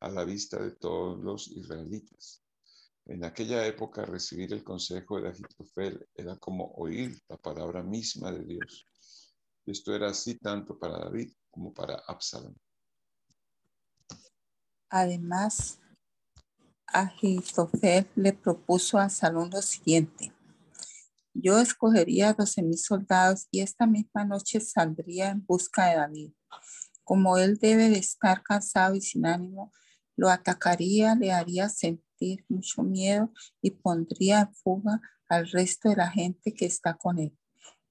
a 0.00 0.08
la 0.08 0.24
vista 0.24 0.60
de 0.60 0.72
todos 0.72 1.18
los 1.18 1.48
israelitas. 1.48 2.42
En 3.04 3.24
aquella 3.24 3.66
época 3.66 4.04
recibir 4.04 4.52
el 4.52 4.64
consejo 4.64 5.20
de 5.20 5.28
Agitofel 5.28 6.08
era 6.14 6.36
como 6.36 6.72
oír 6.76 7.20
la 7.28 7.36
palabra 7.36 7.82
misma 7.82 8.32
de 8.32 8.44
Dios. 8.44 8.86
Esto 9.66 9.94
era 9.94 10.10
así 10.10 10.36
tanto 10.38 10.78
para 10.78 10.98
David 10.98 11.32
como 11.50 11.72
para 11.72 12.02
Absalón. 12.06 12.56
Además, 14.88 15.80
Agitofel 16.86 18.08
le 18.16 18.32
propuso 18.32 18.98
a 18.98 19.04
Absalón 19.04 19.50
lo 19.50 19.62
siguiente 19.62 20.32
yo 21.34 21.58
escogería 21.58 22.34
doce 22.34 22.62
mil 22.62 22.78
soldados 22.78 23.48
y 23.50 23.60
esta 23.60 23.86
misma 23.86 24.24
noche 24.24 24.60
saldría 24.60 25.30
en 25.30 25.44
busca 25.44 25.86
de 25.86 25.96
David. 25.96 26.32
Como 27.04 27.38
él 27.38 27.58
debe 27.58 27.88
de 27.88 27.98
estar 27.98 28.42
cansado 28.42 28.94
y 28.94 29.00
sin 29.00 29.26
ánimo, 29.26 29.72
lo 30.16 30.28
atacaría, 30.28 31.14
le 31.14 31.32
haría 31.32 31.68
sentir 31.68 32.44
mucho 32.48 32.82
miedo 32.82 33.32
y 33.60 33.70
pondría 33.70 34.40
en 34.40 34.54
fuga 34.54 35.00
al 35.28 35.48
resto 35.50 35.88
de 35.88 35.96
la 35.96 36.10
gente 36.10 36.52
que 36.52 36.66
está 36.66 36.94
con 36.94 37.18
él. 37.18 37.36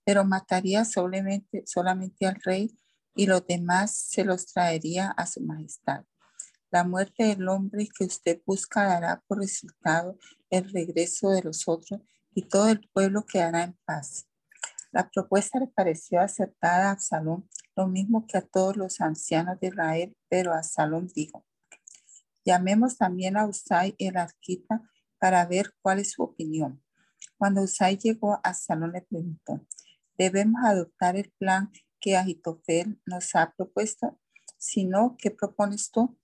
Pero 0.06 0.24
mataría 0.24 0.86
solamente, 0.86 1.64
solamente 1.66 2.26
al 2.26 2.40
rey 2.44 2.78
y 3.16 3.26
los 3.26 3.46
demás 3.46 3.96
se 3.96 4.24
los 4.24 4.46
traería 4.48 5.10
a 5.12 5.26
su 5.26 5.42
majestad. 5.42 6.06
La 6.72 6.84
muerte 6.86 7.26
del 7.26 7.50
hombre 7.50 7.90
que 7.98 8.06
usted 8.06 8.42
busca 8.46 8.84
dará 8.84 9.22
por 9.28 9.40
resultado 9.40 10.18
el 10.50 10.72
regreso 10.72 11.30
de 11.30 11.42
los 11.42 11.68
otros 11.68 12.00
y 12.34 12.44
todo 12.44 12.70
el 12.70 12.88
pueblo 12.94 13.26
quedará 13.26 13.64
en 13.64 13.78
paz. 13.86 14.28
La 14.92 15.10
propuesta 15.10 15.60
le 15.60 15.68
pareció 15.68 16.20
acertada 16.20 16.90
a 16.90 16.92
Absalón, 16.92 17.48
lo 17.76 17.88
mismo 17.88 18.28
que 18.28 18.38
a 18.38 18.42
todos 18.42 18.76
los 18.76 19.00
ancianos 19.00 19.60
de 19.60 19.68
Israel, 19.68 20.18
pero 20.30 20.54
Absalón 20.54 21.08
dijo, 21.16 21.46
llamemos 22.44 22.98
también 22.98 23.38
a 23.38 23.46
Usai 23.46 23.96
el 24.00 24.18
arquita 24.18 24.82
para 25.18 25.46
ver 25.46 25.74
cuál 25.82 26.00
es 26.00 26.12
su 26.12 26.24
opinión. 26.24 26.84
Cuando 27.38 27.62
Usai 27.62 27.98
llegó, 27.98 28.40
Absalón 28.44 28.92
le 28.92 29.02
preguntó, 29.02 29.66
¿debemos 30.18 30.62
adoptar 30.66 31.16
el 31.16 31.32
plan 31.38 31.72
que 32.00 32.18
Agitofel 32.18 33.00
nos 33.06 33.34
ha 33.36 33.54
propuesto? 33.56 34.20
Si 34.58 34.86
no, 34.86 35.16
¿qué 35.18 35.32
propones 35.32 35.90
tú? 35.92 36.18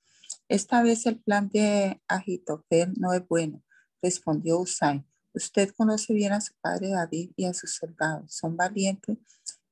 Esta 0.50 0.84
vez 0.84 1.06
el 1.06 1.22
plan 1.22 1.48
de 1.50 2.02
Agitofel 2.08 2.94
no 2.98 3.14
es 3.14 3.26
bueno, 3.28 3.64
respondió 4.02 4.60
Usai 4.60 5.07
Usted 5.38 5.70
conoce 5.78 6.16
bien 6.16 6.34
a 6.34 6.42
su 6.42 6.56
padre 6.62 6.90
David 6.90 7.30
y 7.36 7.46
a 7.46 7.54
sus 7.54 7.76
soldados. 7.76 8.34
Son 8.34 8.58
valientes 8.58 9.20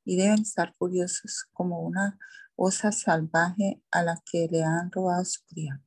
y 0.04 0.16
deben 0.16 0.44
estar 0.44 0.76
furiosos 0.78 1.48
como 1.54 1.82
una 1.82 2.20
osa 2.56 2.92
salvaje 2.92 3.82
a 3.90 4.04
la 4.04 4.22
que 4.32 4.48
le 4.48 4.64
han 4.64 4.92
robado 4.92 5.26
su 5.26 5.44
cría. 5.48 5.82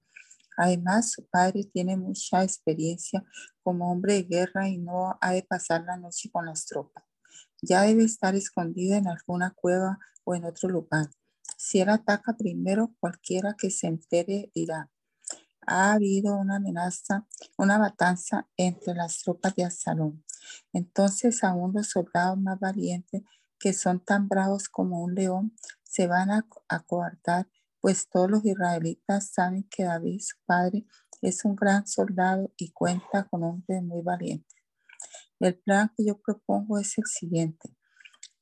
Además, 0.56 1.12
su 1.12 1.24
padre 1.28 1.62
tiene 1.72 1.96
mucha 1.96 2.42
experiencia 2.42 3.24
como 3.62 3.92
hombre 3.92 4.14
de 4.14 4.22
guerra 4.24 4.68
y 4.68 4.78
no 4.78 5.16
ha 5.20 5.30
de 5.30 5.44
pasar 5.44 5.84
la 5.84 5.96
noche 5.96 6.28
con 6.32 6.46
las 6.46 6.66
tropas. 6.66 7.04
Ya 7.62 7.82
debe 7.82 8.02
estar 8.02 8.34
escondido 8.34 8.96
en 8.96 9.06
alguna 9.06 9.52
cueva 9.54 10.00
o 10.24 10.34
en 10.34 10.44
otro 10.44 10.68
lugar. 10.68 11.06
Si 11.56 11.78
él 11.78 11.88
ataca 11.88 12.36
primero, 12.36 12.96
cualquiera 12.98 13.54
que 13.56 13.70
se 13.70 13.86
entere 13.86 14.50
dirá, 14.56 14.90
ha 15.68 15.92
habido 15.92 16.34
una 16.36 16.56
amenaza, 16.56 17.26
una 17.58 17.78
matanza 17.78 18.48
entre 18.56 18.94
las 18.94 19.22
tropas 19.22 19.54
de 19.54 19.64
Absalón. 19.64 20.24
Entonces 20.72 21.44
aún 21.44 21.72
los 21.74 21.90
soldados 21.90 22.38
más 22.38 22.58
valientes, 22.58 23.22
que 23.58 23.74
son 23.74 24.00
tan 24.00 24.28
bravos 24.28 24.68
como 24.68 25.02
un 25.02 25.14
león, 25.14 25.54
se 25.82 26.06
van 26.06 26.30
a 26.30 26.46
acobardar, 26.68 27.48
pues 27.80 28.08
todos 28.08 28.30
los 28.30 28.44
israelitas 28.44 29.30
saben 29.30 29.68
que 29.70 29.84
David, 29.84 30.20
su 30.20 30.36
padre, 30.46 30.86
es 31.20 31.44
un 31.44 31.54
gran 31.54 31.86
soldado 31.86 32.52
y 32.56 32.70
cuenta 32.70 33.28
con 33.28 33.42
hombres 33.42 33.82
muy 33.82 34.02
valientes. 34.02 34.56
El 35.38 35.58
plan 35.58 35.92
que 35.96 36.06
yo 36.06 36.18
propongo 36.18 36.78
es 36.78 36.96
el 36.96 37.04
siguiente. 37.04 37.76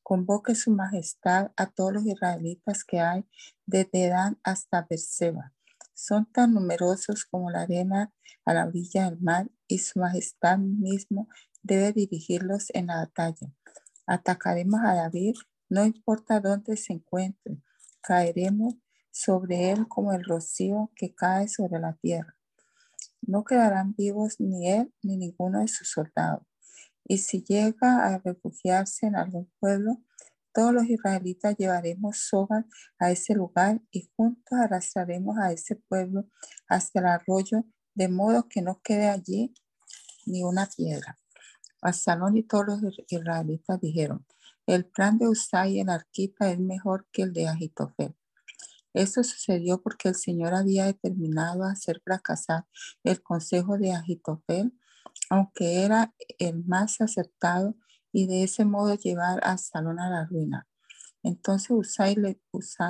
Convoque 0.02 0.54
su 0.54 0.70
majestad 0.70 1.50
a 1.56 1.66
todos 1.66 1.94
los 1.94 2.06
israelitas 2.06 2.84
que 2.84 3.00
hay 3.00 3.26
desde 3.66 4.08
Dan 4.08 4.38
hasta 4.44 4.86
Berseba 4.88 5.55
son 5.96 6.30
tan 6.30 6.52
numerosos 6.52 7.24
como 7.24 7.50
la 7.50 7.62
arena 7.62 8.12
a 8.44 8.52
la 8.52 8.66
orilla 8.66 9.06
del 9.10 9.18
mar 9.20 9.50
y 9.66 9.78
su 9.78 9.98
majestad 9.98 10.58
mismo 10.58 11.26
debe 11.62 11.92
dirigirlos 11.92 12.66
en 12.74 12.88
la 12.88 12.96
batalla. 12.96 13.50
Atacaremos 14.06 14.80
a 14.84 14.94
David, 14.94 15.34
no 15.70 15.84
importa 15.84 16.40
dónde 16.40 16.76
se 16.76 16.92
encuentre, 16.92 17.62
caeremos 18.02 18.74
sobre 19.10 19.70
él 19.70 19.88
como 19.88 20.12
el 20.12 20.22
rocío 20.22 20.92
que 20.94 21.14
cae 21.14 21.48
sobre 21.48 21.80
la 21.80 21.94
tierra. 21.94 22.36
No 23.22 23.42
quedarán 23.44 23.94
vivos 23.96 24.38
ni 24.38 24.70
él 24.70 24.92
ni 25.02 25.16
ninguno 25.16 25.60
de 25.60 25.68
sus 25.68 25.90
soldados. 25.90 26.46
Y 27.04 27.18
si 27.18 27.42
llega 27.42 28.06
a 28.06 28.18
refugiarse 28.18 29.06
en 29.06 29.16
algún 29.16 29.50
pueblo, 29.58 30.02
todos 30.56 30.72
los 30.72 30.88
israelitas 30.88 31.54
llevaremos 31.58 32.16
sogas 32.16 32.64
a 32.98 33.10
ese 33.10 33.34
lugar 33.34 33.82
y 33.90 34.08
juntos 34.16 34.58
arrastraremos 34.58 35.36
a 35.36 35.52
ese 35.52 35.76
pueblo 35.76 36.30
hasta 36.66 37.00
el 37.00 37.06
arroyo, 37.06 37.66
de 37.94 38.08
modo 38.08 38.48
que 38.48 38.62
no 38.62 38.80
quede 38.82 39.10
allí 39.10 39.52
ni 40.24 40.44
una 40.44 40.66
piedra. 40.74 41.18
Absalón 41.82 42.38
y 42.38 42.42
todos 42.42 42.80
los 42.80 42.98
israelitas 43.06 43.78
dijeron, 43.82 44.24
el 44.66 44.86
plan 44.86 45.18
de 45.18 45.28
Usai 45.28 45.78
el 45.78 45.90
arquita 45.90 46.50
es 46.50 46.58
mejor 46.58 47.06
que 47.12 47.20
el 47.20 47.34
de 47.34 47.48
Agitofel. 47.48 48.16
Esto 48.94 49.22
sucedió 49.24 49.82
porque 49.82 50.08
el 50.08 50.14
Señor 50.14 50.54
había 50.54 50.86
determinado 50.86 51.64
hacer 51.64 52.00
fracasar 52.02 52.64
el 53.04 53.22
consejo 53.22 53.76
de 53.76 53.92
Agitofel, 53.92 54.72
aunque 55.28 55.84
era 55.84 56.14
el 56.38 56.64
más 56.64 57.02
acertado, 57.02 57.76
y 58.16 58.26
de 58.26 58.44
ese 58.44 58.64
modo 58.64 58.94
llevar 58.94 59.44
a 59.44 59.52
Absalón 59.52 60.00
a 60.00 60.08
la 60.08 60.24
ruina. 60.24 60.66
Entonces 61.22 61.68
Usai 61.70 62.16
le, 62.16 62.40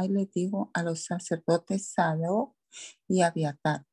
le 0.09 0.31
dijo 0.33 0.70
a 0.72 0.85
los 0.85 1.03
sacerdotes 1.03 1.91
Sadoc 1.91 2.55
y 3.09 3.22
Abiatar, 3.22 3.85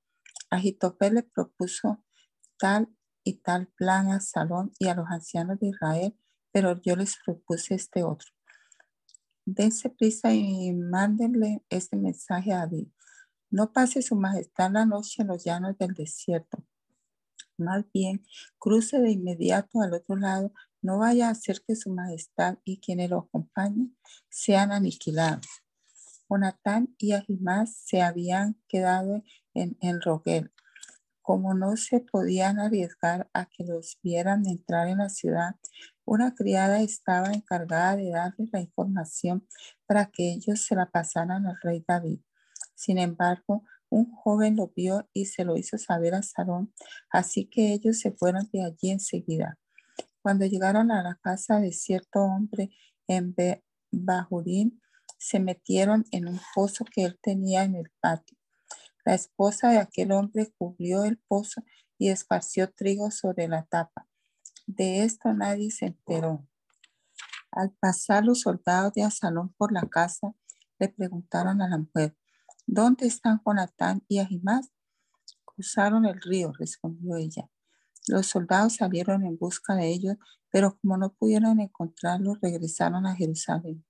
Agitofel 0.52 1.16
le 1.16 1.24
propuso 1.24 2.04
tal 2.60 2.96
y 3.24 3.40
tal 3.42 3.66
plan 3.66 4.12
a 4.12 4.20
Salón 4.20 4.74
y 4.78 4.90
a 4.90 4.94
los 4.94 5.08
ancianos 5.10 5.58
de 5.60 5.70
Israel, 5.70 6.16
pero 6.52 6.80
yo 6.80 6.96
les 6.96 7.18
propuse 7.26 7.74
este 7.74 8.04
otro. 8.04 8.30
Dense 9.44 9.90
prisa 9.90 10.36
y 10.36 10.72
mándenle 10.72 11.66
este 11.68 11.98
mensaje 11.98 12.54
a 12.54 12.60
David. 12.60 12.90
No 13.50 13.74
pase 13.74 14.04
su 14.04 14.16
majestad 14.16 14.70
la 14.72 14.86
noche 14.86 15.24
en 15.24 15.30
los 15.30 15.44
llanos 15.44 15.80
del 15.80 15.96
desierto. 15.96 16.64
Más 17.58 17.86
bien, 17.92 18.24
cruce 18.60 19.00
de 19.00 19.10
inmediato 19.10 19.82
al 19.82 19.96
otro 19.96 20.16
lado. 20.16 20.54
No 20.84 21.00
vaya 21.00 21.30
a 21.30 21.32
hacer 21.32 21.64
que 21.66 21.76
su 21.76 21.92
majestad 21.92 22.60
y 22.66 22.80
quienes 22.80 23.10
lo 23.10 23.20
acompañen 23.20 23.98
sean 24.30 24.72
aniquilados. 24.72 25.48
Jonatán 26.30 26.94
y 26.98 27.14
Ahimás 27.14 27.76
se 27.86 28.02
habían 28.02 28.62
quedado 28.68 29.24
en, 29.54 29.78
en 29.82 30.02
Rogel, 30.02 30.52
como 31.22 31.54
no 31.54 31.78
se 31.78 32.02
podían 32.02 32.60
arriesgar 32.60 33.30
a 33.34 33.46
que 33.46 33.64
los 33.64 33.98
vieran 34.04 34.46
entrar 34.46 34.90
en 34.90 34.98
la 34.98 35.10
ciudad, 35.10 35.56
una 36.04 36.36
criada 36.36 36.82
estaba 36.82 37.32
encargada 37.32 37.96
de 37.96 38.10
darles 38.10 38.50
la 38.52 38.60
información 38.60 39.48
para 39.86 40.08
que 40.08 40.34
ellos 40.34 40.66
se 40.66 40.76
la 40.76 40.92
pasaran 40.92 41.48
al 41.48 41.58
rey 41.64 41.84
David. 41.88 42.20
Sin 42.76 42.98
embargo, 42.98 43.64
un 43.90 44.12
joven 44.12 44.58
lo 44.58 44.74
vio 44.76 45.08
y 45.14 45.28
se 45.28 45.46
lo 45.46 45.56
hizo 45.56 45.78
saber 45.78 46.14
a 46.14 46.24
Sarón, 46.24 46.74
así 47.10 47.46
que 47.46 47.72
ellos 47.74 48.00
se 48.00 48.12
fueron 48.12 48.50
de 48.52 48.66
allí 48.66 48.90
enseguida. 48.90 49.58
Cuando 50.24 50.46
llegaron 50.46 50.90
a 50.90 51.04
la 51.04 51.16
casa 51.16 51.60
de 51.60 51.74
cierto 51.74 52.22
hombre 52.22 52.70
en 53.08 53.36
Bajurín, 53.92 54.82
se 55.18 55.42
metieron 55.42 56.06
en 56.12 56.30
un 56.30 56.40
pozo 56.56 56.86
que 56.86 57.04
él 57.04 57.20
tenía 57.22 57.66
en 57.66 57.76
el 57.76 57.92
patio. 58.00 58.38
La 59.04 59.16
esposa 59.16 59.70
de 59.70 59.80
aquel 59.80 60.14
hombre 60.14 60.54
cubrió 60.58 61.04
el 61.04 61.18
pozo 61.28 61.62
y 61.98 62.08
esparció 62.08 62.72
trigo 62.72 63.12
sobre 63.12 63.50
la 63.50 63.66
tapa. 63.66 64.08
De 64.66 65.04
esto 65.04 65.34
nadie 65.34 65.72
se 65.72 65.88
enteró. 65.88 66.48
Al 67.52 67.72
pasar 67.74 68.24
los 68.24 68.42
soldados 68.42 68.94
de 68.94 69.04
Asalón 69.04 69.54
por 69.58 69.74
la 69.74 69.90
casa, 69.90 70.34
le 70.80 70.88
preguntaron 70.88 71.62
a 71.62 71.68
la 71.68 71.80
mujer, 71.80 72.16
¿dónde 72.66 73.08
están 73.08 73.42
Jonatán 73.46 74.06
y 74.08 74.20
Ahimás? 74.20 74.72
Cruzaron 75.44 76.06
el 76.06 76.22
río, 76.22 76.54
respondió 76.58 77.18
ella. 77.18 77.50
Los 78.08 78.28
soldados 78.28 78.76
salieron 78.76 79.26
en 79.26 79.38
busca 79.38 79.76
de 79.76 79.90
ellos, 79.90 80.16
pero 80.52 80.78
como 80.78 80.98
no 80.98 81.14
pudieron 81.14 81.60
encontrarlos, 81.60 82.40
regresaron 82.42 83.06
a 83.06 83.16
Jerusalén. 83.16 83.86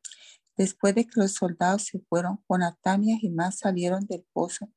Después 0.55 0.93
de 0.93 1.05
que 1.05 1.19
los 1.19 1.33
soldados 1.33 1.85
se 1.85 1.99
fueron, 1.99 2.43
Jonatán 2.47 3.03
y 3.03 3.13
Ahimás 3.13 3.57
salieron 3.57 4.05
del 4.05 4.23
pozo 4.33 4.69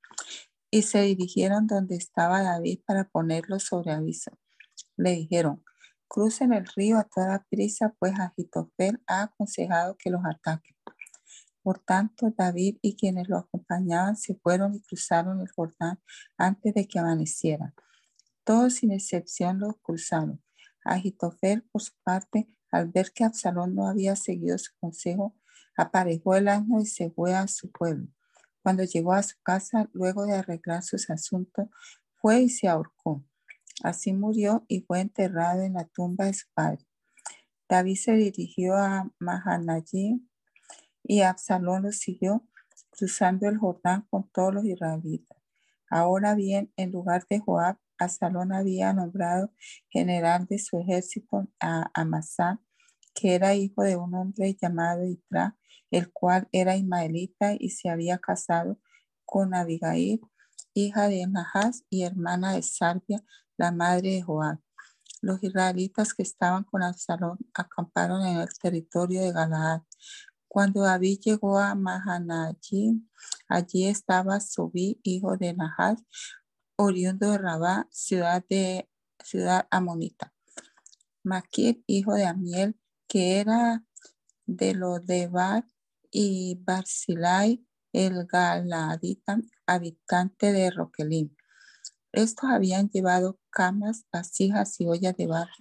y 0.71 0.83
se 0.83 1.03
dirigieron 1.03 1.67
donde 1.67 1.97
estaba 1.97 2.43
David 2.43 2.81
para 2.87 3.09
ponerlo 3.09 3.59
sobre 3.61 3.93
aviso. 3.93 4.31
Le 4.97 5.13
dijeron, 5.13 5.63
crucen 6.09 6.53
el 6.55 6.67
río 6.75 6.99
a 6.99 7.05
toda 7.05 7.47
prisa, 7.51 7.95
pues 7.99 8.19
Agitofel 8.19 9.03
ha 9.07 9.23
aconsejado 9.23 9.97
que 9.99 10.11
los 10.11 10.23
ataquen. 10.25 10.77
Por 11.63 11.81
tanto, 11.81 12.33
David 12.37 12.79
y 12.81 12.97
quienes 12.97 13.29
lo 13.29 13.39
acompañaban 13.39 14.17
se 14.17 14.37
fueron 14.37 14.75
y 14.75 14.83
cruzaron 14.83 15.41
el 15.41 15.51
Jordán 15.51 16.01
antes 16.39 16.73
de 16.75 16.87
que 16.87 16.99
amaneciera. 16.99 17.75
Todos 18.47 18.75
sin 18.75 18.93
excepción 18.93 19.59
lo 19.59 19.75
cruzaron. 19.83 20.41
Agitofel, 20.85 21.65
por 21.65 21.83
su 21.83 21.95
parte, 22.05 22.49
al 22.71 22.87
ver 22.87 23.11
que 23.13 23.25
Absalón 23.25 23.75
no 23.75 23.89
había 23.89 24.15
seguido 24.15 24.57
su 24.57 24.71
consejo, 24.79 25.35
aparejó 25.77 26.37
el 26.37 26.47
asno 26.47 26.81
y 26.81 26.87
se 26.87 27.11
fue 27.11 27.35
a 27.35 27.49
su 27.49 27.73
pueblo. 27.73 28.07
Cuando 28.63 28.85
llegó 28.85 29.15
a 29.15 29.25
su 29.25 29.35
casa, 29.43 29.91
luego 29.93 30.27
de 30.27 30.35
arreglar 30.35 30.85
sus 30.85 31.11
asuntos, 31.11 31.67
fue 32.15 32.43
y 32.43 32.49
se 32.49 32.69
ahorcó. 32.69 33.25
Así 33.83 34.13
murió 34.13 34.65
y 34.69 34.83
fue 34.83 35.01
enterrado 35.01 35.63
en 35.63 35.73
la 35.73 35.87
tumba 35.87 36.27
de 36.27 36.35
su 36.35 36.47
padre. 36.55 36.87
David 37.69 37.97
se 37.97 38.13
dirigió 38.13 38.77
a 38.77 39.11
Mahanayim 39.19 40.29
y 41.03 41.23
Absalón 41.23 41.83
lo 41.83 41.91
siguió, 41.91 42.47
cruzando 42.91 43.49
el 43.49 43.59
Jordán 43.59 44.07
con 44.09 44.31
todos 44.31 44.55
los 44.55 44.65
israelitas. 44.65 45.37
Ahora 45.91 46.37
bien, 46.37 46.73
en 46.77 46.93
lugar 46.93 47.27
de 47.29 47.41
Joab, 47.41 47.77
Absalón 47.99 48.53
había 48.53 48.93
nombrado 48.93 49.53
general 49.89 50.47
de 50.47 50.59
su 50.59 50.79
ejército 50.79 51.49
a 51.61 51.91
Amasá, 51.95 52.61
que 53.15 53.35
era 53.35 53.55
hijo 53.55 53.83
de 53.83 53.97
un 53.97 54.15
hombre 54.15 54.57
llamado 54.61 55.05
Itra, 55.05 55.57
el 55.91 56.13
cual 56.13 56.49
era 56.53 56.77
ismaelita 56.77 57.55
y 57.59 57.71
se 57.71 57.89
había 57.89 58.19
casado 58.19 58.79
con 59.25 59.55
Abigail, 59.55 60.21
hija 60.75 61.09
de 61.09 61.27
Nahas 61.27 61.85
y 61.89 62.03
hermana 62.03 62.53
de 62.53 62.63
Salvia, 62.63 63.25
la 63.57 63.73
madre 63.73 64.11
de 64.11 64.23
Joab. 64.23 64.61
Los 65.23 65.43
israelitas 65.43 66.13
que 66.13 66.23
estaban 66.23 66.65
con 66.65 66.83
Absalón 66.83 67.39
acamparon 67.55 68.25
en 68.27 68.39
el 68.39 68.49
territorio 68.61 69.23
de 69.23 69.33
Galaad. 69.33 69.83
Cuando 70.47 70.83
David 70.83 71.21
llegó 71.25 71.59
a 71.59 71.75
Mahanayim, 71.75 73.09
allí 73.49 73.87
estaba 73.87 74.41
Sobí, 74.41 75.01
hijo 75.03 75.37
de 75.37 75.55
Nahas, 75.55 76.03
oriundo 76.77 77.31
de 77.31 77.39
Rabá, 77.39 77.89
ciudad 77.91 78.45
de 78.49 78.89
ciudad 79.25 79.67
amonita. 79.71 80.33
Maquir, 81.23 81.83
hijo 81.87 82.15
de 82.15 82.27
Amiel, 82.27 82.79
que 83.09 83.41
era 83.41 83.85
de 84.47 84.75
lo 84.75 85.01
de 85.01 85.27
Bar 85.27 85.65
y 86.11 86.61
Barzilai, 86.63 87.67
el 87.93 88.27
galadita, 88.27 89.41
habitante 89.67 90.53
de 90.53 90.71
Roquelim. 90.71 91.35
Estos 92.13 92.49
habían 92.51 92.89
llevado 92.89 93.39
camas, 93.51 94.07
vasijas 94.13 94.81
y 94.81 94.87
ollas 94.87 95.17
de 95.17 95.27
barro, 95.27 95.53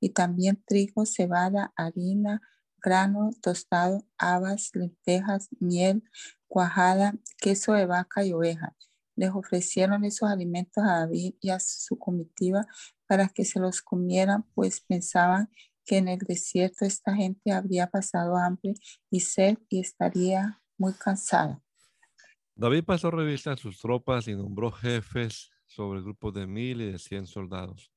y 0.00 0.10
también 0.10 0.62
trigo, 0.66 1.04
cebada, 1.04 1.72
harina, 1.76 2.40
grano 2.78 3.30
tostado, 3.42 4.04
habas, 4.18 4.70
lentejas, 4.74 5.48
miel, 5.60 6.02
cuajada, 6.48 7.14
queso 7.38 7.74
de 7.74 7.86
vaca 7.86 8.24
y 8.24 8.32
oveja. 8.32 8.76
Les 9.20 9.28
ofrecieron 9.34 10.02
esos 10.06 10.30
alimentos 10.30 10.82
a 10.82 11.00
David 11.00 11.34
y 11.42 11.50
a 11.50 11.60
su 11.60 11.98
comitiva 11.98 12.64
para 13.06 13.28
que 13.28 13.44
se 13.44 13.60
los 13.60 13.82
comieran, 13.82 14.46
pues 14.54 14.80
pensaban 14.80 15.50
que 15.84 15.98
en 15.98 16.08
el 16.08 16.20
desierto 16.20 16.86
esta 16.86 17.14
gente 17.14 17.52
habría 17.52 17.86
pasado 17.88 18.38
hambre 18.38 18.72
y 19.10 19.20
sed 19.20 19.58
y 19.68 19.80
estaría 19.80 20.62
muy 20.78 20.94
cansada. 20.94 21.62
David 22.54 22.84
pasó 22.84 23.10
revista 23.10 23.52
a 23.52 23.58
sus 23.58 23.78
tropas 23.78 24.26
y 24.26 24.34
nombró 24.34 24.72
jefes 24.72 25.50
sobre 25.66 26.00
grupos 26.00 26.32
de 26.32 26.46
mil 26.46 26.80
y 26.80 26.92
de 26.92 26.98
cien 26.98 27.26
soldados. 27.26 27.92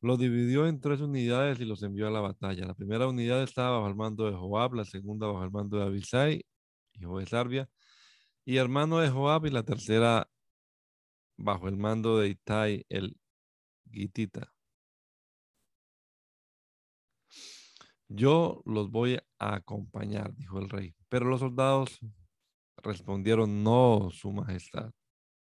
Los 0.00 0.18
dividió 0.18 0.66
en 0.66 0.80
tres 0.80 1.00
unidades 1.00 1.60
y 1.60 1.64
los 1.64 1.84
envió 1.84 2.08
a 2.08 2.10
la 2.10 2.22
batalla. 2.22 2.66
La 2.66 2.74
primera 2.74 3.06
unidad 3.06 3.44
estaba 3.44 3.76
bajo 3.76 3.86
el 3.86 3.94
mando 3.94 4.28
de 4.28 4.36
Joab, 4.36 4.74
la 4.74 4.84
segunda 4.84 5.28
bajo 5.28 5.44
el 5.44 5.52
mando 5.52 5.78
de 5.78 5.84
Abisai, 5.84 6.44
hijo 6.94 7.20
de 7.20 7.26
Sarbia, 7.26 7.70
y 8.44 8.56
hermano 8.56 8.98
de 8.98 9.10
Joab, 9.10 9.46
y 9.46 9.50
la 9.50 9.62
tercera 9.62 10.28
bajo 11.40 11.68
el 11.68 11.76
mando 11.76 12.18
de 12.18 12.28
Itai, 12.28 12.86
el 12.88 13.16
Gitita. 13.90 14.52
Yo 18.08 18.62
los 18.66 18.90
voy 18.90 19.18
a 19.38 19.54
acompañar, 19.54 20.34
dijo 20.36 20.58
el 20.58 20.68
rey. 20.68 20.94
Pero 21.08 21.26
los 21.26 21.40
soldados 21.40 21.98
respondieron, 22.82 23.62
no, 23.62 24.10
su 24.12 24.32
majestad. 24.32 24.92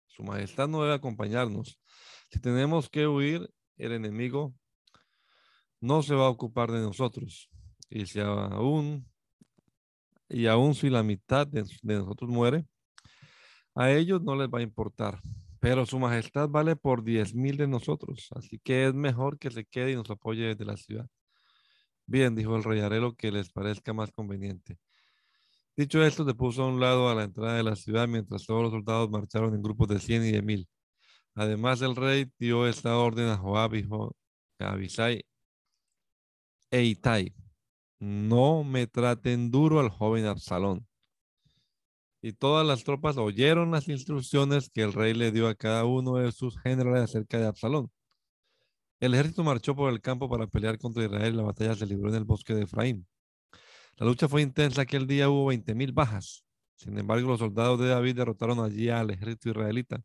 Su 0.07 0.23
majestad 0.23 0.67
no 0.67 0.81
debe 0.83 0.93
acompañarnos. 0.93 1.79
Si 2.31 2.39
tenemos 2.39 2.89
que 2.89 3.07
huir, 3.07 3.49
el 3.77 3.91
enemigo 3.93 4.53
no 5.81 6.03
se 6.03 6.13
va 6.13 6.25
a 6.25 6.29
ocupar 6.29 6.71
de 6.71 6.79
nosotros. 6.79 7.49
Y 7.89 8.05
si 8.05 8.19
aún, 8.19 9.09
y 10.27 10.45
aún 10.45 10.75
si 10.75 10.89
la 10.89 11.03
mitad 11.03 11.47
de, 11.47 11.63
de 11.81 11.95
nosotros 11.95 12.29
muere, 12.29 12.67
a 13.73 13.91
ellos 13.91 14.21
no 14.21 14.35
les 14.35 14.47
va 14.47 14.59
a 14.59 14.63
importar. 14.63 15.21
Pero 15.59 15.85
su 15.85 15.99
majestad 15.99 16.49
vale 16.49 16.75
por 16.75 17.03
diez 17.03 17.35
mil 17.35 17.57
de 17.57 17.67
nosotros, 17.67 18.29
así 18.35 18.59
que 18.63 18.87
es 18.87 18.93
mejor 18.93 19.37
que 19.37 19.51
se 19.51 19.65
quede 19.65 19.91
y 19.91 19.95
nos 19.95 20.09
apoye 20.09 20.47
desde 20.47 20.65
la 20.65 20.77
ciudad. 20.77 21.07
Bien, 22.05 22.35
dijo 22.35 22.55
el 22.55 22.63
rey, 22.63 22.79
haré 22.81 22.99
lo 22.99 23.15
que 23.15 23.31
les 23.31 23.51
parezca 23.51 23.93
más 23.93 24.11
conveniente. 24.11 24.79
Dicho 25.77 26.03
esto, 26.03 26.25
se 26.25 26.33
puso 26.33 26.63
a 26.63 26.67
un 26.67 26.79
lado 26.79 27.07
a 27.07 27.15
la 27.15 27.23
entrada 27.23 27.55
de 27.55 27.63
la 27.63 27.75
ciudad 27.75 28.07
mientras 28.07 28.45
todos 28.45 28.63
los 28.63 28.71
soldados 28.71 29.09
marcharon 29.09 29.53
en 29.53 29.61
grupos 29.61 29.87
de 29.87 29.99
cien 29.99 30.25
y 30.25 30.31
de 30.31 30.41
mil. 30.41 30.67
Además, 31.35 31.81
el 31.81 31.95
rey 31.95 32.29
dio 32.37 32.67
esta 32.67 32.97
orden 32.97 33.27
a 33.29 33.37
Joab, 33.37 33.75
hijo 33.75 34.15
de 34.57 34.65
Abisai 34.65 35.25
e 36.71 36.83
Itai. 36.83 37.33
No 37.99 38.63
me 38.63 38.87
traten 38.87 39.51
duro 39.51 39.79
al 39.79 39.89
joven 39.89 40.25
Absalón. 40.25 40.88
Y 42.21 42.33
todas 42.33 42.65
las 42.67 42.83
tropas 42.83 43.17
oyeron 43.17 43.71
las 43.71 43.87
instrucciones 43.87 44.69
que 44.69 44.81
el 44.81 44.93
rey 44.93 45.13
le 45.13 45.31
dio 45.31 45.47
a 45.47 45.55
cada 45.55 45.85
uno 45.85 46.15
de 46.15 46.31
sus 46.31 46.59
generales 46.59 47.03
acerca 47.03 47.39
de 47.39 47.47
Absalón. 47.47 47.89
El 48.99 49.13
ejército 49.13 49.43
marchó 49.43 49.75
por 49.75 49.91
el 49.91 50.01
campo 50.01 50.29
para 50.29 50.47
pelear 50.47 50.77
contra 50.77 51.05
Israel 51.05 51.37
la 51.37 51.43
batalla 51.43 51.75
se 51.75 51.85
libró 51.85 52.09
en 52.09 52.15
el 52.15 52.25
bosque 52.25 52.53
de 52.53 52.63
Efraín. 52.63 53.07
La 53.95 54.05
lucha 54.05 54.27
fue 54.27 54.41
intensa, 54.41 54.81
aquel 54.81 55.07
día 55.07 55.29
hubo 55.29 55.51
20.000 55.51 55.93
bajas. 55.93 56.43
Sin 56.75 56.97
embargo, 56.97 57.29
los 57.29 57.39
soldados 57.39 57.79
de 57.79 57.87
David 57.87 58.15
derrotaron 58.15 58.59
allí 58.59 58.89
al 58.89 59.09
ejército 59.11 59.49
israelita. 59.49 60.01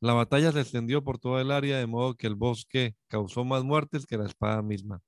La 0.00 0.12
batalla 0.12 0.52
se 0.52 0.60
extendió 0.60 1.02
por 1.02 1.18
toda 1.18 1.40
el 1.40 1.50
área 1.50 1.78
de 1.78 1.86
modo 1.86 2.14
que 2.14 2.26
el 2.26 2.34
bosque 2.34 2.96
causó 3.08 3.44
más 3.44 3.64
muertes 3.64 4.06
que 4.06 4.18
la 4.18 4.26
espada 4.26 4.62
misma. 4.62 5.00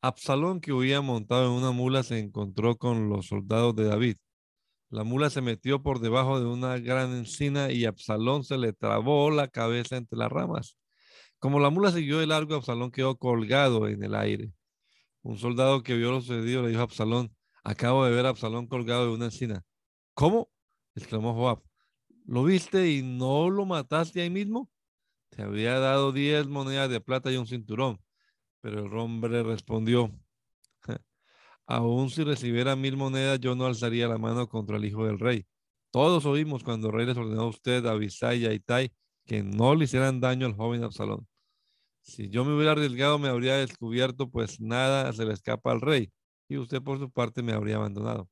Absalón, 0.00 0.60
que 0.60 0.72
huía 0.72 1.00
montado 1.00 1.46
en 1.46 1.52
una 1.52 1.70
mula, 1.70 2.02
se 2.02 2.18
encontró 2.18 2.76
con 2.76 3.08
los 3.08 3.26
soldados 3.26 3.74
de 3.76 3.84
David. 3.84 4.16
La 4.92 5.04
mula 5.04 5.30
se 5.30 5.40
metió 5.40 5.82
por 5.82 6.00
debajo 6.00 6.38
de 6.38 6.44
una 6.44 6.76
gran 6.76 7.12
encina 7.12 7.72
y 7.72 7.86
Absalón 7.86 8.44
se 8.44 8.58
le 8.58 8.74
trabó 8.74 9.30
la 9.30 9.48
cabeza 9.48 9.96
entre 9.96 10.18
las 10.18 10.30
ramas. 10.30 10.76
Como 11.38 11.60
la 11.60 11.70
mula 11.70 11.92
siguió 11.92 12.18
de 12.18 12.26
largo, 12.26 12.56
Absalón 12.56 12.90
quedó 12.90 13.16
colgado 13.16 13.88
en 13.88 14.02
el 14.02 14.14
aire. 14.14 14.52
Un 15.22 15.38
soldado 15.38 15.82
que 15.82 15.96
vio 15.96 16.10
lo 16.10 16.20
sucedido 16.20 16.60
le 16.62 16.68
dijo 16.68 16.82
a 16.82 16.84
Absalón, 16.84 17.34
acabo 17.64 18.04
de 18.04 18.10
ver 18.10 18.26
a 18.26 18.28
Absalón 18.28 18.66
colgado 18.66 19.06
de 19.06 19.14
una 19.14 19.24
encina. 19.24 19.64
¿Cómo? 20.12 20.50
exclamó 20.94 21.32
Joab. 21.32 21.62
¿Lo 22.26 22.44
viste 22.44 22.90
y 22.90 23.00
no 23.02 23.48
lo 23.48 23.64
mataste 23.64 24.20
ahí 24.20 24.28
mismo? 24.28 24.70
Te 25.30 25.40
había 25.40 25.78
dado 25.78 26.12
diez 26.12 26.48
monedas 26.48 26.90
de 26.90 27.00
plata 27.00 27.32
y 27.32 27.38
un 27.38 27.46
cinturón. 27.46 27.98
Pero 28.60 28.84
el 28.84 28.94
hombre 28.98 29.42
respondió, 29.42 30.12
aún 31.66 32.10
si 32.10 32.24
recibiera 32.24 32.76
mil 32.76 32.96
monedas, 32.96 33.40
yo 33.40 33.54
no 33.54 33.66
alzaría 33.66 34.08
la 34.08 34.18
mano 34.18 34.48
contra 34.48 34.76
el 34.76 34.84
hijo 34.84 35.06
del 35.06 35.18
rey. 35.18 35.46
Todos 35.90 36.24
oímos 36.26 36.64
cuando 36.64 36.88
el 36.88 36.94
rey 36.94 37.06
les 37.06 37.16
ordenó 37.16 37.42
a 37.42 37.48
usted, 37.48 37.84
a 37.86 37.92
Abisai 37.92 38.38
y 38.38 38.46
a 38.46 38.52
Itai, 38.52 38.92
que 39.26 39.42
no 39.42 39.74
le 39.74 39.84
hicieran 39.84 40.20
daño 40.20 40.46
al 40.46 40.54
joven 40.54 40.84
Absalón. 40.84 41.26
Si 42.02 42.28
yo 42.30 42.44
me 42.44 42.54
hubiera 42.54 42.72
arriesgado, 42.72 43.18
me 43.18 43.28
habría 43.28 43.56
descubierto, 43.56 44.30
pues 44.30 44.60
nada 44.60 45.12
se 45.12 45.24
le 45.24 45.34
escapa 45.34 45.72
al 45.72 45.80
rey, 45.80 46.12
y 46.48 46.58
usted 46.58 46.82
por 46.82 46.98
su 46.98 47.10
parte 47.10 47.42
me 47.42 47.52
habría 47.52 47.76
abandonado. 47.76 48.28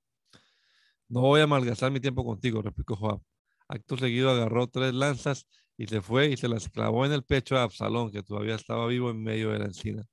No 1.08 1.22
voy 1.22 1.40
a 1.40 1.46
malgastar 1.46 1.90
mi 1.90 2.00
tiempo 2.00 2.24
contigo, 2.24 2.62
replicó 2.62 2.96
Joab. 2.96 3.20
Acto 3.68 3.96
seguido 3.96 4.30
agarró 4.30 4.66
tres 4.68 4.94
lanzas 4.94 5.46
y 5.76 5.86
se 5.86 6.00
fue 6.02 6.28
y 6.28 6.36
se 6.36 6.48
las 6.48 6.68
clavó 6.68 7.06
en 7.06 7.12
el 7.12 7.24
pecho 7.24 7.56
a 7.56 7.62
Absalón, 7.62 8.10
que 8.10 8.22
todavía 8.22 8.54
estaba 8.56 8.86
vivo 8.86 9.10
en 9.10 9.22
medio 9.22 9.50
de 9.50 9.58
la 9.60 9.66
encina. 9.66 10.06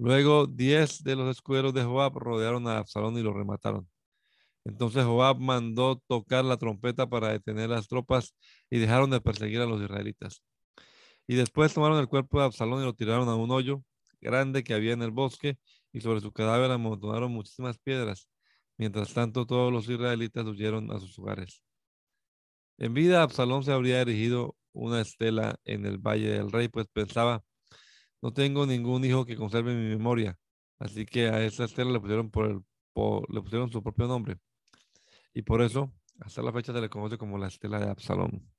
Luego 0.00 0.46
diez 0.46 1.04
de 1.04 1.14
los 1.14 1.28
escuderos 1.28 1.74
de 1.74 1.84
Joab 1.84 2.16
rodearon 2.16 2.66
a 2.66 2.78
Absalón 2.78 3.18
y 3.18 3.22
lo 3.22 3.34
remataron. 3.34 3.86
Entonces 4.64 5.04
Joab 5.04 5.38
mandó 5.40 6.02
tocar 6.06 6.42
la 6.42 6.56
trompeta 6.56 7.06
para 7.06 7.28
detener 7.28 7.68
las 7.68 7.86
tropas 7.86 8.34
y 8.70 8.78
dejaron 8.78 9.10
de 9.10 9.20
perseguir 9.20 9.60
a 9.60 9.66
los 9.66 9.82
israelitas. 9.82 10.42
Y 11.26 11.34
después 11.34 11.74
tomaron 11.74 11.98
el 11.98 12.08
cuerpo 12.08 12.40
de 12.40 12.46
Absalón 12.46 12.80
y 12.80 12.86
lo 12.86 12.94
tiraron 12.94 13.28
a 13.28 13.34
un 13.36 13.50
hoyo 13.50 13.82
grande 14.22 14.64
que 14.64 14.72
había 14.72 14.94
en 14.94 15.02
el 15.02 15.10
bosque 15.10 15.58
y 15.92 16.00
sobre 16.00 16.22
su 16.22 16.32
cadáver 16.32 16.70
amontonaron 16.70 17.30
muchísimas 17.30 17.76
piedras. 17.78 18.26
Mientras 18.78 19.12
tanto, 19.12 19.44
todos 19.44 19.70
los 19.70 19.86
israelitas 19.86 20.46
huyeron 20.46 20.90
a 20.92 20.98
sus 20.98 21.18
hogares. 21.18 21.62
En 22.78 22.94
vida, 22.94 23.22
Absalón 23.22 23.64
se 23.64 23.72
habría 23.72 24.00
erigido 24.00 24.56
una 24.72 25.02
estela 25.02 25.60
en 25.66 25.84
el 25.84 25.98
Valle 25.98 26.30
del 26.30 26.50
Rey, 26.50 26.68
pues 26.68 26.86
pensaba, 26.90 27.44
no 28.22 28.32
tengo 28.32 28.66
ningún 28.66 29.04
hijo 29.04 29.24
que 29.24 29.36
conserve 29.36 29.74
mi 29.74 29.88
memoria. 29.88 30.38
Así 30.78 31.06
que 31.06 31.28
a 31.28 31.44
esa 31.44 31.64
estela 31.64 31.90
le 31.90 32.00
pusieron, 32.00 32.30
por 32.30 32.46
el, 32.46 32.62
le 33.28 33.42
pusieron 33.42 33.70
su 33.70 33.82
propio 33.82 34.06
nombre. 34.06 34.38
Y 35.34 35.42
por 35.42 35.62
eso, 35.62 35.92
hasta 36.20 36.42
la 36.42 36.52
fecha 36.52 36.72
se 36.72 36.80
le 36.80 36.88
conoce 36.88 37.18
como 37.18 37.38
la 37.38 37.48
estela 37.48 37.78
de 37.78 37.90
Absalón. 37.90 38.50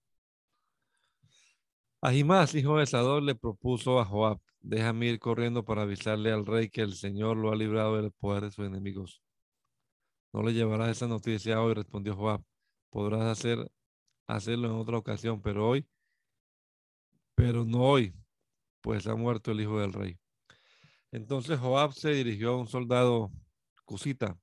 Ahimás, 2.01 2.55
hijo 2.55 2.77
de 2.77 2.85
Sador, 2.87 3.21
le 3.21 3.35
propuso 3.35 3.99
a 3.99 4.05
Joab, 4.05 4.39
déjame 4.59 5.07
ir 5.07 5.19
corriendo 5.19 5.63
para 5.63 5.83
avisarle 5.83 6.31
al 6.31 6.45
rey 6.45 6.69
que 6.69 6.81
el 6.81 6.95
Señor 6.95 7.37
lo 7.37 7.51
ha 7.51 7.55
librado 7.55 7.97
del 8.01 8.11
poder 8.11 8.43
de 8.43 8.51
sus 8.51 8.65
enemigos. 8.65 9.21
No 10.33 10.41
le 10.43 10.53
llevarás 10.53 10.89
esa 10.89 11.07
noticia 11.07 11.61
hoy, 11.61 11.73
respondió 11.73 12.15
Joab. 12.15 12.41
Podrás 12.89 13.23
hacer, 13.23 13.71
hacerlo 14.27 14.69
en 14.69 14.75
otra 14.75 14.97
ocasión, 14.97 15.41
pero 15.41 15.67
hoy, 15.67 15.87
pero 17.35 17.65
no 17.65 17.83
hoy, 17.83 18.13
pues 18.81 19.07
ha 19.07 19.15
muerto 19.15 19.51
el 19.51 19.61
hijo 19.61 19.79
del 19.79 19.93
rey. 19.93 20.17
Entonces 21.11 21.59
Joab 21.59 21.93
se 21.93 22.11
dirigió 22.11 22.51
a 22.51 22.57
un 22.57 22.67
soldado 22.67 23.31
cusita 23.85 24.37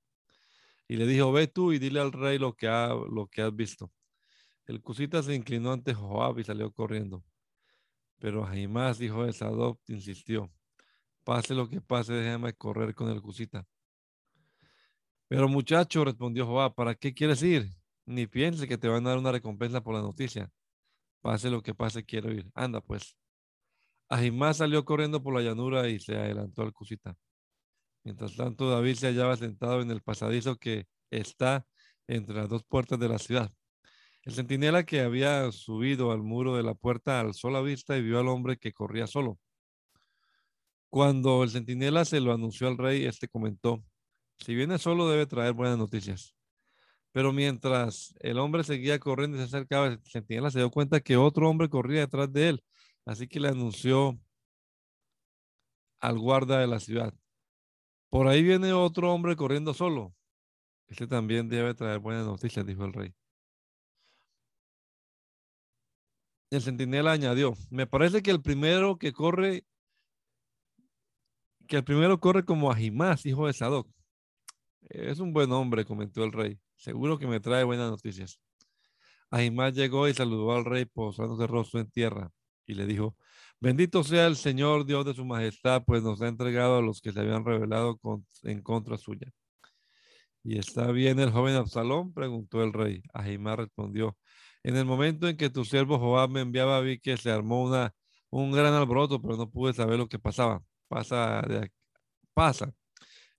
y 0.86 0.96
le 0.96 1.06
dijo, 1.06 1.32
ve 1.32 1.46
tú 1.46 1.72
y 1.72 1.78
dile 1.78 2.00
al 2.00 2.12
rey 2.12 2.38
lo 2.38 2.54
que, 2.54 2.68
ha, 2.68 2.88
lo 2.88 3.26
que 3.26 3.42
has 3.42 3.54
visto. 3.54 3.92
El 4.66 4.82
cusita 4.82 5.22
se 5.22 5.34
inclinó 5.34 5.72
ante 5.72 5.94
Joab 5.94 6.38
y 6.38 6.44
salió 6.44 6.72
corriendo. 6.72 7.24
Pero 8.18 8.44
Ahimás, 8.44 9.00
hijo 9.00 9.24
de 9.24 9.32
Sadoc, 9.32 9.80
insistió, 9.88 10.50
pase 11.24 11.54
lo 11.54 11.68
que 11.68 11.80
pase, 11.80 12.12
déjame 12.14 12.52
correr 12.54 12.94
con 12.94 13.10
el 13.10 13.22
cusita. 13.22 13.66
Pero 15.28 15.48
muchacho, 15.48 16.04
respondió 16.04 16.46
Joab, 16.46 16.74
¿para 16.74 16.94
qué 16.94 17.14
quieres 17.14 17.42
ir? 17.42 17.70
Ni 18.06 18.26
piense 18.26 18.66
que 18.66 18.78
te 18.78 18.88
van 18.88 19.06
a 19.06 19.10
dar 19.10 19.18
una 19.18 19.32
recompensa 19.32 19.82
por 19.82 19.94
la 19.94 20.00
noticia. 20.00 20.50
Pase 21.20 21.50
lo 21.50 21.62
que 21.62 21.74
pase, 21.74 22.04
quiero 22.04 22.32
ir. 22.32 22.50
Anda, 22.54 22.80
pues. 22.80 23.14
Ahimás 24.08 24.58
salió 24.58 24.84
corriendo 24.84 25.22
por 25.22 25.34
la 25.34 25.42
llanura 25.42 25.88
y 25.88 26.00
se 26.00 26.16
adelantó 26.16 26.62
al 26.62 26.72
Cusita. 26.72 27.14
Mientras 28.04 28.36
tanto, 28.36 28.70
David 28.70 28.94
se 28.94 29.08
hallaba 29.08 29.36
sentado 29.36 29.82
en 29.82 29.90
el 29.90 30.00
pasadizo 30.00 30.56
que 30.56 30.86
está 31.10 31.66
entre 32.06 32.36
las 32.36 32.48
dos 32.48 32.64
puertas 32.64 32.98
de 32.98 33.08
la 33.08 33.18
ciudad. 33.18 33.52
El 34.22 34.32
centinela 34.32 34.84
que 34.84 35.00
había 35.00 35.52
subido 35.52 36.10
al 36.10 36.22
muro 36.22 36.56
de 36.56 36.62
la 36.62 36.74
puerta 36.74 37.20
alzó 37.20 37.50
la 37.50 37.60
vista 37.60 37.98
y 37.98 38.02
vio 38.02 38.18
al 38.18 38.28
hombre 38.28 38.56
que 38.56 38.72
corría 38.72 39.06
solo. 39.06 39.38
Cuando 40.88 41.42
el 41.42 41.50
centinela 41.50 42.06
se 42.06 42.20
lo 42.20 42.32
anunció 42.32 42.66
al 42.68 42.78
rey, 42.78 43.04
este 43.04 43.28
comentó, 43.28 43.84
si 44.38 44.54
viene 44.54 44.78
solo 44.78 45.10
debe 45.10 45.26
traer 45.26 45.52
buenas 45.52 45.76
noticias. 45.76 46.34
Pero 47.12 47.34
mientras 47.34 48.14
el 48.20 48.38
hombre 48.38 48.64
seguía 48.64 48.98
corriendo 48.98 49.36
y 49.36 49.40
se 49.40 49.46
acercaba, 49.46 49.88
el 49.88 50.00
centinela 50.02 50.50
se 50.50 50.60
dio 50.60 50.70
cuenta 50.70 51.00
que 51.00 51.18
otro 51.18 51.48
hombre 51.48 51.68
corría 51.68 52.00
detrás 52.00 52.32
de 52.32 52.48
él 52.48 52.64
Así 53.08 53.26
que 53.26 53.40
le 53.40 53.48
anunció 53.48 54.20
al 55.98 56.18
guarda 56.18 56.58
de 56.58 56.66
la 56.66 56.78
ciudad. 56.78 57.14
Por 58.10 58.28
ahí 58.28 58.42
viene 58.42 58.74
otro 58.74 59.14
hombre 59.14 59.34
corriendo 59.34 59.72
solo. 59.72 60.14
Este 60.88 61.06
también 61.06 61.48
debe 61.48 61.72
traer 61.72 62.00
buenas 62.00 62.26
noticias, 62.26 62.66
dijo 62.66 62.84
el 62.84 62.92
rey. 62.92 63.14
El 66.50 66.60
centinela 66.60 67.12
añadió, 67.12 67.54
me 67.70 67.86
parece 67.86 68.22
que 68.22 68.30
el 68.30 68.42
primero 68.42 68.98
que 68.98 69.14
corre, 69.14 69.64
que 71.66 71.76
el 71.76 71.84
primero 71.84 72.20
corre 72.20 72.44
como 72.44 72.70
Ahimás, 72.70 73.24
hijo 73.24 73.46
de 73.46 73.54
Sadoc. 73.54 73.90
Es 74.82 75.18
un 75.18 75.32
buen 75.32 75.50
hombre, 75.52 75.86
comentó 75.86 76.24
el 76.24 76.32
rey. 76.32 76.60
Seguro 76.76 77.18
que 77.18 77.26
me 77.26 77.40
trae 77.40 77.64
buenas 77.64 77.90
noticias. 77.90 78.38
Ahimás 79.30 79.72
llegó 79.72 80.08
y 80.08 80.12
saludó 80.12 80.52
al 80.52 80.66
rey 80.66 80.84
posándose 80.84 81.46
rostro 81.46 81.80
en 81.80 81.90
tierra 81.90 82.30
y 82.68 82.74
le 82.74 82.86
dijo, 82.86 83.16
bendito 83.60 84.04
sea 84.04 84.26
el 84.26 84.36
Señor 84.36 84.84
Dios 84.86 85.04
de 85.06 85.14
su 85.14 85.24
majestad, 85.24 85.82
pues 85.84 86.02
nos 86.02 86.22
ha 86.22 86.28
entregado 86.28 86.78
a 86.78 86.82
los 86.82 87.00
que 87.00 87.12
se 87.12 87.20
habían 87.20 87.44
revelado 87.44 87.98
en 88.44 88.62
contra 88.62 88.98
suya. 88.98 89.32
¿Y 90.44 90.58
está 90.58 90.92
bien 90.92 91.18
el 91.18 91.30
joven 91.30 91.56
Absalón? 91.56 92.12
preguntó 92.12 92.62
el 92.62 92.72
rey. 92.72 93.02
Ahimá 93.12 93.56
respondió, 93.56 94.16
en 94.62 94.76
el 94.76 94.84
momento 94.84 95.28
en 95.28 95.36
que 95.36 95.50
tu 95.50 95.64
siervo 95.64 95.98
Joab 95.98 96.30
me 96.30 96.40
enviaba, 96.42 96.80
vi 96.80 97.00
que 97.00 97.16
se 97.16 97.30
armó 97.30 97.64
una, 97.64 97.94
un 98.30 98.52
gran 98.52 98.74
alboroto, 98.74 99.20
pero 99.20 99.36
no 99.36 99.50
pude 99.50 99.72
saber 99.72 99.98
lo 99.98 100.08
que 100.08 100.18
pasaba. 100.18 100.62
Pasa, 100.88 101.42
de 101.42 101.70
pasa 102.34 102.72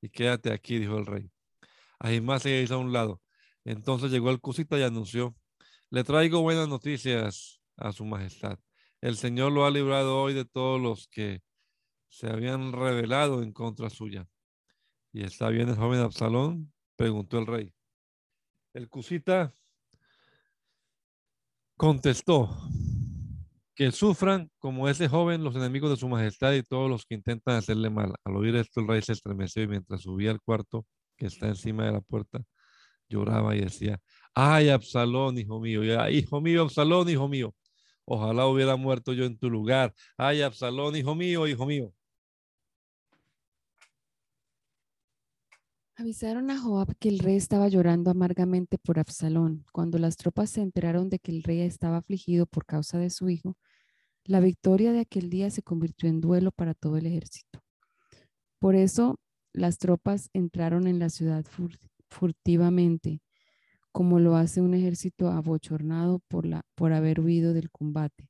y 0.01 0.09
quédate 0.09 0.51
aquí, 0.51 0.79
dijo 0.79 0.97
el 0.97 1.05
rey. 1.05 1.31
Ahimá 1.99 2.39
se 2.39 2.61
hizo 2.61 2.75
a 2.75 2.77
un 2.77 2.93
lado. 2.93 3.21
Entonces 3.63 4.11
llegó 4.11 4.31
el 4.31 4.39
cusita 4.39 4.77
y 4.79 4.83
anunció, 4.83 5.35
le 5.89 6.03
traigo 6.03 6.41
buenas 6.41 6.67
noticias 6.67 7.61
a 7.77 7.91
su 7.91 8.05
majestad. 8.05 8.59
El 9.01 9.15
Señor 9.15 9.51
lo 9.51 9.65
ha 9.65 9.71
librado 9.71 10.21
hoy 10.21 10.33
de 10.33 10.45
todos 10.45 10.79
los 10.79 11.07
que 11.07 11.41
se 12.09 12.27
habían 12.27 12.73
revelado 12.73 13.41
en 13.43 13.53
contra 13.53 13.89
suya. 13.89 14.27
¿Y 15.13 15.23
está 15.23 15.49
bien 15.49 15.69
el 15.69 15.75
joven 15.75 16.01
Absalón? 16.01 16.73
Preguntó 16.95 17.39
el 17.39 17.47
rey. 17.47 17.73
El 18.73 18.89
cusita 18.89 19.53
Contestó, 21.77 22.49
que 23.73 23.93
sufran 23.93 24.51
como 24.57 24.89
ese 24.89 25.07
joven 25.07 25.45
los 25.45 25.55
enemigos 25.55 25.89
de 25.89 25.95
su 25.95 26.09
majestad 26.09 26.51
y 26.51 26.61
todos 26.61 26.89
los 26.89 27.05
que 27.05 27.15
intentan 27.15 27.55
hacerle 27.55 27.89
mal. 27.89 28.13
Al 28.25 28.35
oír 28.35 28.53
esto, 28.57 28.81
el 28.81 28.87
rey 28.89 29.01
se 29.01 29.13
estremeció 29.13 29.63
y 29.63 29.67
mientras 29.69 30.01
subía 30.01 30.31
al 30.31 30.41
cuarto 30.41 30.85
que 31.15 31.27
está 31.27 31.47
encima 31.47 31.85
de 31.85 31.93
la 31.93 32.01
puerta, 32.01 32.43
lloraba 33.07 33.55
y 33.55 33.61
decía, 33.61 33.97
ay, 34.33 34.67
Absalón, 34.67 35.37
hijo 35.37 35.61
mío, 35.61 35.81
hijo 36.09 36.41
mío, 36.41 36.63
Absalón, 36.63 37.07
hijo 37.07 37.29
mío, 37.29 37.55
ojalá 38.09 38.47
hubiera 38.47 38.75
muerto 38.75 39.13
yo 39.13 39.25
en 39.25 39.37
tu 39.37 39.49
lugar. 39.49 39.93
Ay, 40.17 40.41
Absalón, 40.41 40.95
hijo 40.95 41.15
mío, 41.15 41.47
hijo 41.47 41.65
mío. 41.65 41.93
Avisaron 45.95 46.49
a 46.49 46.57
Joab 46.57 46.95
que 46.97 47.09
el 47.09 47.19
rey 47.19 47.35
estaba 47.35 47.67
llorando 47.67 48.09
amargamente 48.09 48.77
por 48.77 48.99
Absalón. 48.99 49.65
Cuando 49.71 49.99
las 49.99 50.17
tropas 50.17 50.49
se 50.49 50.61
enteraron 50.61 51.09
de 51.09 51.19
que 51.19 51.31
el 51.31 51.43
rey 51.43 51.59
estaba 51.61 51.97
afligido 51.97 52.45
por 52.45 52.65
causa 52.65 52.97
de 52.97 53.09
su 53.09 53.29
hijo, 53.29 53.57
la 54.23 54.39
victoria 54.39 54.91
de 54.91 55.01
aquel 55.01 55.29
día 55.29 55.51
se 55.51 55.61
convirtió 55.61 56.09
en 56.09 56.21
duelo 56.21 56.51
para 56.51 56.73
todo 56.73 56.97
el 56.97 57.05
ejército. 57.05 57.61
Por 58.59 58.75
eso 58.75 59.19
las 59.53 59.77
tropas 59.77 60.29
entraron 60.33 60.87
en 60.87 60.99
la 60.99 61.09
ciudad 61.09 61.45
furtivamente, 62.09 63.21
como 63.91 64.19
lo 64.19 64.35
hace 64.35 64.61
un 64.61 64.73
ejército 64.73 65.29
abochornado 65.29 66.19
por, 66.27 66.45
la, 66.45 66.63
por 66.75 66.93
haber 66.93 67.19
huido 67.21 67.53
del 67.53 67.71
combate. 67.71 68.29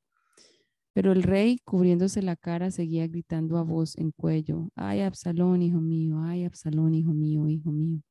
Pero 0.94 1.12
el 1.12 1.24
rey, 1.24 1.60
cubriéndose 1.64 2.22
la 2.22 2.36
cara, 2.36 2.72
seguía 2.72 3.08
gritando 3.08 3.58
a 3.58 3.64
voz 3.64 3.98
en 3.98 4.12
cuello, 4.12 4.70
ay 4.76 5.02
Absalón, 5.02 5.62
hijo 5.62 5.80
mío, 5.80 6.22
ay 6.22 6.46
Absalón, 6.46 6.94
hijo 6.94 7.14
mío, 7.14 7.48
hijo 7.48 7.72
mío. 7.72 8.02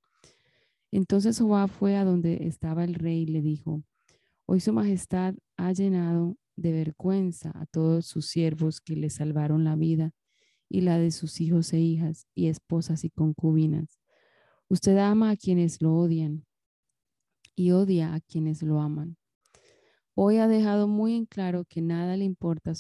Entonces 0.91 1.39
Joab 1.39 1.69
fue 1.69 1.97
a 1.97 2.05
donde 2.05 2.47
estaba 2.47 2.85
el 2.85 2.95
rey 2.95 3.23
y 3.23 3.27
le 3.27 3.43
dijo, 3.43 3.83
hoy 4.47 4.61
su 4.61 4.73
majestad 4.73 5.35
ha 5.57 5.73
llenado 5.73 6.37
de 6.57 6.73
vergüenza 6.73 7.53
a 7.55 7.67
todos 7.67 8.07
sus 8.07 8.27
siervos 8.27 8.81
que 8.81 8.97
le 8.97 9.11
salvaron 9.11 9.65
la 9.65 9.77
vida 9.77 10.13
y 10.69 10.81
la 10.81 10.99
de 10.99 11.11
sus 11.11 11.41
hijos 11.41 11.73
e 11.73 11.81
hijas 11.81 12.27
y 12.35 12.49
esposas 12.49 13.05
y 13.05 13.11
concubinas. 13.11 14.01
Usted 14.69 14.97
ama 14.99 15.31
a 15.31 15.37
quienes 15.37 15.83
lo 15.83 15.95
odian 15.95 16.47
y 17.59 17.73
odia 17.73 18.15
a 18.15 18.21
quienes 18.21 18.63
lo 18.63 18.81
aman. 18.81 19.17
Hoy 20.15 20.39
ha 20.39 20.49
dejado 20.49 20.89
muy 20.89 21.15
en 21.15 21.27
claro 21.27 21.65
que 21.65 21.81
nada 21.81 22.17
le, 22.17 22.25
importa, 22.25 22.73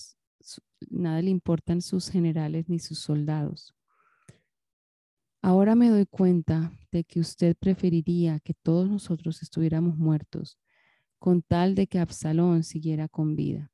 nada 0.91 1.23
le 1.23 1.31
importan 1.31 1.83
sus 1.83 2.09
generales 2.09 2.69
ni 2.69 2.79
sus 2.79 2.99
soldados. 2.99 3.75
Ahora 5.41 5.75
me 5.75 5.89
doy 5.89 6.07
cuenta 6.07 6.73
de 6.91 7.05
que 7.05 7.21
usted 7.21 7.57
preferiría 7.57 8.41
que 8.41 8.55
todos 8.55 8.89
nosotros 8.89 9.43
estuviéramos 9.43 9.97
muertos 9.97 10.59
con 11.19 11.43
tal 11.43 11.75
de 11.75 11.87
que 11.87 11.99
Absalón 11.99 12.63
siguiera 12.63 13.09
con 13.09 13.35
vida. 13.35 13.71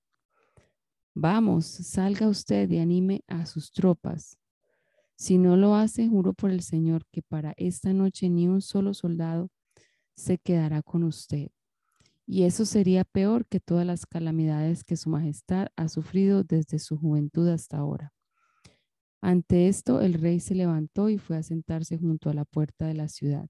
Vamos, 1.14 1.66
salga 1.66 2.28
usted 2.28 2.70
y 2.70 2.78
anime 2.78 3.22
a 3.26 3.46
sus 3.46 3.70
tropas. 3.70 4.38
Si 5.16 5.38
no 5.38 5.57
lo 5.57 5.74
hace, 5.74 6.09
juro 6.09 6.32
por 6.32 6.50
el 6.50 6.62
Señor 6.62 7.07
que 7.12 7.22
para 7.22 7.55
esta 7.57 7.92
noche 7.92 8.28
ni 8.28 8.48
un 8.48 8.61
solo 8.61 8.94
soldado 8.94 9.50
se 10.16 10.38
quedará 10.38 10.82
con 10.82 11.04
usted 11.04 11.48
y 12.26 12.44
eso 12.44 12.64
sería 12.64 13.04
peor 13.04 13.46
que 13.46 13.60
todas 13.60 13.86
las 13.86 14.06
calamidades 14.06 14.84
que 14.84 14.96
su 14.96 15.10
majestad 15.10 15.68
ha 15.76 15.88
sufrido 15.88 16.42
desde 16.42 16.78
su 16.78 16.96
juventud 16.96 17.48
hasta 17.48 17.78
ahora. 17.78 18.12
Ante 19.20 19.68
esto, 19.68 20.00
el 20.00 20.14
rey 20.14 20.40
se 20.40 20.54
levantó 20.54 21.08
y 21.08 21.18
fue 21.18 21.36
a 21.36 21.42
sentarse 21.42 21.98
junto 21.98 22.30
a 22.30 22.34
la 22.34 22.44
puerta 22.44 22.86
de 22.86 22.94
la 22.94 23.08
ciudad. 23.08 23.48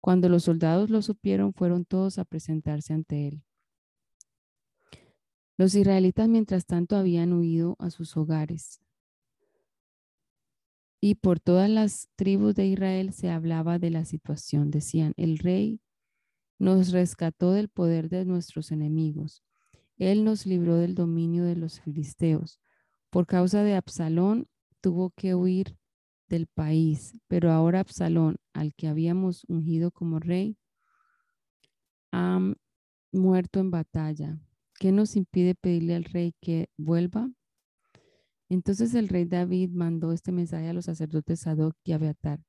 Cuando 0.00 0.28
los 0.28 0.44
soldados 0.44 0.90
lo 0.90 1.02
supieron, 1.02 1.52
fueron 1.52 1.84
todos 1.84 2.18
a 2.18 2.24
presentarse 2.24 2.94
ante 2.94 3.28
él. 3.28 3.44
Los 5.56 5.74
israelitas, 5.74 6.28
mientras 6.28 6.66
tanto, 6.66 6.96
habían 6.96 7.32
huido 7.32 7.74
a 7.80 7.90
sus 7.90 8.16
hogares. 8.16 8.80
Y 11.00 11.16
por 11.16 11.38
todas 11.38 11.70
las 11.70 12.08
tribus 12.16 12.54
de 12.54 12.66
Israel 12.66 13.12
se 13.12 13.30
hablaba 13.30 13.78
de 13.78 13.90
la 13.90 14.04
situación. 14.04 14.70
Decían, 14.70 15.12
el 15.16 15.38
rey 15.38 15.80
nos 16.58 16.90
rescató 16.90 17.52
del 17.52 17.68
poder 17.68 18.08
de 18.08 18.24
nuestros 18.24 18.72
enemigos. 18.72 19.44
Él 19.96 20.24
nos 20.24 20.46
libró 20.46 20.76
del 20.76 20.94
dominio 20.94 21.44
de 21.44 21.56
los 21.56 21.80
filisteos. 21.80 22.60
Por 23.10 23.26
causa 23.26 23.62
de 23.62 23.74
Absalón 23.74 24.48
tuvo 24.80 25.10
que 25.10 25.34
huir 25.34 25.76
del 26.28 26.46
país, 26.46 27.18
pero 27.26 27.52
ahora 27.52 27.80
Absalón, 27.80 28.36
al 28.52 28.74
que 28.74 28.88
habíamos 28.88 29.44
ungido 29.48 29.90
como 29.90 30.18
rey, 30.18 30.56
ha 32.12 32.40
muerto 33.12 33.60
en 33.60 33.70
batalla. 33.70 34.38
¿Qué 34.78 34.92
nos 34.92 35.16
impide 35.16 35.54
pedirle 35.54 35.94
al 35.94 36.04
rey 36.04 36.34
que 36.40 36.68
vuelva? 36.76 37.30
Entonces 38.48 38.94
el 38.94 39.08
rey 39.08 39.24
David 39.24 39.70
mandó 39.70 40.12
este 40.12 40.32
mensaje 40.32 40.68
a 40.68 40.72
los 40.72 40.86
sacerdotes 40.86 41.40
Sadoc 41.40 41.76
y 41.84 41.92
Abiatar. 41.92 42.40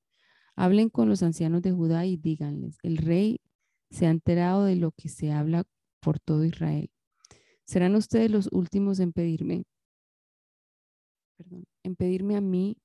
Hablen 0.55 0.89
con 0.89 1.09
los 1.09 1.23
ancianos 1.23 1.61
de 1.61 1.71
Judá 1.71 2.05
y 2.05 2.17
díganles, 2.17 2.77
el 2.83 2.97
rey 2.97 3.41
se 3.89 4.07
ha 4.07 4.09
enterado 4.09 4.65
de 4.65 4.75
lo 4.75 4.91
que 4.91 5.09
se 5.09 5.31
habla 5.31 5.65
por 5.99 6.19
todo 6.19 6.45
Israel. 6.45 6.89
¿Serán 7.65 7.95
ustedes 7.95 8.31
los 8.31 8.49
últimos 8.51 8.99
en 8.99 9.13
pedirme, 9.13 9.65
perdón, 11.37 11.65
en 11.83 11.95
pedirme 11.95 12.35
a 12.35 12.41
mí, 12.41 12.77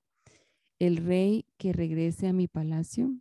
el 0.79 0.99
rey, 0.99 1.47
que 1.57 1.73
regrese 1.73 2.29
a 2.29 2.33
mi 2.33 2.49
palacio? 2.49 3.15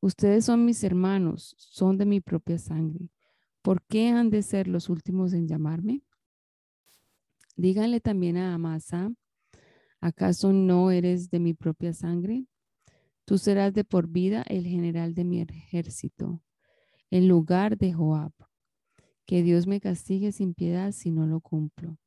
Ustedes 0.00 0.46
son 0.46 0.64
mis 0.64 0.82
hermanos, 0.82 1.54
son 1.58 1.98
de 1.98 2.06
mi 2.06 2.20
propia 2.20 2.58
sangre. 2.58 3.10
¿Por 3.62 3.82
qué 3.82 4.08
han 4.08 4.30
de 4.30 4.42
ser 4.42 4.66
los 4.66 4.88
últimos 4.88 5.32
en 5.32 5.46
llamarme? 5.46 6.02
Díganle 7.56 8.00
también 8.00 8.36
a 8.36 8.54
Amasa, 8.54 9.12
¿acaso 10.00 10.52
no 10.52 10.90
eres 10.90 11.30
de 11.30 11.40
mi 11.40 11.54
propia 11.54 11.92
sangre? 11.92 12.46
Tú 13.24 13.38
serás 13.38 13.72
de 13.72 13.84
por 13.84 14.08
vida 14.08 14.42
el 14.48 14.66
general 14.66 15.14
de 15.14 15.24
mi 15.24 15.40
ejército 15.40 16.42
en 17.10 17.28
lugar 17.28 17.76
de 17.76 17.92
Joab. 17.92 18.32
Que 19.26 19.42
Dios 19.42 19.66
me 19.66 19.80
castigue 19.80 20.32
sin 20.32 20.54
piedad 20.54 20.92
si 20.92 21.10
no 21.10 21.26
lo 21.26 21.40
cumplo. 21.40 21.98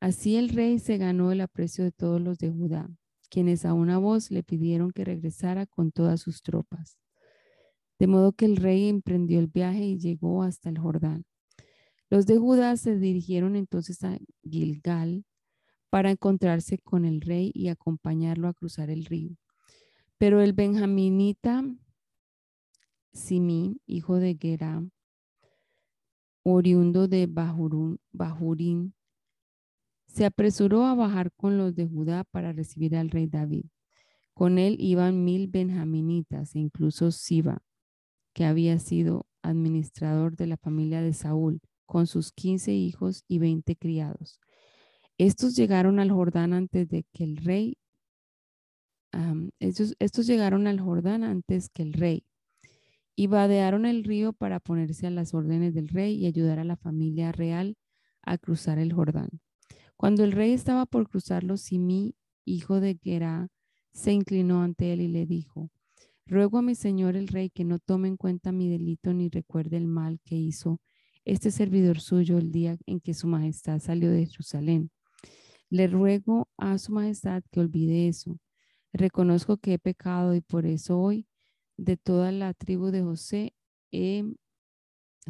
Así 0.00 0.36
el 0.36 0.48
rey 0.48 0.78
se 0.78 0.98
ganó 0.98 1.32
el 1.32 1.40
aprecio 1.40 1.84
de 1.84 1.92
todos 1.92 2.20
los 2.20 2.38
de 2.38 2.50
Judá, 2.50 2.90
quienes 3.30 3.64
a 3.64 3.72
una 3.72 3.98
voz 3.98 4.30
le 4.30 4.42
pidieron 4.42 4.90
que 4.90 5.04
regresara 5.04 5.64
con 5.66 5.92
todas 5.92 6.20
sus 6.20 6.42
tropas. 6.42 6.98
De 7.98 8.08
modo 8.08 8.32
que 8.32 8.44
el 8.44 8.56
rey 8.56 8.88
emprendió 8.88 9.38
el 9.38 9.46
viaje 9.46 9.84
y 9.84 9.98
llegó 9.98 10.42
hasta 10.42 10.68
el 10.68 10.78
Jordán. 10.78 11.24
Los 12.08 12.26
de 12.26 12.38
Judá 12.38 12.76
se 12.76 12.98
dirigieron 12.98 13.56
entonces 13.56 14.02
a 14.04 14.18
Gilgal 14.42 15.24
para 15.90 16.10
encontrarse 16.10 16.78
con 16.78 17.04
el 17.04 17.20
rey 17.20 17.50
y 17.54 17.68
acompañarlo 17.68 18.48
a 18.48 18.54
cruzar 18.54 18.90
el 18.90 19.04
río. 19.04 19.36
Pero 20.18 20.40
el 20.40 20.52
benjaminita 20.52 21.64
Simi, 23.12 23.80
hijo 23.86 24.16
de 24.16 24.36
Gera, 24.38 24.84
oriundo 26.42 27.08
de 27.08 27.26
Bahurín, 27.26 28.94
se 30.06 30.24
apresuró 30.24 30.84
a 30.84 30.94
bajar 30.94 31.32
con 31.32 31.58
los 31.58 31.74
de 31.74 31.86
Judá 31.86 32.24
para 32.24 32.52
recibir 32.52 32.94
al 32.94 33.10
rey 33.10 33.26
David. 33.26 33.64
Con 34.32 34.58
él 34.58 34.76
iban 34.78 35.24
mil 35.24 35.48
benjaminitas 35.48 36.54
e 36.54 36.58
incluso 36.58 37.10
Siba, 37.10 37.62
que 38.32 38.44
había 38.44 38.78
sido 38.78 39.26
administrador 39.42 40.36
de 40.36 40.46
la 40.46 40.56
familia 40.56 41.00
de 41.00 41.14
Saúl, 41.14 41.60
con 41.86 42.06
sus 42.06 42.32
quince 42.32 42.74
hijos 42.74 43.24
y 43.28 43.38
veinte 43.38 43.76
criados. 43.76 44.40
Estos 45.18 45.56
llegaron 45.56 45.98
al 45.98 46.10
Jordán 46.10 46.52
antes 46.52 46.88
de 46.88 47.04
que 47.12 47.24
el 47.24 47.38
rey, 47.38 47.78
estos 49.60 50.26
llegaron 50.26 50.66
al 50.66 50.80
Jordán 50.80 51.24
antes 51.24 51.70
que 51.70 51.82
el 51.82 51.94
rey, 51.94 52.26
y 53.14 53.28
vadearon 53.28 53.86
el 53.86 54.04
río 54.04 54.34
para 54.34 54.60
ponerse 54.60 55.06
a 55.06 55.10
las 55.10 55.32
órdenes 55.32 55.72
del 55.72 55.88
rey 55.88 56.16
y 56.16 56.26
ayudar 56.26 56.58
a 56.58 56.64
la 56.64 56.76
familia 56.76 57.32
real 57.32 57.78
a 58.20 58.36
cruzar 58.36 58.78
el 58.78 58.92
Jordán. 58.92 59.40
Cuando 59.96 60.22
el 60.22 60.32
rey 60.32 60.52
estaba 60.52 60.84
por 60.84 61.08
cruzarlo, 61.08 61.56
Simí, 61.56 62.14
hijo 62.44 62.80
de 62.80 62.98
Gerá, 63.02 63.48
se 63.94 64.12
inclinó 64.12 64.60
ante 64.60 64.92
él 64.92 65.00
y 65.00 65.08
le 65.08 65.24
dijo, 65.24 65.70
Ruego 66.26 66.58
a 66.58 66.62
mi 66.62 66.74
señor 66.74 67.16
el 67.16 67.28
rey 67.28 67.50
que 67.50 67.64
no 67.64 67.78
tome 67.78 68.08
en 68.08 68.16
cuenta 68.16 68.50
mi 68.52 68.68
delito 68.68 69.14
ni 69.14 69.30
recuerde 69.30 69.76
el 69.76 69.86
mal 69.86 70.20
que 70.24 70.34
hizo 70.34 70.80
este 71.26 71.50
servidor 71.50 72.00
suyo 72.00 72.38
el 72.38 72.52
día 72.52 72.78
en 72.86 73.00
que 73.00 73.12
su 73.12 73.26
majestad 73.26 73.80
salió 73.80 74.10
de 74.10 74.26
Jerusalén. 74.26 74.90
Le 75.68 75.88
ruego 75.88 76.48
a 76.56 76.78
su 76.78 76.92
majestad 76.92 77.42
que 77.50 77.58
olvide 77.60 78.06
eso. 78.06 78.38
Reconozco 78.92 79.56
que 79.56 79.74
he 79.74 79.78
pecado 79.78 80.34
y 80.34 80.40
por 80.40 80.66
eso 80.66 80.98
hoy 80.98 81.26
de 81.76 81.96
toda 81.96 82.30
la 82.30 82.54
tribu 82.54 82.86
de 82.86 83.02
José, 83.02 83.54
he 83.90 84.24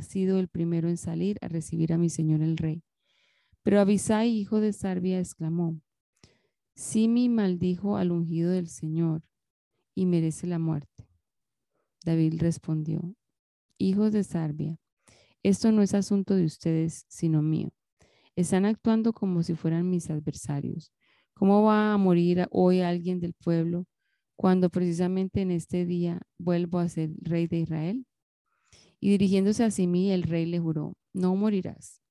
sido 0.00 0.38
el 0.38 0.48
primero 0.48 0.88
en 0.88 0.98
salir 0.98 1.38
a 1.40 1.48
recibir 1.48 1.94
a 1.94 1.98
mi 1.98 2.10
señor 2.10 2.42
el 2.42 2.58
rey. 2.58 2.84
Pero 3.62 3.80
Abisai, 3.80 4.28
hijo 4.28 4.60
de 4.60 4.72
Sarbia, 4.72 5.18
exclamó, 5.18 5.80
Simi 6.74 7.30
maldijo 7.30 7.96
al 7.96 8.12
ungido 8.12 8.50
del 8.50 8.68
Señor 8.68 9.22
y 9.94 10.04
merece 10.04 10.46
la 10.46 10.58
muerte. 10.58 11.08
David 12.04 12.34
respondió, 12.38 13.16
hijos 13.78 14.12
de 14.12 14.22
Sarbia, 14.22 14.78
Esto 15.46 15.70
no 15.70 15.80
es 15.82 15.94
asunto 15.94 16.34
de 16.34 16.44
ustedes, 16.44 17.04
sino 17.06 17.40
mío. 17.40 17.70
Están 18.34 18.64
actuando 18.64 19.12
como 19.12 19.44
si 19.44 19.54
fueran 19.54 19.88
mis 19.88 20.10
adversarios. 20.10 20.90
¿Cómo 21.34 21.62
va 21.62 21.92
a 21.92 21.96
morir 21.98 22.48
hoy 22.50 22.80
alguien 22.80 23.20
del 23.20 23.32
pueblo 23.32 23.86
cuando 24.34 24.70
precisamente 24.70 25.42
en 25.42 25.52
este 25.52 25.86
día 25.86 26.20
vuelvo 26.36 26.80
a 26.80 26.88
ser 26.88 27.10
rey 27.20 27.46
de 27.46 27.60
Israel? 27.60 28.06
Y 28.98 29.10
dirigiéndose 29.10 29.62
hacia 29.62 29.86
mí, 29.86 30.10
el 30.10 30.24
rey 30.24 30.46
le 30.46 30.58
juró, 30.58 30.94
no 31.12 31.36
morirás. 31.36 32.02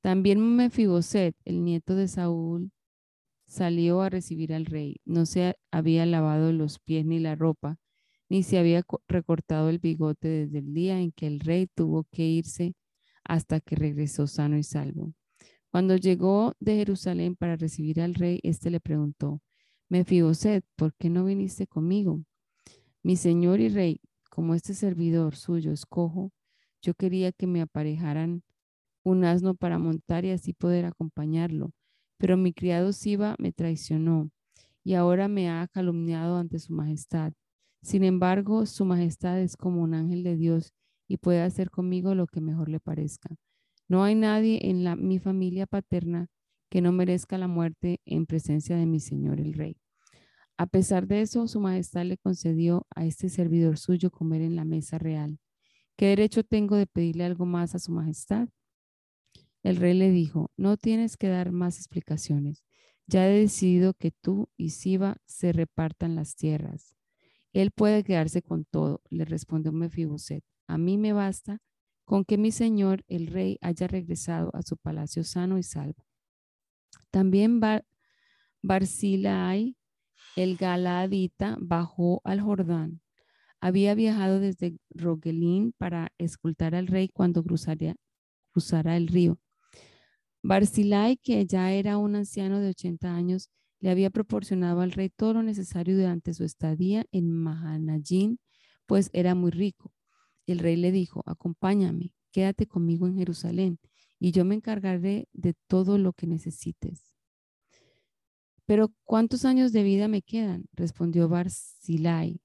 También 0.00 0.38
Mefiboset, 0.40 1.34
el 1.44 1.64
nieto 1.64 1.96
de 1.96 2.06
Saúl, 2.06 2.70
salió 3.48 4.02
a 4.02 4.08
recibir 4.08 4.54
al 4.54 4.66
rey. 4.66 5.00
No 5.04 5.26
se 5.26 5.56
había 5.72 6.06
lavado 6.06 6.52
los 6.52 6.78
pies 6.78 7.04
ni 7.04 7.18
la 7.18 7.34
ropa, 7.34 7.76
ni 8.28 8.42
se 8.42 8.58
había 8.58 8.84
recortado 9.08 9.68
el 9.70 9.78
bigote 9.78 10.28
desde 10.28 10.58
el 10.58 10.74
día 10.74 11.00
en 11.00 11.12
que 11.12 11.26
el 11.26 11.40
rey 11.40 11.66
tuvo 11.66 12.04
que 12.10 12.24
irse 12.24 12.74
hasta 13.24 13.60
que 13.60 13.76
regresó 13.76 14.26
sano 14.26 14.56
y 14.56 14.62
salvo. 14.62 15.12
Cuando 15.70 15.96
llegó 15.96 16.54
de 16.60 16.76
Jerusalén 16.76 17.36
para 17.36 17.56
recibir 17.56 18.00
al 18.00 18.14
rey, 18.14 18.40
éste 18.42 18.70
le 18.70 18.80
preguntó, 18.80 19.42
Mefiboset, 19.88 20.64
¿por 20.76 20.94
qué 20.94 21.10
no 21.10 21.24
viniste 21.24 21.66
conmigo? 21.66 22.22
Mi 23.02 23.16
señor 23.16 23.60
y 23.60 23.68
rey, 23.68 24.00
como 24.30 24.54
este 24.54 24.74
servidor 24.74 25.36
suyo 25.36 25.72
escojo, 25.72 26.32
yo 26.82 26.94
quería 26.94 27.32
que 27.32 27.46
me 27.46 27.60
aparejaran 27.60 28.42
un 29.02 29.24
asno 29.24 29.54
para 29.54 29.78
montar 29.78 30.24
y 30.24 30.30
así 30.30 30.52
poder 30.52 30.84
acompañarlo. 30.84 31.72
Pero 32.18 32.36
mi 32.36 32.52
criado 32.52 32.92
Siba 32.92 33.36
me 33.38 33.52
traicionó 33.52 34.30
y 34.84 34.94
ahora 34.94 35.28
me 35.28 35.50
ha 35.50 35.68
calumniado 35.68 36.38
ante 36.38 36.58
su 36.58 36.72
majestad. 36.72 37.32
Sin 37.82 38.04
embargo, 38.04 38.66
su 38.66 38.84
majestad 38.84 39.40
es 39.40 39.56
como 39.56 39.82
un 39.82 39.94
ángel 39.94 40.22
de 40.22 40.36
Dios 40.36 40.74
y 41.06 41.16
puede 41.16 41.42
hacer 41.42 41.70
conmigo 41.70 42.14
lo 42.14 42.26
que 42.26 42.40
mejor 42.40 42.68
le 42.68 42.80
parezca. 42.80 43.36
No 43.88 44.04
hay 44.04 44.14
nadie 44.14 44.60
en 44.68 44.84
mi 45.06 45.18
familia 45.18 45.66
paterna 45.66 46.28
que 46.68 46.82
no 46.82 46.92
merezca 46.92 47.38
la 47.38 47.48
muerte 47.48 48.00
en 48.04 48.26
presencia 48.26 48.76
de 48.76 48.86
mi 48.86 49.00
señor 49.00 49.40
el 49.40 49.54
rey. 49.54 49.78
A 50.58 50.66
pesar 50.66 51.06
de 51.06 51.22
eso, 51.22 51.46
su 51.46 51.60
majestad 51.60 52.04
le 52.04 52.18
concedió 52.18 52.86
a 52.94 53.06
este 53.06 53.28
servidor 53.28 53.78
suyo 53.78 54.10
comer 54.10 54.42
en 54.42 54.56
la 54.56 54.64
mesa 54.64 54.98
real. 54.98 55.38
¿Qué 55.96 56.06
derecho 56.06 56.44
tengo 56.44 56.76
de 56.76 56.86
pedirle 56.86 57.24
algo 57.24 57.46
más 57.46 57.74
a 57.74 57.78
su 57.78 57.92
majestad? 57.92 58.48
El 59.62 59.76
rey 59.76 59.94
le 59.94 60.10
dijo, 60.10 60.50
no 60.56 60.76
tienes 60.76 61.16
que 61.16 61.28
dar 61.28 61.52
más 61.52 61.78
explicaciones. 61.78 62.64
Ya 63.06 63.28
he 63.28 63.40
decidido 63.40 63.94
que 63.94 64.10
tú 64.10 64.48
y 64.56 64.70
Siba 64.70 65.16
se 65.26 65.52
repartan 65.52 66.14
las 66.14 66.36
tierras. 66.36 66.97
Él 67.52 67.70
puede 67.70 68.04
quedarse 68.04 68.42
con 68.42 68.64
todo, 68.64 69.02
le 69.10 69.24
respondió 69.24 69.72
Mefiboset. 69.72 70.44
A 70.66 70.78
mí 70.78 70.98
me 70.98 71.12
basta 71.12 71.58
con 72.04 72.24
que 72.24 72.38
mi 72.38 72.52
señor, 72.52 73.04
el 73.08 73.26
rey, 73.26 73.58
haya 73.60 73.86
regresado 73.86 74.50
a 74.54 74.62
su 74.62 74.76
palacio 74.76 75.24
sano 75.24 75.58
y 75.58 75.62
salvo. 75.62 76.04
También 77.10 77.60
Bar 77.60 77.84
el 80.36 80.56
galadita, 80.56 81.56
bajó 81.60 82.20
al 82.24 82.40
Jordán. 82.40 83.00
Había 83.60 83.94
viajado 83.94 84.40
desde 84.40 84.78
Rogelín 84.90 85.74
para 85.76 86.12
escultar 86.18 86.74
al 86.74 86.86
rey 86.86 87.08
cuando 87.08 87.42
cruzaría, 87.42 87.96
cruzara 88.52 88.96
el 88.96 89.08
río. 89.08 89.38
Barzilai, 90.42 91.16
que 91.16 91.44
ya 91.46 91.72
era 91.72 91.98
un 91.98 92.14
anciano 92.14 92.60
de 92.60 92.68
80 92.68 93.14
años, 93.14 93.50
le 93.80 93.90
había 93.90 94.10
proporcionado 94.10 94.80
al 94.80 94.92
rey 94.92 95.08
todo 95.10 95.34
lo 95.34 95.42
necesario 95.42 95.96
durante 95.96 96.34
su 96.34 96.44
estadía 96.44 97.04
en 97.12 97.30
Mahanayín, 97.30 98.40
pues 98.86 99.10
era 99.12 99.34
muy 99.34 99.50
rico. 99.50 99.92
El 100.46 100.58
rey 100.58 100.76
le 100.76 100.92
dijo, 100.92 101.22
acompáñame, 101.26 102.12
quédate 102.32 102.66
conmigo 102.66 103.06
en 103.06 103.16
Jerusalén, 103.16 103.78
y 104.18 104.32
yo 104.32 104.44
me 104.44 104.54
encargaré 104.54 105.28
de 105.32 105.54
todo 105.66 105.98
lo 105.98 106.12
que 106.12 106.26
necesites. 106.26 107.14
Pero 108.66 108.92
¿cuántos 109.04 109.44
años 109.44 109.72
de 109.72 109.82
vida 109.82 110.08
me 110.08 110.22
quedan? 110.22 110.66
respondió 110.72 111.28
Barzilai. 111.28 112.40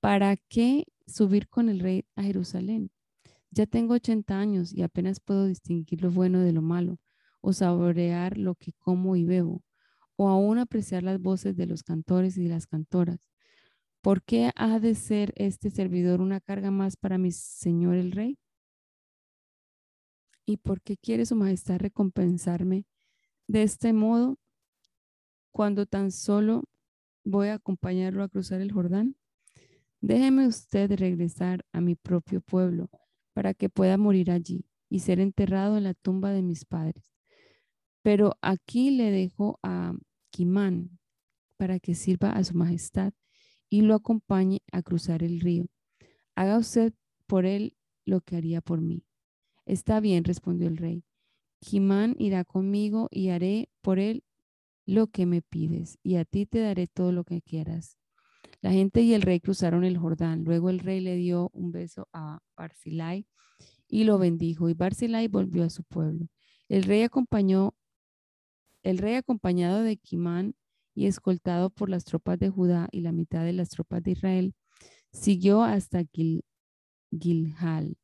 ¿Para 0.00 0.36
qué 0.36 0.84
subir 1.06 1.48
con 1.48 1.68
el 1.68 1.80
rey 1.80 2.04
a 2.14 2.22
Jerusalén? 2.22 2.90
Ya 3.50 3.66
tengo 3.66 3.94
80 3.94 4.38
años 4.38 4.72
y 4.72 4.82
apenas 4.82 5.20
puedo 5.20 5.46
distinguir 5.46 6.02
lo 6.02 6.10
bueno 6.10 6.40
de 6.40 6.52
lo 6.52 6.62
malo, 6.62 6.98
o 7.40 7.52
saborear 7.52 8.36
lo 8.36 8.54
que 8.54 8.72
como 8.74 9.16
y 9.16 9.24
bebo, 9.24 9.62
o 10.20 10.28
aún 10.28 10.58
apreciar 10.58 11.04
las 11.04 11.20
voces 11.20 11.56
de 11.56 11.66
los 11.66 11.84
cantores 11.84 12.36
y 12.38 12.48
las 12.48 12.66
cantoras. 12.66 13.30
¿Por 14.02 14.22
qué 14.24 14.50
ha 14.56 14.80
de 14.80 14.96
ser 14.96 15.32
este 15.36 15.70
servidor 15.70 16.20
una 16.20 16.40
carga 16.40 16.72
más 16.72 16.96
para 16.96 17.18
mi 17.18 17.30
señor 17.30 17.94
el 17.94 18.10
rey? 18.10 18.36
¿Y 20.44 20.56
por 20.56 20.80
qué 20.82 20.96
quiere 20.96 21.24
su 21.24 21.36
majestad 21.36 21.78
recompensarme 21.78 22.84
de 23.46 23.62
este 23.62 23.92
modo 23.92 24.38
cuando 25.52 25.86
tan 25.86 26.10
solo 26.10 26.64
voy 27.24 27.48
a 27.48 27.54
acompañarlo 27.54 28.24
a 28.24 28.28
cruzar 28.28 28.60
el 28.60 28.72
Jordán? 28.72 29.14
Déjeme 30.00 30.48
usted 30.48 30.90
regresar 30.98 31.64
a 31.72 31.80
mi 31.80 31.94
propio 31.94 32.40
pueblo 32.40 32.90
para 33.34 33.54
que 33.54 33.68
pueda 33.68 33.96
morir 33.96 34.32
allí 34.32 34.64
y 34.90 34.98
ser 34.98 35.20
enterrado 35.20 35.76
en 35.76 35.84
la 35.84 35.94
tumba 35.94 36.32
de 36.32 36.42
mis 36.42 36.64
padres. 36.64 37.14
Pero 38.02 38.36
aquí 38.42 38.90
le 38.90 39.12
dejo 39.12 39.60
a 39.62 39.92
Kimán 40.30 40.98
para 41.56 41.78
que 41.80 41.94
sirva 41.94 42.30
a 42.30 42.44
su 42.44 42.54
majestad 42.54 43.12
y 43.68 43.82
lo 43.82 43.94
acompañe 43.94 44.62
a 44.72 44.82
cruzar 44.82 45.22
el 45.22 45.40
río. 45.40 45.66
Haga 46.34 46.58
usted 46.58 46.92
por 47.26 47.46
él 47.46 47.76
lo 48.04 48.20
que 48.20 48.36
haría 48.36 48.60
por 48.60 48.80
mí. 48.80 49.04
Está 49.66 50.00
bien, 50.00 50.24
respondió 50.24 50.68
el 50.68 50.76
rey. 50.76 51.04
Kimán 51.60 52.14
irá 52.18 52.44
conmigo 52.44 53.08
y 53.10 53.28
haré 53.28 53.68
por 53.82 53.98
él 53.98 54.24
lo 54.86 55.08
que 55.08 55.26
me 55.26 55.42
pides, 55.42 55.98
y 56.02 56.16
a 56.16 56.24
ti 56.24 56.46
te 56.46 56.60
daré 56.60 56.86
todo 56.86 57.12
lo 57.12 57.24
que 57.24 57.42
quieras. 57.42 57.98
La 58.62 58.72
gente 58.72 59.02
y 59.02 59.12
el 59.12 59.22
rey 59.22 59.40
cruzaron 59.40 59.84
el 59.84 59.98
Jordán. 59.98 60.44
Luego 60.44 60.70
el 60.70 60.78
rey 60.78 61.00
le 61.00 61.16
dio 61.16 61.50
un 61.52 61.70
beso 61.70 62.08
a 62.12 62.40
Barzilai 62.56 63.26
y 63.86 64.04
lo 64.04 64.18
bendijo, 64.18 64.68
y 64.68 64.74
Barzilai 64.74 65.28
volvió 65.28 65.64
a 65.64 65.70
su 65.70 65.84
pueblo. 65.84 66.26
El 66.68 66.84
rey 66.84 67.02
acompañó, 67.02 67.74
el 68.82 68.98
rey 68.98 69.14
acompañado 69.14 69.82
de 69.82 69.96
Kimán 69.96 70.54
y 70.94 71.06
escoltado 71.06 71.70
por 71.70 71.88
las 71.88 72.04
tropas 72.04 72.38
de 72.38 72.50
Judá 72.50 72.88
y 72.90 73.00
la 73.00 73.12
mitad 73.12 73.44
de 73.44 73.52
las 73.52 73.70
tropas 73.70 74.02
de 74.02 74.12
Israel, 74.12 74.54
siguió 75.12 75.62
hasta 75.62 76.04
Gilgal. 76.12 77.96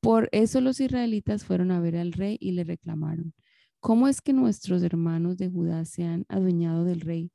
Por 0.00 0.28
eso 0.32 0.60
los 0.60 0.80
israelitas 0.80 1.44
fueron 1.44 1.70
a 1.70 1.80
ver 1.80 1.96
al 1.96 2.12
rey 2.12 2.38
y 2.40 2.52
le 2.52 2.64
reclamaron, 2.64 3.34
¿cómo 3.80 4.08
es 4.08 4.20
que 4.20 4.32
nuestros 4.32 4.82
hermanos 4.82 5.36
de 5.36 5.48
Judá 5.48 5.84
se 5.84 6.04
han 6.04 6.24
adueñado 6.28 6.84
del 6.84 7.00
rey 7.00 7.32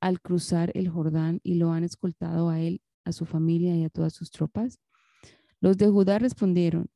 al 0.00 0.20
cruzar 0.20 0.70
el 0.74 0.88
Jordán 0.88 1.40
y 1.42 1.54
lo 1.54 1.72
han 1.72 1.82
escoltado 1.82 2.48
a 2.50 2.60
él, 2.60 2.82
a 3.04 3.12
su 3.12 3.24
familia 3.24 3.74
y 3.76 3.84
a 3.84 3.90
todas 3.90 4.12
sus 4.12 4.30
tropas? 4.30 4.78
Los 5.60 5.78
de 5.78 5.88
Judá 5.88 6.18
respondieron, 6.18 6.88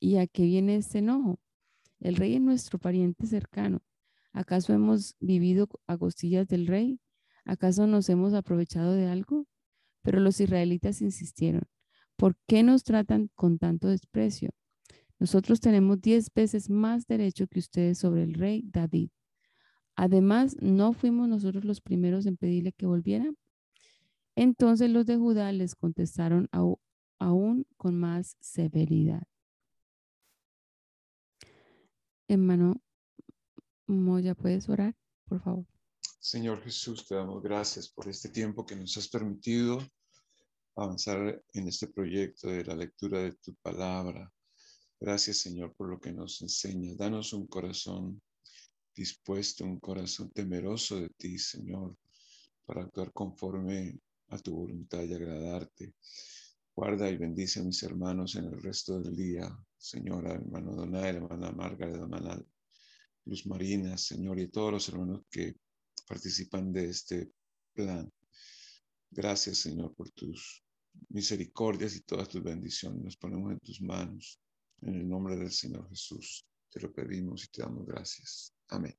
¿y 0.00 0.16
a 0.16 0.26
qué 0.26 0.44
viene 0.44 0.76
este 0.76 0.98
enojo? 0.98 1.38
El 2.00 2.16
rey 2.16 2.34
es 2.34 2.40
nuestro 2.40 2.78
pariente 2.78 3.26
cercano. 3.26 3.82
¿Acaso 4.32 4.72
hemos 4.72 5.16
vivido 5.20 5.68
a 5.86 5.98
costillas 5.98 6.48
del 6.48 6.66
rey? 6.66 7.00
¿Acaso 7.44 7.86
nos 7.86 8.08
hemos 8.08 8.32
aprovechado 8.34 8.92
de 8.94 9.06
algo? 9.06 9.46
Pero 10.02 10.20
los 10.20 10.40
israelitas 10.40 11.02
insistieron, 11.02 11.62
¿por 12.16 12.36
qué 12.46 12.62
nos 12.62 12.84
tratan 12.84 13.30
con 13.34 13.58
tanto 13.58 13.88
desprecio? 13.88 14.50
Nosotros 15.18 15.60
tenemos 15.60 16.00
diez 16.00 16.32
veces 16.34 16.70
más 16.70 17.06
derecho 17.06 17.46
que 17.46 17.58
ustedes 17.58 17.98
sobre 17.98 18.22
el 18.22 18.34
rey 18.34 18.62
David. 18.72 19.10
Además, 19.94 20.56
¿no 20.62 20.94
fuimos 20.94 21.28
nosotros 21.28 21.64
los 21.64 21.82
primeros 21.82 22.24
en 22.24 22.38
pedirle 22.38 22.72
que 22.72 22.86
volviera? 22.86 23.30
Entonces 24.34 24.88
los 24.90 25.04
de 25.04 25.18
Judá 25.18 25.52
les 25.52 25.74
contestaron 25.74 26.48
aún 27.18 27.66
con 27.76 27.98
más 27.98 28.36
severidad. 28.40 29.24
Hermano 32.30 32.80
Moya, 33.88 34.36
¿puedes 34.36 34.68
orar, 34.68 34.96
por 35.28 35.42
favor? 35.42 35.66
Señor 36.20 36.62
Jesús, 36.62 37.04
te 37.04 37.16
damos 37.16 37.42
gracias 37.42 37.88
por 37.88 38.08
este 38.08 38.28
tiempo 38.28 38.64
que 38.64 38.76
nos 38.76 38.96
has 38.96 39.08
permitido 39.08 39.80
avanzar 40.76 41.42
en 41.52 41.66
este 41.66 41.88
proyecto 41.88 42.46
de 42.46 42.64
la 42.64 42.76
lectura 42.76 43.18
de 43.18 43.32
tu 43.32 43.52
palabra. 43.56 44.32
Gracias, 45.00 45.38
Señor, 45.38 45.74
por 45.74 45.90
lo 45.90 45.98
que 45.98 46.12
nos 46.12 46.40
enseñas. 46.40 46.96
Danos 46.96 47.32
un 47.32 47.48
corazón 47.48 48.22
dispuesto, 48.94 49.64
un 49.64 49.80
corazón 49.80 50.30
temeroso 50.30 51.00
de 51.00 51.08
ti, 51.08 51.36
Señor, 51.36 51.96
para 52.64 52.82
actuar 52.82 53.12
conforme 53.12 53.98
a 54.28 54.38
tu 54.38 54.54
voluntad 54.54 55.02
y 55.02 55.14
agradarte. 55.14 55.94
Guarda 56.76 57.10
y 57.10 57.16
bendice 57.16 57.58
a 57.58 57.64
mis 57.64 57.82
hermanos 57.82 58.36
en 58.36 58.44
el 58.44 58.62
resto 58.62 59.00
del 59.00 59.16
día, 59.16 59.52
Señora, 59.80 60.34
hermano 60.34 60.74
Donal, 60.74 61.16
hermana 61.16 61.52
Margaret, 61.52 61.96
hermana 61.96 62.38
Luz 63.24 63.46
Marina, 63.46 63.96
Señor, 63.96 64.38
y 64.38 64.48
todos 64.48 64.72
los 64.72 64.88
hermanos 64.90 65.22
que 65.30 65.56
participan 66.06 66.70
de 66.70 66.90
este 66.90 67.32
plan. 67.72 68.12
Gracias, 69.10 69.58
Señor, 69.58 69.94
por 69.94 70.10
tus 70.10 70.62
misericordias 71.08 71.96
y 71.96 72.02
todas 72.02 72.28
tus 72.28 72.42
bendiciones. 72.42 73.02
Nos 73.02 73.16
ponemos 73.16 73.52
en 73.52 73.58
tus 73.60 73.80
manos. 73.80 74.38
En 74.82 74.94
el 74.96 75.08
nombre 75.08 75.36
del 75.36 75.50
Señor 75.50 75.88
Jesús 75.88 76.46
te 76.70 76.80
lo 76.80 76.92
pedimos 76.92 77.44
y 77.44 77.48
te 77.48 77.62
damos 77.62 77.86
gracias. 77.86 78.54
Amén. 78.68 78.94